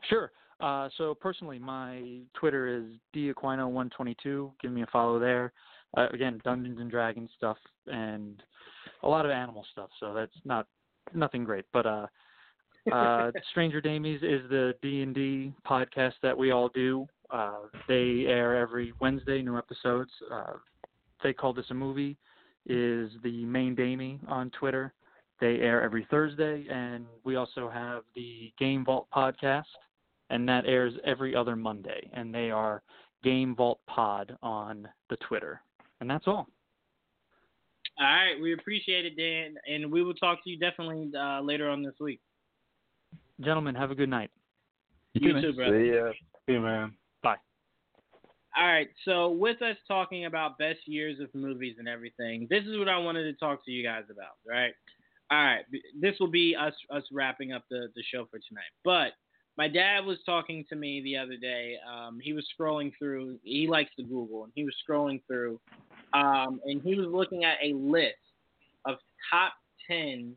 [0.08, 0.32] Sure.
[0.60, 2.84] Uh, so personally, my Twitter is
[3.16, 4.52] daquino122.
[4.62, 5.52] Give me a follow there.
[5.98, 7.58] Uh, again, Dungeons and Dragons stuff
[7.88, 8.44] and
[9.02, 9.90] a lot of animal stuff.
[10.00, 10.68] So that's not
[11.14, 11.66] nothing great.
[11.74, 12.08] But uh,
[12.92, 17.08] uh, Stranger Damies is the D and D podcast that we all do.
[17.32, 20.12] Uh, they air every Wednesday, new episodes.
[20.32, 20.54] Uh,
[21.24, 22.16] they call this a movie.
[22.72, 24.94] Is the main Damie on Twitter.
[25.42, 29.64] They air every Thursday, and we also have the Game Vault podcast,
[30.30, 32.10] and that airs every other Monday.
[32.14, 32.84] And they are
[33.24, 35.62] Game Vault Pod on the Twitter,
[36.00, 36.48] and that's all.
[38.00, 41.70] All right, we appreciate it, Dan, and we will talk to you definitely uh, later
[41.70, 42.20] on this week.
[43.42, 44.30] Gentlemen, have a good night.
[45.14, 45.42] You, man.
[45.42, 45.80] too, brother.
[45.80, 46.12] See ya.
[46.46, 46.94] Hey man.
[48.58, 52.78] All right, so with us talking about best years of movies and everything, this is
[52.78, 54.74] what I wanted to talk to you guys about, right?
[55.32, 55.66] All right,
[56.00, 58.72] this will be us us wrapping up the, the show for tonight.
[58.84, 59.12] But
[59.56, 61.76] my dad was talking to me the other day.
[61.88, 63.38] Um, he was scrolling through.
[63.44, 65.60] He likes to Google, and he was scrolling through,
[66.14, 68.16] um, and he was looking at a list
[68.86, 68.96] of
[69.32, 69.54] top
[69.88, 70.36] ten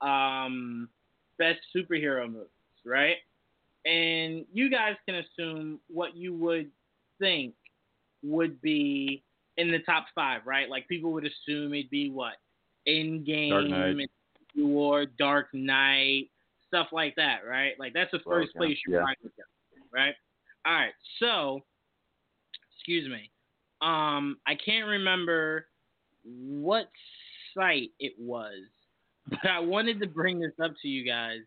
[0.00, 0.88] um,
[1.36, 2.48] best superhero movies,
[2.84, 3.16] right?
[3.84, 6.70] And you guys can assume what you would
[7.20, 7.54] think
[8.22, 9.22] would be
[9.56, 10.68] in the top five, right?
[10.68, 12.34] Like people would assume it'd be what?
[12.88, 14.06] Endgame
[14.56, 16.28] War, Dark Knight,
[16.66, 17.72] stuff like that, right?
[17.78, 19.14] Like that's the first Okay, place you're yeah.
[19.22, 20.14] them, right?
[20.66, 21.60] All right, so
[22.76, 23.30] excuse me,
[23.80, 25.66] um, I can't remember
[26.24, 26.90] what
[27.54, 28.62] site it was,
[29.30, 31.40] but I wanted to bring this up to you guys,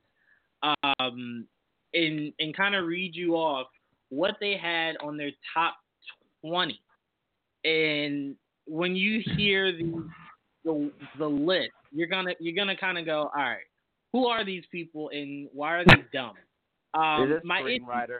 [0.99, 1.47] um,
[1.93, 3.67] and and kind of read you off
[4.15, 5.75] what they had on their top
[6.45, 6.79] 20.
[7.65, 8.35] And
[8.65, 10.07] when you hear the
[10.65, 13.57] the, the list, you're gonna you're gonna kind of go, all right,
[14.13, 16.33] who are these people and why are they dumb?
[16.93, 18.19] Um, Is this my issue- screenwriter?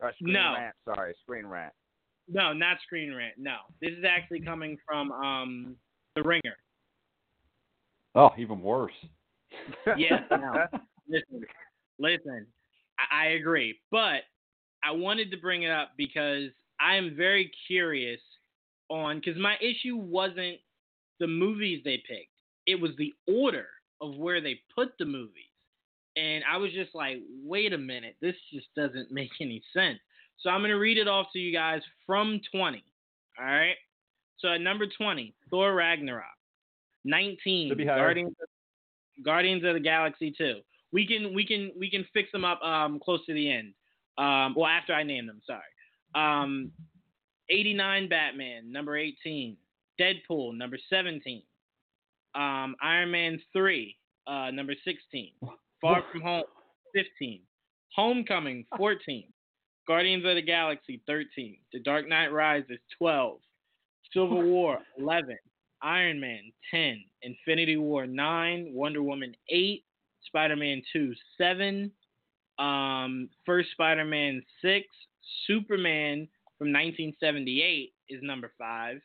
[0.00, 0.54] Or screen No.
[0.58, 1.72] rant, sorry, screen rant.
[2.28, 3.34] no, not Screen Rant.
[3.38, 5.76] No, this is actually coming from um,
[6.16, 6.56] The Ringer.
[8.14, 8.92] Oh, even worse.
[9.96, 10.66] Yeah, no.
[11.08, 11.44] listen,
[11.98, 12.46] listen,
[12.98, 14.22] I, I agree, but
[14.86, 16.50] I wanted to bring it up because
[16.80, 18.20] I am very curious
[18.90, 20.58] on because my issue wasn't
[21.20, 22.30] the movies they picked;
[22.66, 23.66] it was the order
[24.00, 25.50] of where they put the movies,
[26.16, 29.98] and I was just like, wait a minute, this just doesn't make any sense.
[30.40, 32.84] So I'm gonna read it off to you guys from 20.
[33.38, 33.76] All right.
[34.38, 36.24] So at number 20, Thor Ragnarok.
[37.04, 37.98] 19, Should be higher.
[37.98, 38.34] Guardians
[39.24, 40.60] Guardians of the Galaxy 2.
[40.92, 43.74] We can we can we can fix them up um close to the end.
[44.18, 45.62] Um well after I name them, sorry.
[46.14, 46.72] Um
[47.50, 49.56] 89 Batman, number 18.
[50.00, 51.42] Deadpool, number 17.
[52.34, 53.96] Um Iron Man 3,
[54.26, 55.32] uh number 16.
[55.80, 56.44] Far From Home,
[56.94, 57.40] 15.
[57.94, 59.24] Homecoming, 14.
[59.86, 61.58] Guardians of the Galaxy, 13.
[61.72, 63.38] The Dark Knight Rises, 12.
[64.12, 65.36] Civil War, 11.
[65.82, 66.40] Iron Man
[66.72, 69.84] 10, Infinity War 9, Wonder Woman 8,
[70.26, 71.92] Spider Man 2 7,
[72.58, 74.86] um, First Spider Man 6,
[75.46, 76.28] Superman
[76.58, 78.98] from 1978 is number 5,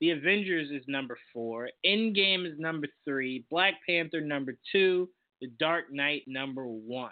[0.00, 5.08] The Avengers is number 4, Endgame is number 3, Black Panther number 2,
[5.40, 7.10] The Dark Knight number 1.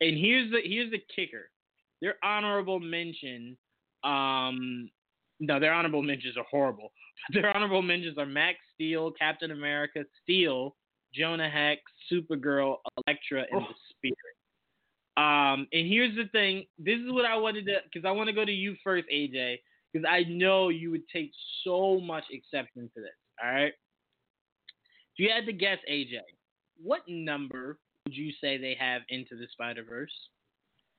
[0.00, 1.50] And here's the here's the kicker.
[2.00, 3.56] Their honorable mention
[4.02, 4.90] um
[5.42, 6.92] no, their honorable mentions are horrible.
[7.28, 10.76] But Their honorable mentions are Max Steel, Captain America, Steel,
[11.14, 12.76] Jonah Hex, Supergirl,
[13.06, 14.31] Elektra, and the Spirit.
[15.16, 16.64] Um, and here's the thing.
[16.78, 19.58] This is what I wanted to, because I want to go to you first, AJ,
[19.92, 21.30] because I know you would take
[21.64, 23.10] so much exception to this.
[23.42, 23.72] All right.
[25.14, 26.20] If you had to guess, AJ,
[26.82, 30.12] what number would you say they have into the Spider Verse?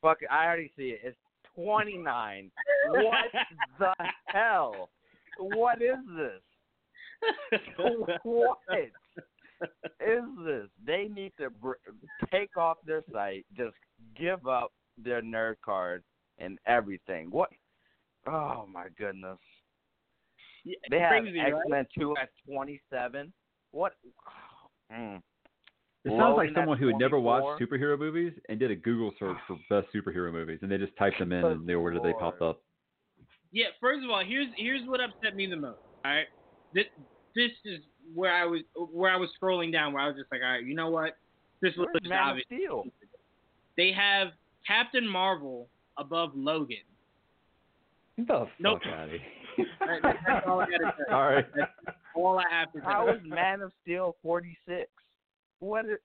[0.02, 1.00] Fuck I already see it.
[1.04, 1.18] It's
[1.56, 2.52] 29.
[2.90, 3.16] What
[3.80, 3.94] the
[4.28, 4.90] hell?
[5.40, 7.60] What is this?
[8.24, 8.58] What?
[10.02, 10.68] is this?
[10.86, 11.74] They need to br-
[12.32, 13.76] take off their site, just
[14.18, 16.04] give up their nerd card
[16.38, 17.30] and everything.
[17.32, 17.50] What?
[18.28, 19.38] Oh my goodness!
[20.64, 21.54] Yeah, They have crazy, right?
[21.54, 23.34] X Men Two at twenty seven.
[23.72, 23.94] What?
[24.92, 25.22] Mm.
[26.06, 28.76] It sounds like Logan at someone who had never watched superhero movies and did a
[28.76, 32.00] Google search for best superhero movies, and they just typed them in, and the order
[32.00, 32.62] they popped up.
[33.52, 35.80] Yeah, first of all, here's here's what upset me the most.
[36.06, 36.28] All right,
[36.74, 36.86] this
[37.36, 37.80] this is
[38.14, 40.66] where I was where I was scrolling down, where I was just like, all right,
[40.66, 41.18] you know what?
[41.62, 42.46] This Where's looks Man of obvious.
[42.48, 42.84] Steel?
[43.78, 44.30] They have
[44.68, 45.68] Captain Marvel
[45.98, 46.78] above Logan.
[48.18, 48.80] Get the Nope.
[48.88, 49.66] out of here.
[49.80, 51.04] That- that's all I gotta say.
[51.14, 51.46] All right.
[51.56, 51.72] That's
[52.16, 52.86] all I have to say.
[52.86, 54.90] How is Man of Steel forty six?
[55.60, 55.86] What?
[55.86, 55.98] Is,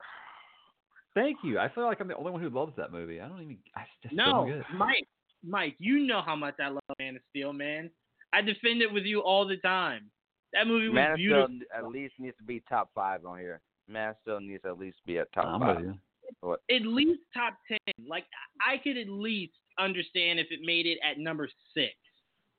[1.15, 1.59] Thank you.
[1.59, 3.21] I feel like I'm the only one who loves that movie.
[3.21, 3.59] I don't even.
[3.75, 4.65] I just No, don't get it.
[4.75, 5.09] Mike,
[5.43, 7.91] Mike, you know how much I love Man of Steel, man.
[8.33, 10.11] I defend it with you all the time.
[10.53, 11.47] That movie was Man of beautiful.
[11.47, 13.61] Steel at least needs to be top five on here.
[13.89, 15.95] Man of Steel needs to at least be at top I'm five.
[16.41, 16.61] What?
[16.71, 17.79] At least top ten.
[18.07, 18.25] Like
[18.67, 21.95] I could at least understand if it made it at number six.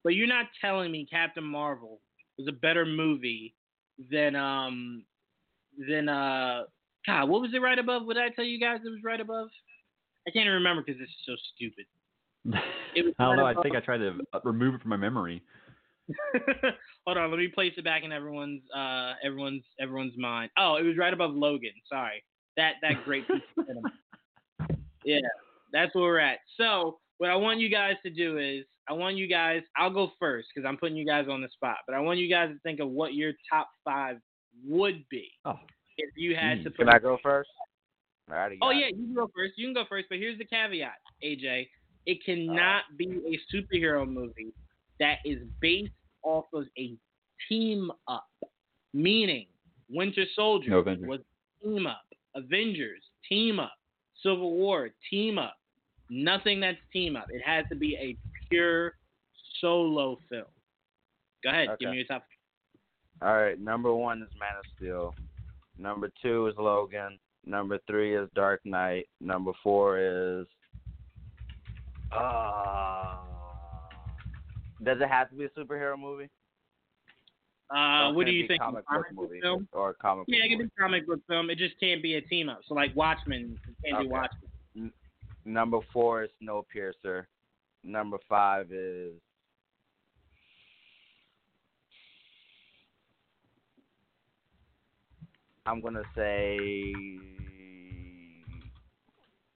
[0.03, 1.99] But you're not telling me Captain Marvel
[2.37, 3.53] was a better movie
[4.11, 5.03] than um
[5.87, 6.63] than uh
[7.05, 8.05] God, what was it right above?
[8.05, 9.47] What did I tell you guys it was right above?
[10.27, 11.85] I can't even remember because this is so stupid.
[12.53, 13.45] I don't know.
[13.45, 15.41] I think I tried to uh, remove it from my memory.
[17.05, 20.51] Hold on, let me place it back in everyone's uh everyone's everyone's mind.
[20.57, 21.71] Oh, it was right above Logan.
[21.87, 22.23] Sorry.
[22.57, 23.89] That that great piece of cinema.
[25.03, 25.19] Yeah,
[25.71, 26.39] that's where we're at.
[26.57, 30.11] So what I want you guys to do is I want you guys I'll go
[30.19, 32.59] first because I'm putting you guys on the spot, but I want you guys to
[32.59, 34.17] think of what your top five
[34.67, 35.59] would be Oh,
[35.97, 36.63] if you had Hmm.
[36.65, 37.49] to put Can I go first?
[38.61, 38.95] Oh yeah, it.
[38.97, 39.53] you can go first.
[39.57, 40.93] You can go first, but here's the caveat,
[41.23, 41.67] AJ.
[42.05, 44.53] It cannot be a superhero movie
[44.99, 45.91] that is based
[46.23, 46.95] off of a
[47.47, 48.27] team up.
[48.93, 49.47] Meaning
[49.89, 51.19] Winter Soldier No was
[51.63, 52.01] team up.
[52.35, 53.73] Avengers, team up.
[54.23, 55.55] Civil War, team up.
[56.09, 57.27] Nothing that's team up.
[57.29, 58.17] It has to be a
[58.49, 58.93] pure
[59.61, 60.45] solo film.
[61.43, 62.25] Go ahead, give me your top.
[63.21, 65.13] All right, number one is Man of Steel.
[65.77, 67.19] Number two is Logan.
[67.45, 69.07] Number three is Dark Knight.
[69.21, 70.45] Number four is.
[72.11, 73.17] Uh,
[74.83, 76.29] does it have to be a superhero movie?
[77.69, 78.61] Uh, what do you think?
[78.61, 79.67] Comic Comic book movie film?
[79.73, 81.49] or comic Yeah, it can be comic book film.
[81.49, 82.61] It just can't be a team up.
[82.67, 84.27] So like Watchmen, it can't be Okay.
[84.75, 84.93] Watchmen.
[85.45, 87.25] Number four is Snowpiercer.
[87.83, 89.13] Number five is.
[95.65, 96.57] I'm gonna say.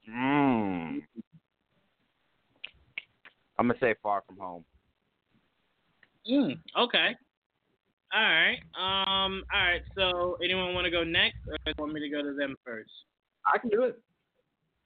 [0.07, 1.01] Mm,
[3.57, 4.65] I'm gonna say Far From Home.
[6.29, 7.15] Mm, okay.
[8.13, 8.59] All right.
[8.77, 9.43] Um.
[9.53, 9.81] All right.
[9.97, 12.91] So, anyone want to go next, or want me to go to them first?
[13.51, 13.99] I can do it.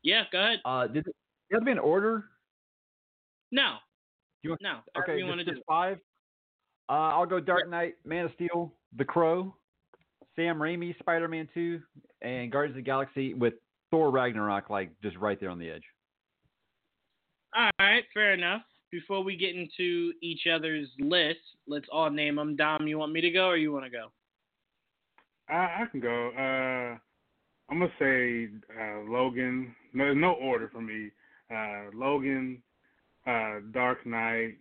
[0.04, 0.24] Yeah.
[0.32, 0.60] Go ahead.
[0.64, 1.16] Uh, did it,
[1.50, 2.26] it have to be in order?
[3.52, 3.76] No.
[4.44, 4.80] You want- No.
[4.98, 5.52] Okay, you want to do.
[5.54, 5.98] just five.
[6.90, 9.54] Uh, I'll go Dark Knight, Man of Steel, The Crow,
[10.38, 11.82] Sam Raimi, Spider-Man 2,
[12.22, 13.56] and Guardians of the Galaxy with
[13.92, 15.84] Thor Ragnarok like just right there on the edge.
[17.56, 18.04] All right.
[18.14, 18.62] Fair enough.
[18.90, 22.56] Before we get into each other's lists, let's all name them.
[22.56, 24.08] Dom, you want me to go, or you want to go?
[25.50, 26.30] I, I can go.
[26.38, 26.98] Uh,
[27.70, 28.48] I'm gonna say
[28.80, 29.76] uh, Logan.
[29.94, 31.12] No, there's no order for me.
[31.54, 32.62] Uh, Logan,
[33.26, 34.56] uh, Dark Knight,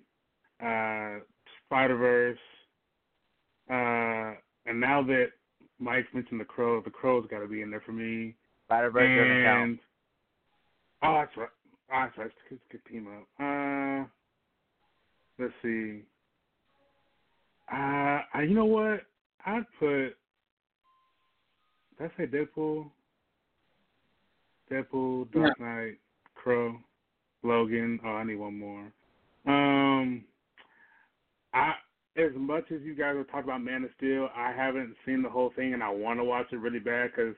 [0.61, 1.21] uh,
[1.65, 2.39] Spider Verse,
[3.71, 4.39] uh,
[4.69, 5.27] and now that
[5.79, 8.35] Mike mentioned the Crow, the Crow's got to be in there for me.
[8.67, 9.63] Spider Verse doesn't count.
[9.63, 9.79] And
[11.03, 11.49] oh, that's right.
[11.93, 12.31] Oh, that's right.
[12.51, 14.09] It's a good team up.
[15.39, 16.03] Let's see.
[17.73, 19.03] Uh, I, you know what?
[19.45, 20.17] I'd put.
[21.99, 22.91] Did I say Deadpool?
[24.71, 25.99] Deadpool, Dark Knight,
[26.35, 26.77] Crow,
[27.43, 28.01] Logan.
[28.05, 28.93] Oh, I need one more.
[29.47, 30.25] Um,
[31.55, 31.75] I
[32.17, 35.29] as much as you guys have talked about Man of Steel, I haven't seen the
[35.29, 37.35] whole thing, and I want to watch it really bad because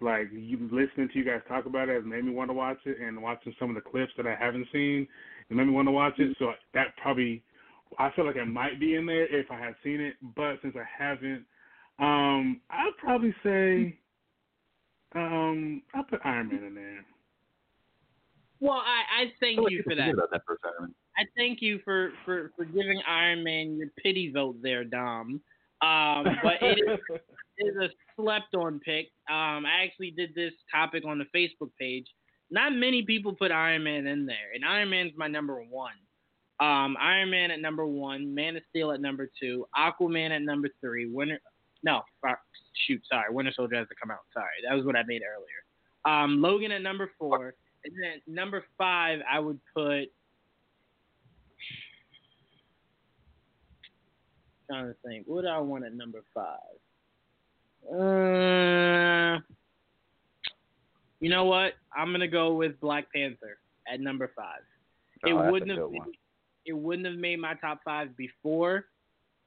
[0.00, 2.78] like you listening to you guys talk about it has made me want to watch
[2.84, 5.06] it, and watching some of the clips that I haven't seen,
[5.50, 6.36] it made me want to watch it.
[6.38, 7.42] So that probably,
[7.98, 10.74] I feel like it might be in there if I had seen it, but since
[10.76, 11.44] I haven't,
[11.98, 13.98] um, I'd probably say,
[15.14, 17.04] um, I'll put Iron Man in there.
[18.60, 20.10] Well, I, I thank feel like you for that.
[20.10, 20.94] about that for a second.
[21.16, 25.40] I thank you for, for, for giving Iron Man your pity vote there, Dom.
[25.82, 26.98] Um, but it is,
[27.58, 29.06] it is a slept on pick.
[29.30, 32.06] Um, I actually did this topic on the Facebook page.
[32.50, 35.92] Not many people put Iron Man in there, and Iron Man's my number one.
[36.58, 40.68] Um, Iron Man at number one, Man of Steel at number two, Aquaman at number
[40.80, 41.40] three, Winter
[41.82, 42.40] no, fuck,
[42.86, 44.18] shoot, sorry, Winter Soldier has to come out.
[44.34, 45.62] Sorry, that was what I made earlier.
[46.04, 47.54] Um, Logan at number four,
[47.84, 50.06] and then number five, I would put.
[54.68, 56.56] Trying to think, what do I want at number five?
[57.88, 59.38] Uh,
[61.20, 61.74] you know what?
[61.96, 63.58] I'm gonna go with Black Panther
[63.92, 64.60] at number five.
[65.24, 66.12] Oh, it wouldn't have one.
[66.64, 68.86] it wouldn't have made my top five before,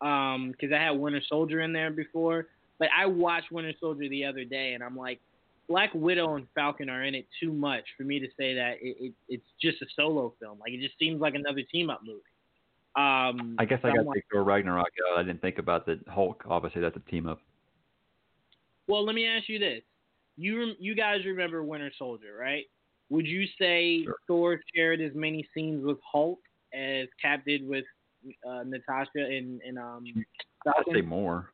[0.01, 2.47] um, because I had Winter Soldier in there before.
[2.79, 5.19] But I watched Winter Soldier the other day, and I'm like,
[5.67, 8.97] Black Widow and Falcon are in it too much for me to say that it,
[8.99, 10.57] it it's just a solo film.
[10.59, 12.21] Like it just seems like another team up movie.
[12.95, 14.87] Um, I guess I got to like, Thor Ragnarok.
[15.15, 16.43] I didn't think about the Hulk.
[16.49, 17.39] Obviously, that's a team up.
[18.87, 19.83] Well, let me ask you this:
[20.39, 22.65] you you guys remember Winter Soldier, right?
[23.09, 24.15] Would you say Sure.
[24.27, 26.39] Thor shared as many scenes with Hulk
[26.73, 27.85] as Cap did with
[28.47, 30.03] uh, Natasha and and um
[30.67, 31.49] I'd say more.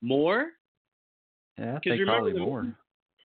[0.00, 0.48] More?
[1.58, 2.74] Yeah, I think probably the- more.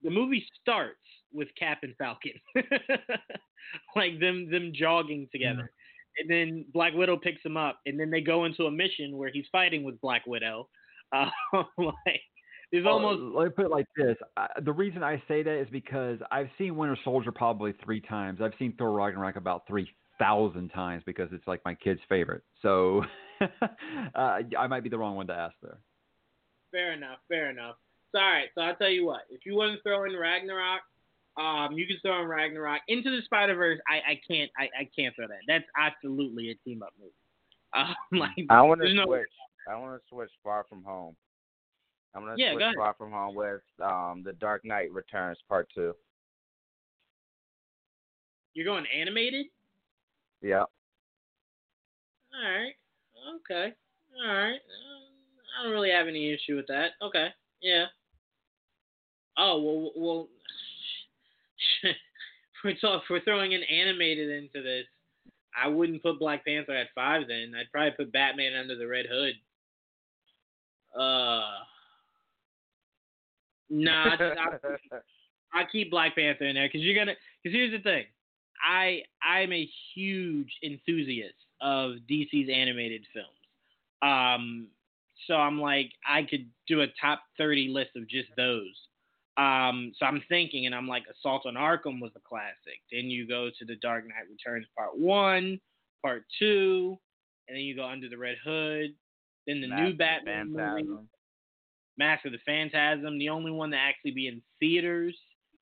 [0.04, 1.00] The movie starts
[1.34, 2.34] with Cap and Falcon,
[3.96, 5.72] like them them jogging together,
[6.20, 9.30] and then Black Widow picks him up, and then they go into a mission where
[9.32, 10.70] he's fighting with Black Widow.
[11.12, 11.30] Uh,
[11.78, 12.22] like
[12.72, 14.16] there's Well, almost let me put it like this.
[14.36, 18.40] I, the reason I say that is because I've seen Winter Soldier probably three times.
[18.42, 19.90] I've seen Thor Ragnarok about three
[20.20, 22.44] thousand times because it's like my kid's favorite.
[22.62, 23.04] So
[23.42, 25.78] uh, I might be the wrong one to ask there.
[26.72, 27.20] Fair enough.
[27.30, 27.76] Fair enough.
[28.12, 28.48] So, all right.
[28.56, 29.22] So I'll tell you what.
[29.30, 30.82] If you want to throw in Ragnarok,
[31.38, 32.82] um, you can throw in Ragnarok.
[32.88, 34.52] Into the Spider Verse, I, I can't.
[34.58, 35.38] I, I can't throw that.
[35.48, 37.12] That's absolutely a team up movie.
[37.76, 39.28] Um, like I want to there's no- switch.
[39.70, 41.16] I want to switch Far From Home.
[42.18, 42.76] I'm gonna Yeah, switch ahead.
[42.76, 45.96] Far From Home with um The Dark Knight Returns Part Two.
[48.54, 49.46] You're going animated.
[50.42, 50.64] Yeah.
[52.34, 52.74] All right.
[53.36, 53.74] Okay.
[54.26, 54.56] All right.
[54.56, 56.92] Uh, I don't really have any issue with that.
[57.04, 57.28] Okay.
[57.62, 57.86] Yeah.
[59.38, 59.92] Oh well.
[59.96, 60.28] Well.
[62.64, 64.86] we're, talk, we're throwing an animated into this.
[65.56, 67.28] I wouldn't put Black Panther at five.
[67.28, 69.36] Then I'd probably put Batman under the Red Hood.
[71.00, 71.44] Uh.
[73.70, 74.16] Nah.
[74.20, 74.98] I, I,
[75.54, 77.16] I keep Black Panther in there because you're gonna.
[77.44, 78.06] Because here's the thing,
[78.64, 83.28] I I'm a huge enthusiast of DC's animated films.
[84.02, 84.68] Um,
[85.28, 88.76] so I'm like I could do a top 30 list of just those.
[89.38, 92.82] Um, so I'm thinking, and I'm like, Assault on Arkham was a classic.
[92.92, 95.60] Then you go to The Dark Knight Returns Part One,
[96.04, 96.98] Part Two,
[97.48, 98.96] and then you go Under the Red Hood.
[99.46, 101.08] Then the new Mask Batman movie.
[101.98, 102.08] Phantasm.
[102.08, 105.16] Mask of the Phantasm, the only one to actually be in theaters,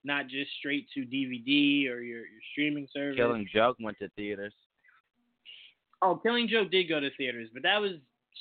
[0.03, 3.18] not just straight to DVD or your, your streaming service.
[3.18, 4.53] Killing Joke went to theaters.
[6.02, 7.94] Oh, Killing Joke did go to theaters, but that was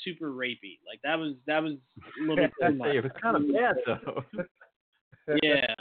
[0.04, 0.78] super rapey.
[0.86, 1.74] Like that was that was
[2.18, 2.94] a little bit too much.
[2.94, 4.44] it was kind of bad though.
[5.42, 5.74] yeah.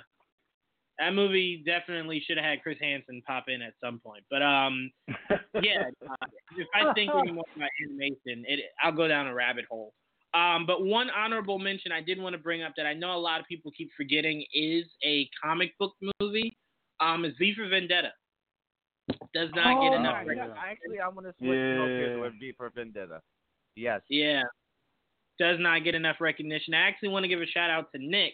[0.99, 4.23] That movie definitely should have had Chris Hansen pop in at some point.
[4.30, 4.91] But um
[5.61, 9.94] yeah, uh, if I think anymore about animation, it I'll go down a rabbit hole.
[10.34, 13.18] Um, but one honorable mention I did want to bring up that I know a
[13.19, 16.57] lot of people keep forgetting is a comic book movie.
[16.99, 18.11] Um, is V for Vendetta.
[19.34, 20.14] Does not get Oh, enough.
[20.14, 20.57] yeah, recognition.
[20.57, 21.77] Actually, I want to switch Yeah.
[21.77, 23.22] focus with V for Vendetta.
[23.76, 24.01] Yes.
[24.10, 24.43] Yeah.
[25.39, 26.73] Does not get enough recognition.
[26.73, 28.34] I actually want to give a shout out to Nick,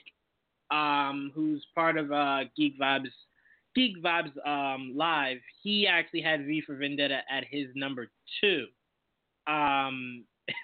[0.71, 3.09] um, who's part of uh, Geek Vibes
[3.75, 5.37] Geek Vibes um, Live.
[5.63, 8.09] He actually had V for Vendetta at his number
[8.41, 8.65] two.
[9.47, 10.25] Um,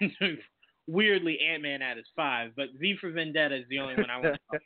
[0.86, 4.20] weirdly, Ant Man at his five, but V for Vendetta is the only one I
[4.20, 4.62] want to talk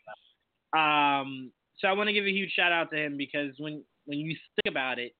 [0.72, 1.20] about.
[1.22, 4.18] Um, so I want to give a huge shout out to him because when when
[4.18, 5.12] you think about it,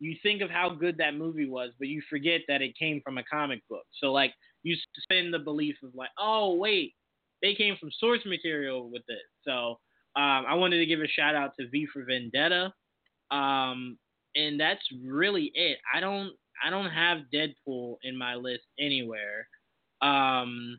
[0.00, 3.18] you think of how good that movie was, but you forget that it came from
[3.18, 3.84] a comic book.
[4.00, 4.32] So like
[4.62, 6.94] you spend the belief of like, oh wait,
[7.42, 9.18] they came from source material with this.
[9.46, 9.78] So
[10.16, 12.72] um, I wanted to give a shout out to V for Vendetta,
[13.30, 13.98] um,
[14.34, 15.78] and that's really it.
[15.94, 16.32] I don't
[16.64, 19.48] I don't have Deadpool in my list anywhere.
[20.02, 20.78] Um,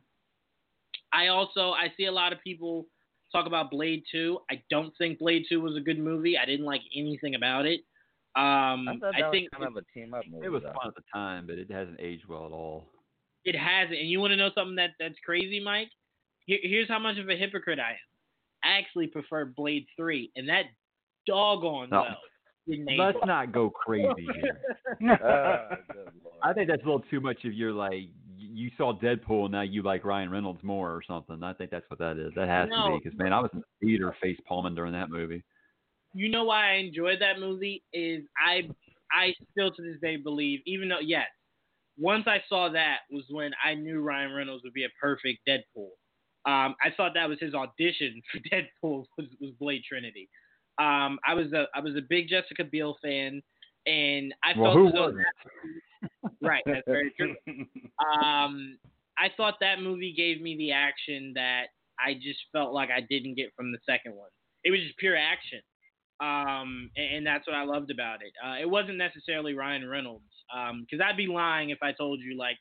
[1.11, 2.87] I also I see a lot of people
[3.31, 4.39] talk about Blade Two.
[4.49, 6.37] I don't think Blade Two was a good movie.
[6.37, 7.81] I didn't like anything about it.
[8.35, 10.45] Um, I that I was think kind of a team up movie.
[10.45, 10.73] It was though.
[10.73, 12.87] fun at the time, but it hasn't aged well at all.
[13.45, 13.97] It hasn't.
[13.99, 15.89] And you want to know something that that's crazy, Mike?
[16.45, 17.97] Here, here's how much of a hypocrite I am.
[18.63, 20.65] I actually prefer Blade Three, and that
[21.25, 22.01] doggone No.
[22.01, 22.17] well
[22.69, 24.59] didn't Let's not go crazy here.
[24.99, 26.37] Good lord.
[26.43, 28.09] I think that's a little too much of your like.
[28.51, 31.43] You saw Deadpool, and now you like Ryan Reynolds more or something.
[31.43, 32.31] I think that's what that is.
[32.35, 35.09] That has to be because man, I was in the theater face palming during that
[35.09, 35.43] movie.
[36.13, 38.69] you know why I enjoyed that movie is I
[39.11, 41.27] I still to this day believe, even though yes,
[41.97, 45.89] once I saw that was when I knew Ryan Reynolds would be a perfect Deadpool.
[46.45, 50.29] Um, I thought that was his audition for Deadpool was, was Blade Trinity.
[50.79, 53.41] Um, I was a I was a big Jessica Biel fan,
[53.85, 55.25] and I well, felt who as though wasn't?
[56.41, 56.63] Right.
[56.65, 57.35] That's very true.
[57.99, 58.77] Um,
[59.17, 61.65] I thought that movie gave me the action that
[61.99, 64.29] I just felt like I didn't get from the second one.
[64.63, 65.59] It was just pure action,
[66.21, 68.31] um, and, and that's what I loved about it.
[68.43, 70.23] Uh, it wasn't necessarily Ryan Reynolds,
[70.81, 72.57] because I'd be lying if I told you like,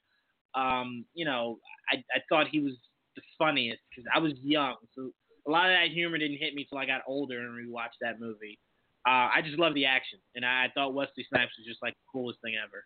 [0.56, 1.58] um, you know,
[1.88, 2.74] I, I thought he was
[3.14, 5.12] the funniest because I was young, so
[5.46, 8.20] a lot of that humor didn't hit me till I got older and rewatched that
[8.20, 8.58] movie.
[9.06, 11.94] Uh, I just love the action, and I, I thought Wesley Snipes was just like
[11.94, 12.84] the coolest thing ever.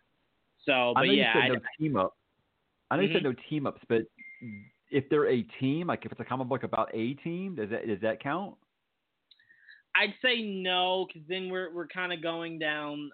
[0.65, 2.13] So, but I know yeah, you said I, no team up.
[2.91, 3.13] I know you Mhm.
[3.13, 4.03] said no team ups, but
[4.91, 7.87] if they're a team, like if it's a comic book about a team, does that
[7.87, 8.55] does that count?
[9.95, 13.11] I'd say no, because then we're we're kind of going down.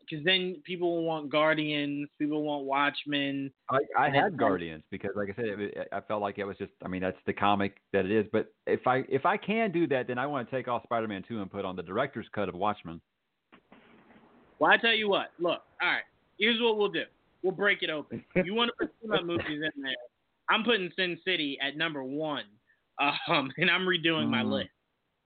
[0.00, 3.52] Because then people will want Guardians, people want Watchmen.
[3.68, 6.72] I, I had Guardians because, like I said, it, I felt like it was just.
[6.82, 8.24] I mean, that's the comic that it is.
[8.32, 11.24] But if I if I can do that, then I want to take off Spider-Man
[11.28, 13.02] two and put on the director's cut of Watchmen.
[14.58, 15.32] Well, I tell you what.
[15.38, 16.02] Look, all right.
[16.38, 17.04] Here's what we'll do.
[17.42, 18.24] We'll break it open.
[18.44, 19.92] You want to put team movies in there?
[20.50, 22.44] I'm putting Sin City at number one,
[23.00, 24.50] um, and I'm redoing my Mhm.
[24.52, 24.70] list.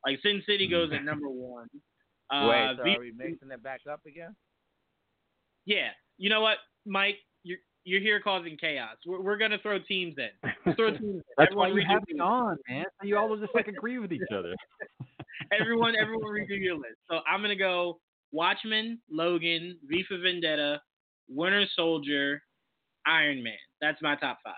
[0.05, 1.69] Like Sin City goes at number one.
[2.31, 4.35] Uh, Wait, so are we mixing it back up again?
[5.65, 5.91] yeah.
[6.19, 7.17] You know what, Mike?
[7.45, 8.97] You're you're here causing chaos.
[9.07, 10.75] We're, we're gonna throw teams in.
[10.77, 11.01] Throw teams.
[11.03, 11.23] In.
[11.37, 12.85] That's why Everyone you redo have me on, man.
[13.03, 14.55] You all just like agree with each other.
[15.59, 16.97] everyone, everyone redo your list.
[17.11, 18.01] So I'm gonna go
[18.33, 20.81] Watchmen, Logan, V for Vendetta,
[21.35, 22.43] Winter Soldier,
[23.07, 23.55] Iron Man.
[23.81, 24.55] That's my top five.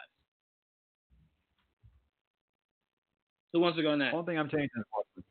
[3.52, 4.14] Who wants to go next?
[4.14, 5.24] One thing I'm changing is Watchmen.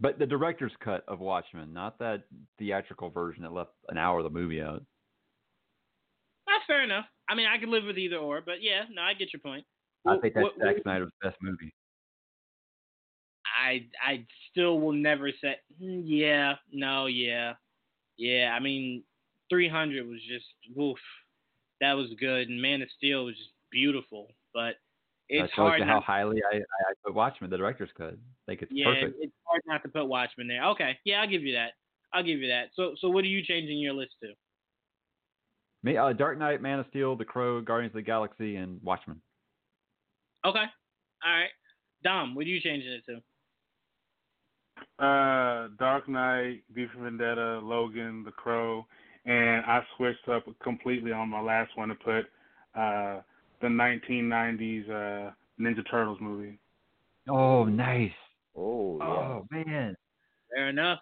[0.00, 2.24] But the director's cut of Watchmen, not that
[2.58, 4.82] theatrical version that left an hour of the movie out.
[6.46, 7.06] That's fair enough.
[7.28, 9.64] I mean, I could live with either or, but yeah, no, I get your point.
[10.06, 11.72] I think that's what- Zack Snyder's best movie.
[13.58, 17.54] I I still will never say "Hmm, yeah, no, yeah,
[18.18, 18.52] yeah.
[18.54, 19.02] I mean,
[19.50, 20.98] 300 was just woof.
[21.80, 24.34] That was good, and Man of Steel was just beautiful.
[24.54, 24.76] But
[25.28, 25.80] it's that hard.
[25.80, 28.14] you not- how highly I, I, I put Watchmen, the director's cut.
[28.14, 28.16] I
[28.46, 29.16] think it's yeah, perfect.
[29.20, 30.64] it's hard not to put Watchmen there.
[30.70, 31.72] Okay, yeah, I'll give you that.
[32.12, 32.68] I'll give you that.
[32.74, 34.32] So so what are you changing your list to?
[35.82, 39.20] Me, uh, Dark Knight, Man of Steel, The Crow, Guardians of the Galaxy, and Watchmen.
[40.44, 41.50] Okay, all right.
[42.02, 43.20] Dom, what are you changing it to?
[44.98, 48.86] Uh, Dark Knight, V for Vendetta, Logan, The Crow,
[49.26, 52.26] and I switched up completely on my last one to put
[52.74, 53.20] uh,
[53.60, 56.58] the 1990s uh, Ninja Turtles movie.
[57.28, 58.12] Oh, nice.
[58.56, 59.04] Oh, yeah.
[59.04, 59.96] Oh man.
[60.54, 61.00] Fair enough.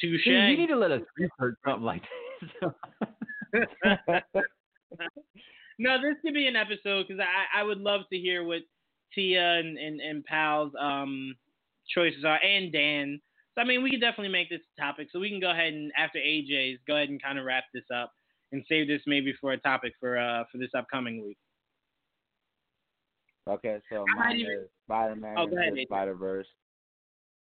[0.00, 0.24] Touche.
[0.24, 2.02] See, you need to let us research something like
[2.40, 2.70] this.
[5.78, 8.62] no, this could be an episode because I, I would love to hear what
[9.14, 11.34] Tia and, and, and Pal's um,
[11.94, 13.20] choices are, and Dan.
[13.54, 15.08] So, I mean, we could definitely make this a topic.
[15.12, 17.84] So we can go ahead and, after AJ's, go ahead and kind of wrap this
[17.94, 18.12] up
[18.52, 21.38] and save this maybe for a topic for uh for this upcoming week.
[23.48, 26.46] Okay, so mine even- is Spider Man Oh, into the Spider Verse.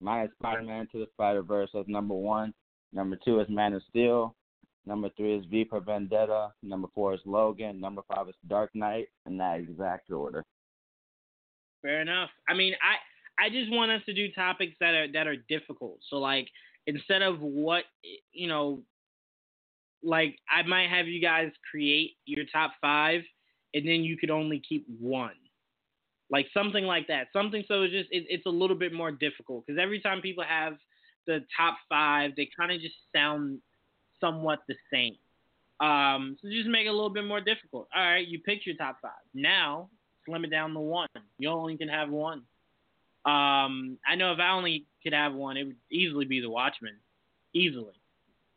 [0.01, 1.69] Mine is Spider Man to the Spider Verse.
[1.73, 2.53] That's number one.
[2.91, 4.35] Number two is Man of Steel.
[4.85, 6.49] Number three is V for Vendetta.
[6.61, 7.79] Number four is Logan.
[7.79, 9.07] Number five is Dark Knight.
[9.25, 10.43] In that exact order.
[11.81, 12.29] Fair enough.
[12.47, 12.95] I mean, I
[13.39, 15.99] I just want us to do topics that are that are difficult.
[16.09, 16.47] So like
[16.87, 17.83] instead of what
[18.31, 18.81] you know,
[20.03, 23.21] like I might have you guys create your top five,
[23.73, 25.35] and then you could only keep one,
[26.29, 27.27] like something like that.
[27.33, 30.43] Something so it's just it, it's a little bit more difficult because every time people
[30.47, 30.73] have
[31.27, 33.59] the top five, they kind of just sound
[34.21, 35.15] somewhat the same.
[35.81, 37.89] Um, so just make it a little bit more difficult.
[37.93, 39.11] All right, you picked your top five.
[39.33, 39.89] Now
[40.25, 41.07] slim it down to one.
[41.37, 42.43] You only can have one.
[43.25, 46.95] Um, I know if I only could have one, it would easily be the Watchmen.
[47.53, 47.93] Easily.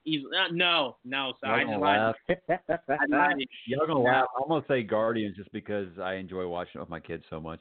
[0.05, 0.31] Easily.
[0.37, 1.65] Uh, no, no, sorry.
[1.65, 2.15] I Y'all just gonna
[2.49, 2.49] lied.
[2.49, 2.99] laugh.
[3.01, 3.77] I lied to you.
[3.77, 4.27] Y'all gonna laugh.
[4.37, 7.61] I'm gonna say Guardians just because I enjoy watching it with my kids so much.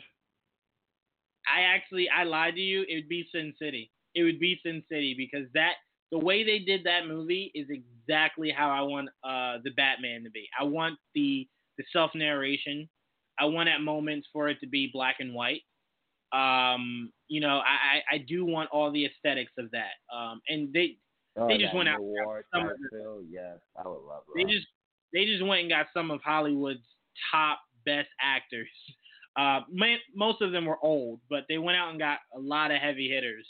[1.47, 2.85] I actually I lied to you.
[2.89, 3.89] It would be Sin City.
[4.15, 5.73] It would be Sin City because that
[6.11, 10.29] the way they did that movie is exactly how I want uh the Batman to
[10.29, 10.47] be.
[10.59, 11.47] I want the
[11.77, 12.89] the self narration.
[13.39, 15.61] I want at moments for it to be black and white.
[16.33, 19.93] Um, you know, I, I, do want all the aesthetics of that.
[20.13, 20.97] Um, and they
[21.37, 21.99] Oh, They just went out
[22.53, 24.65] some of the- Yes, I would love they just
[25.13, 26.83] they just went and got some of Hollywood's
[27.31, 28.67] top best actors.
[29.35, 32.71] Uh, man, most of them were old, but they went out and got a lot
[32.71, 33.47] of heavy hitters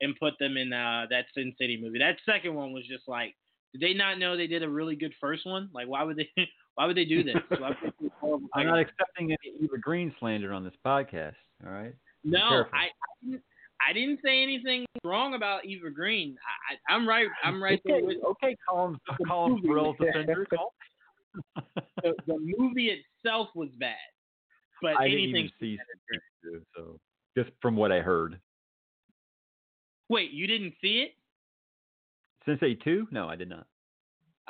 [0.00, 1.98] and put them in uh, that Sin City movie.
[2.00, 3.34] That second one was just like,
[3.72, 5.70] did they not know they did a really good first one?
[5.72, 6.28] Like, why would they?
[6.74, 7.34] Why would they do this?
[7.58, 11.34] Why would they do all I'm not accepting any Eva Green slander on this podcast.
[11.66, 11.92] All right.
[12.24, 12.64] Be No.
[12.72, 12.90] I, I
[13.24, 13.42] didn't.
[13.80, 16.36] I didn't say anything wrong about Eva Green.
[16.68, 17.28] I, I, I'm right.
[17.44, 20.46] I'm right there Okay, with okay, Colin, Colin Thrills defender.
[20.50, 21.54] Colin.
[22.02, 23.94] the, the movie itself was bad,
[24.82, 26.98] but I didn't even see Sin City two, so
[27.36, 28.40] just from what I heard.
[30.08, 31.12] Wait, you didn't see it?
[32.44, 33.06] Sin City two?
[33.10, 33.66] No, I did not.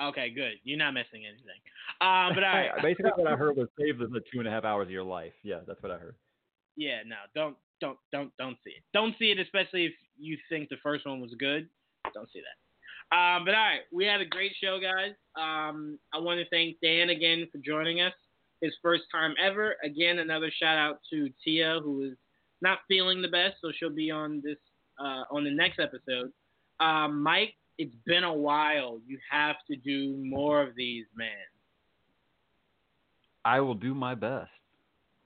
[0.01, 0.53] Okay, good.
[0.63, 1.61] You're not missing anything.
[2.01, 2.71] Um, but all right.
[2.83, 5.03] Basically, what I heard was save the, the two and a half hours of your
[5.03, 5.33] life.
[5.43, 6.15] Yeah, that's what I heard.
[6.79, 8.85] Yeah, no, don't, don't, don't, don't see it.
[8.95, 11.69] Don't see it, especially if you think the first one was good.
[12.15, 13.17] Don't see that.
[13.17, 15.15] Um, but all right, we had a great show, guys.
[15.37, 18.13] Um, I want to thank Dan again for joining us.
[18.61, 19.75] His first time ever.
[19.83, 22.17] Again, another shout out to Tia, who is
[22.61, 24.59] not feeling the best, so she'll be on this
[25.01, 26.33] uh, on the next episode.
[26.81, 29.01] Um, Mike, it's been a while.
[29.07, 31.29] You have to do more of these, man.
[33.45, 34.51] I will do my best.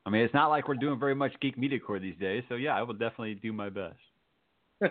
[0.05, 2.57] I mean, it's not like we're doing very much Geek Media Core these days, so
[2.57, 3.97] yeah, I will definitely do my best.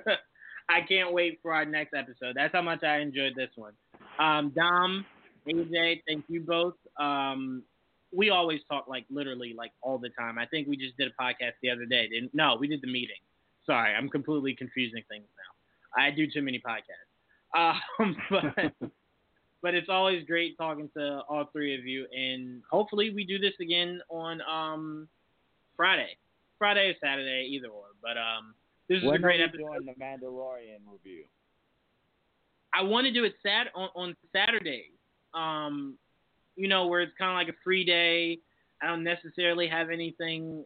[0.69, 2.33] I can't wait for our next episode.
[2.35, 3.73] That's how much I enjoyed this one.
[4.19, 5.05] Um, Dom,
[5.47, 6.75] AJ, thank you both.
[6.97, 7.63] Um,
[8.13, 10.37] we always talk like literally like all the time.
[10.37, 12.07] I think we just did a podcast the other day.
[12.07, 12.33] Didn't?
[12.33, 13.17] No, we did the meeting.
[13.65, 16.03] Sorry, I'm completely confusing things now.
[16.03, 17.79] I do too many podcasts.
[17.99, 18.91] Um, but
[19.61, 23.53] but it's always great talking to all three of you, and hopefully we do this
[23.59, 25.07] again on um
[25.75, 26.17] Friday,
[26.57, 27.85] Friday or Saturday, either or.
[28.01, 28.53] But um,
[28.89, 29.57] this is a great episode.
[29.57, 31.23] doing the Mandalorian review?
[32.73, 34.91] I want to do it sat on, on Saturdays.
[35.33, 35.97] Um,
[36.55, 38.39] you know, where it's kind of like a free day.
[38.81, 40.63] I don't necessarily have anything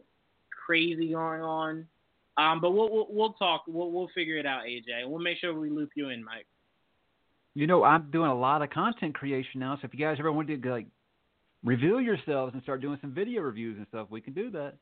[0.66, 1.86] crazy going on.
[2.38, 3.64] Um, but we'll, we'll we'll talk.
[3.66, 6.46] We'll we'll figure it out, AJ, we'll make sure we loop you in, Mike.
[7.56, 10.30] You know, I'm doing a lot of content creation now, so if you guys ever
[10.30, 10.84] want to like
[11.64, 14.74] reveal yourselves and start doing some video reviews and stuff, we can do that.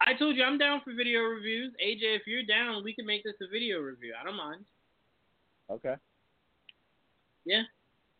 [0.00, 1.72] I told you I'm down for video reviews.
[1.84, 4.14] AJ, if you're down, we can make this a video review.
[4.18, 4.64] I don't mind.
[5.68, 5.96] Okay.
[7.44, 7.62] Yeah.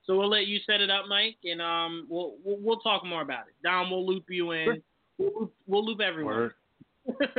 [0.09, 3.23] So we'll let you set it up, Mike, and um, we'll we'll, we'll talk more
[3.23, 3.55] about it.
[3.63, 4.65] Don, we'll loop you in.
[4.65, 4.77] Sure.
[5.19, 6.51] We'll, loop, we'll loop everyone.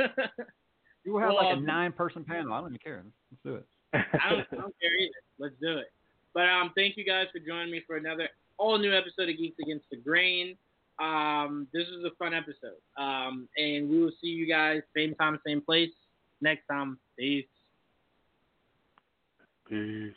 [1.04, 2.52] You will have Well, like a um, nine-person panel.
[2.52, 3.04] I don't even care.
[3.30, 3.66] Let's do it.
[3.92, 5.12] I don't, I don't care either.
[5.38, 5.92] Let's do it.
[6.34, 9.58] But um, thank you guys for joining me for another all new episode of Geeks
[9.60, 10.56] Against the Grain.
[10.98, 12.80] Um, this was a fun episode.
[12.96, 15.90] Um, and we will see you guys same time, same place
[16.40, 16.98] next time.
[17.18, 17.46] Peace.
[19.68, 20.14] Peace.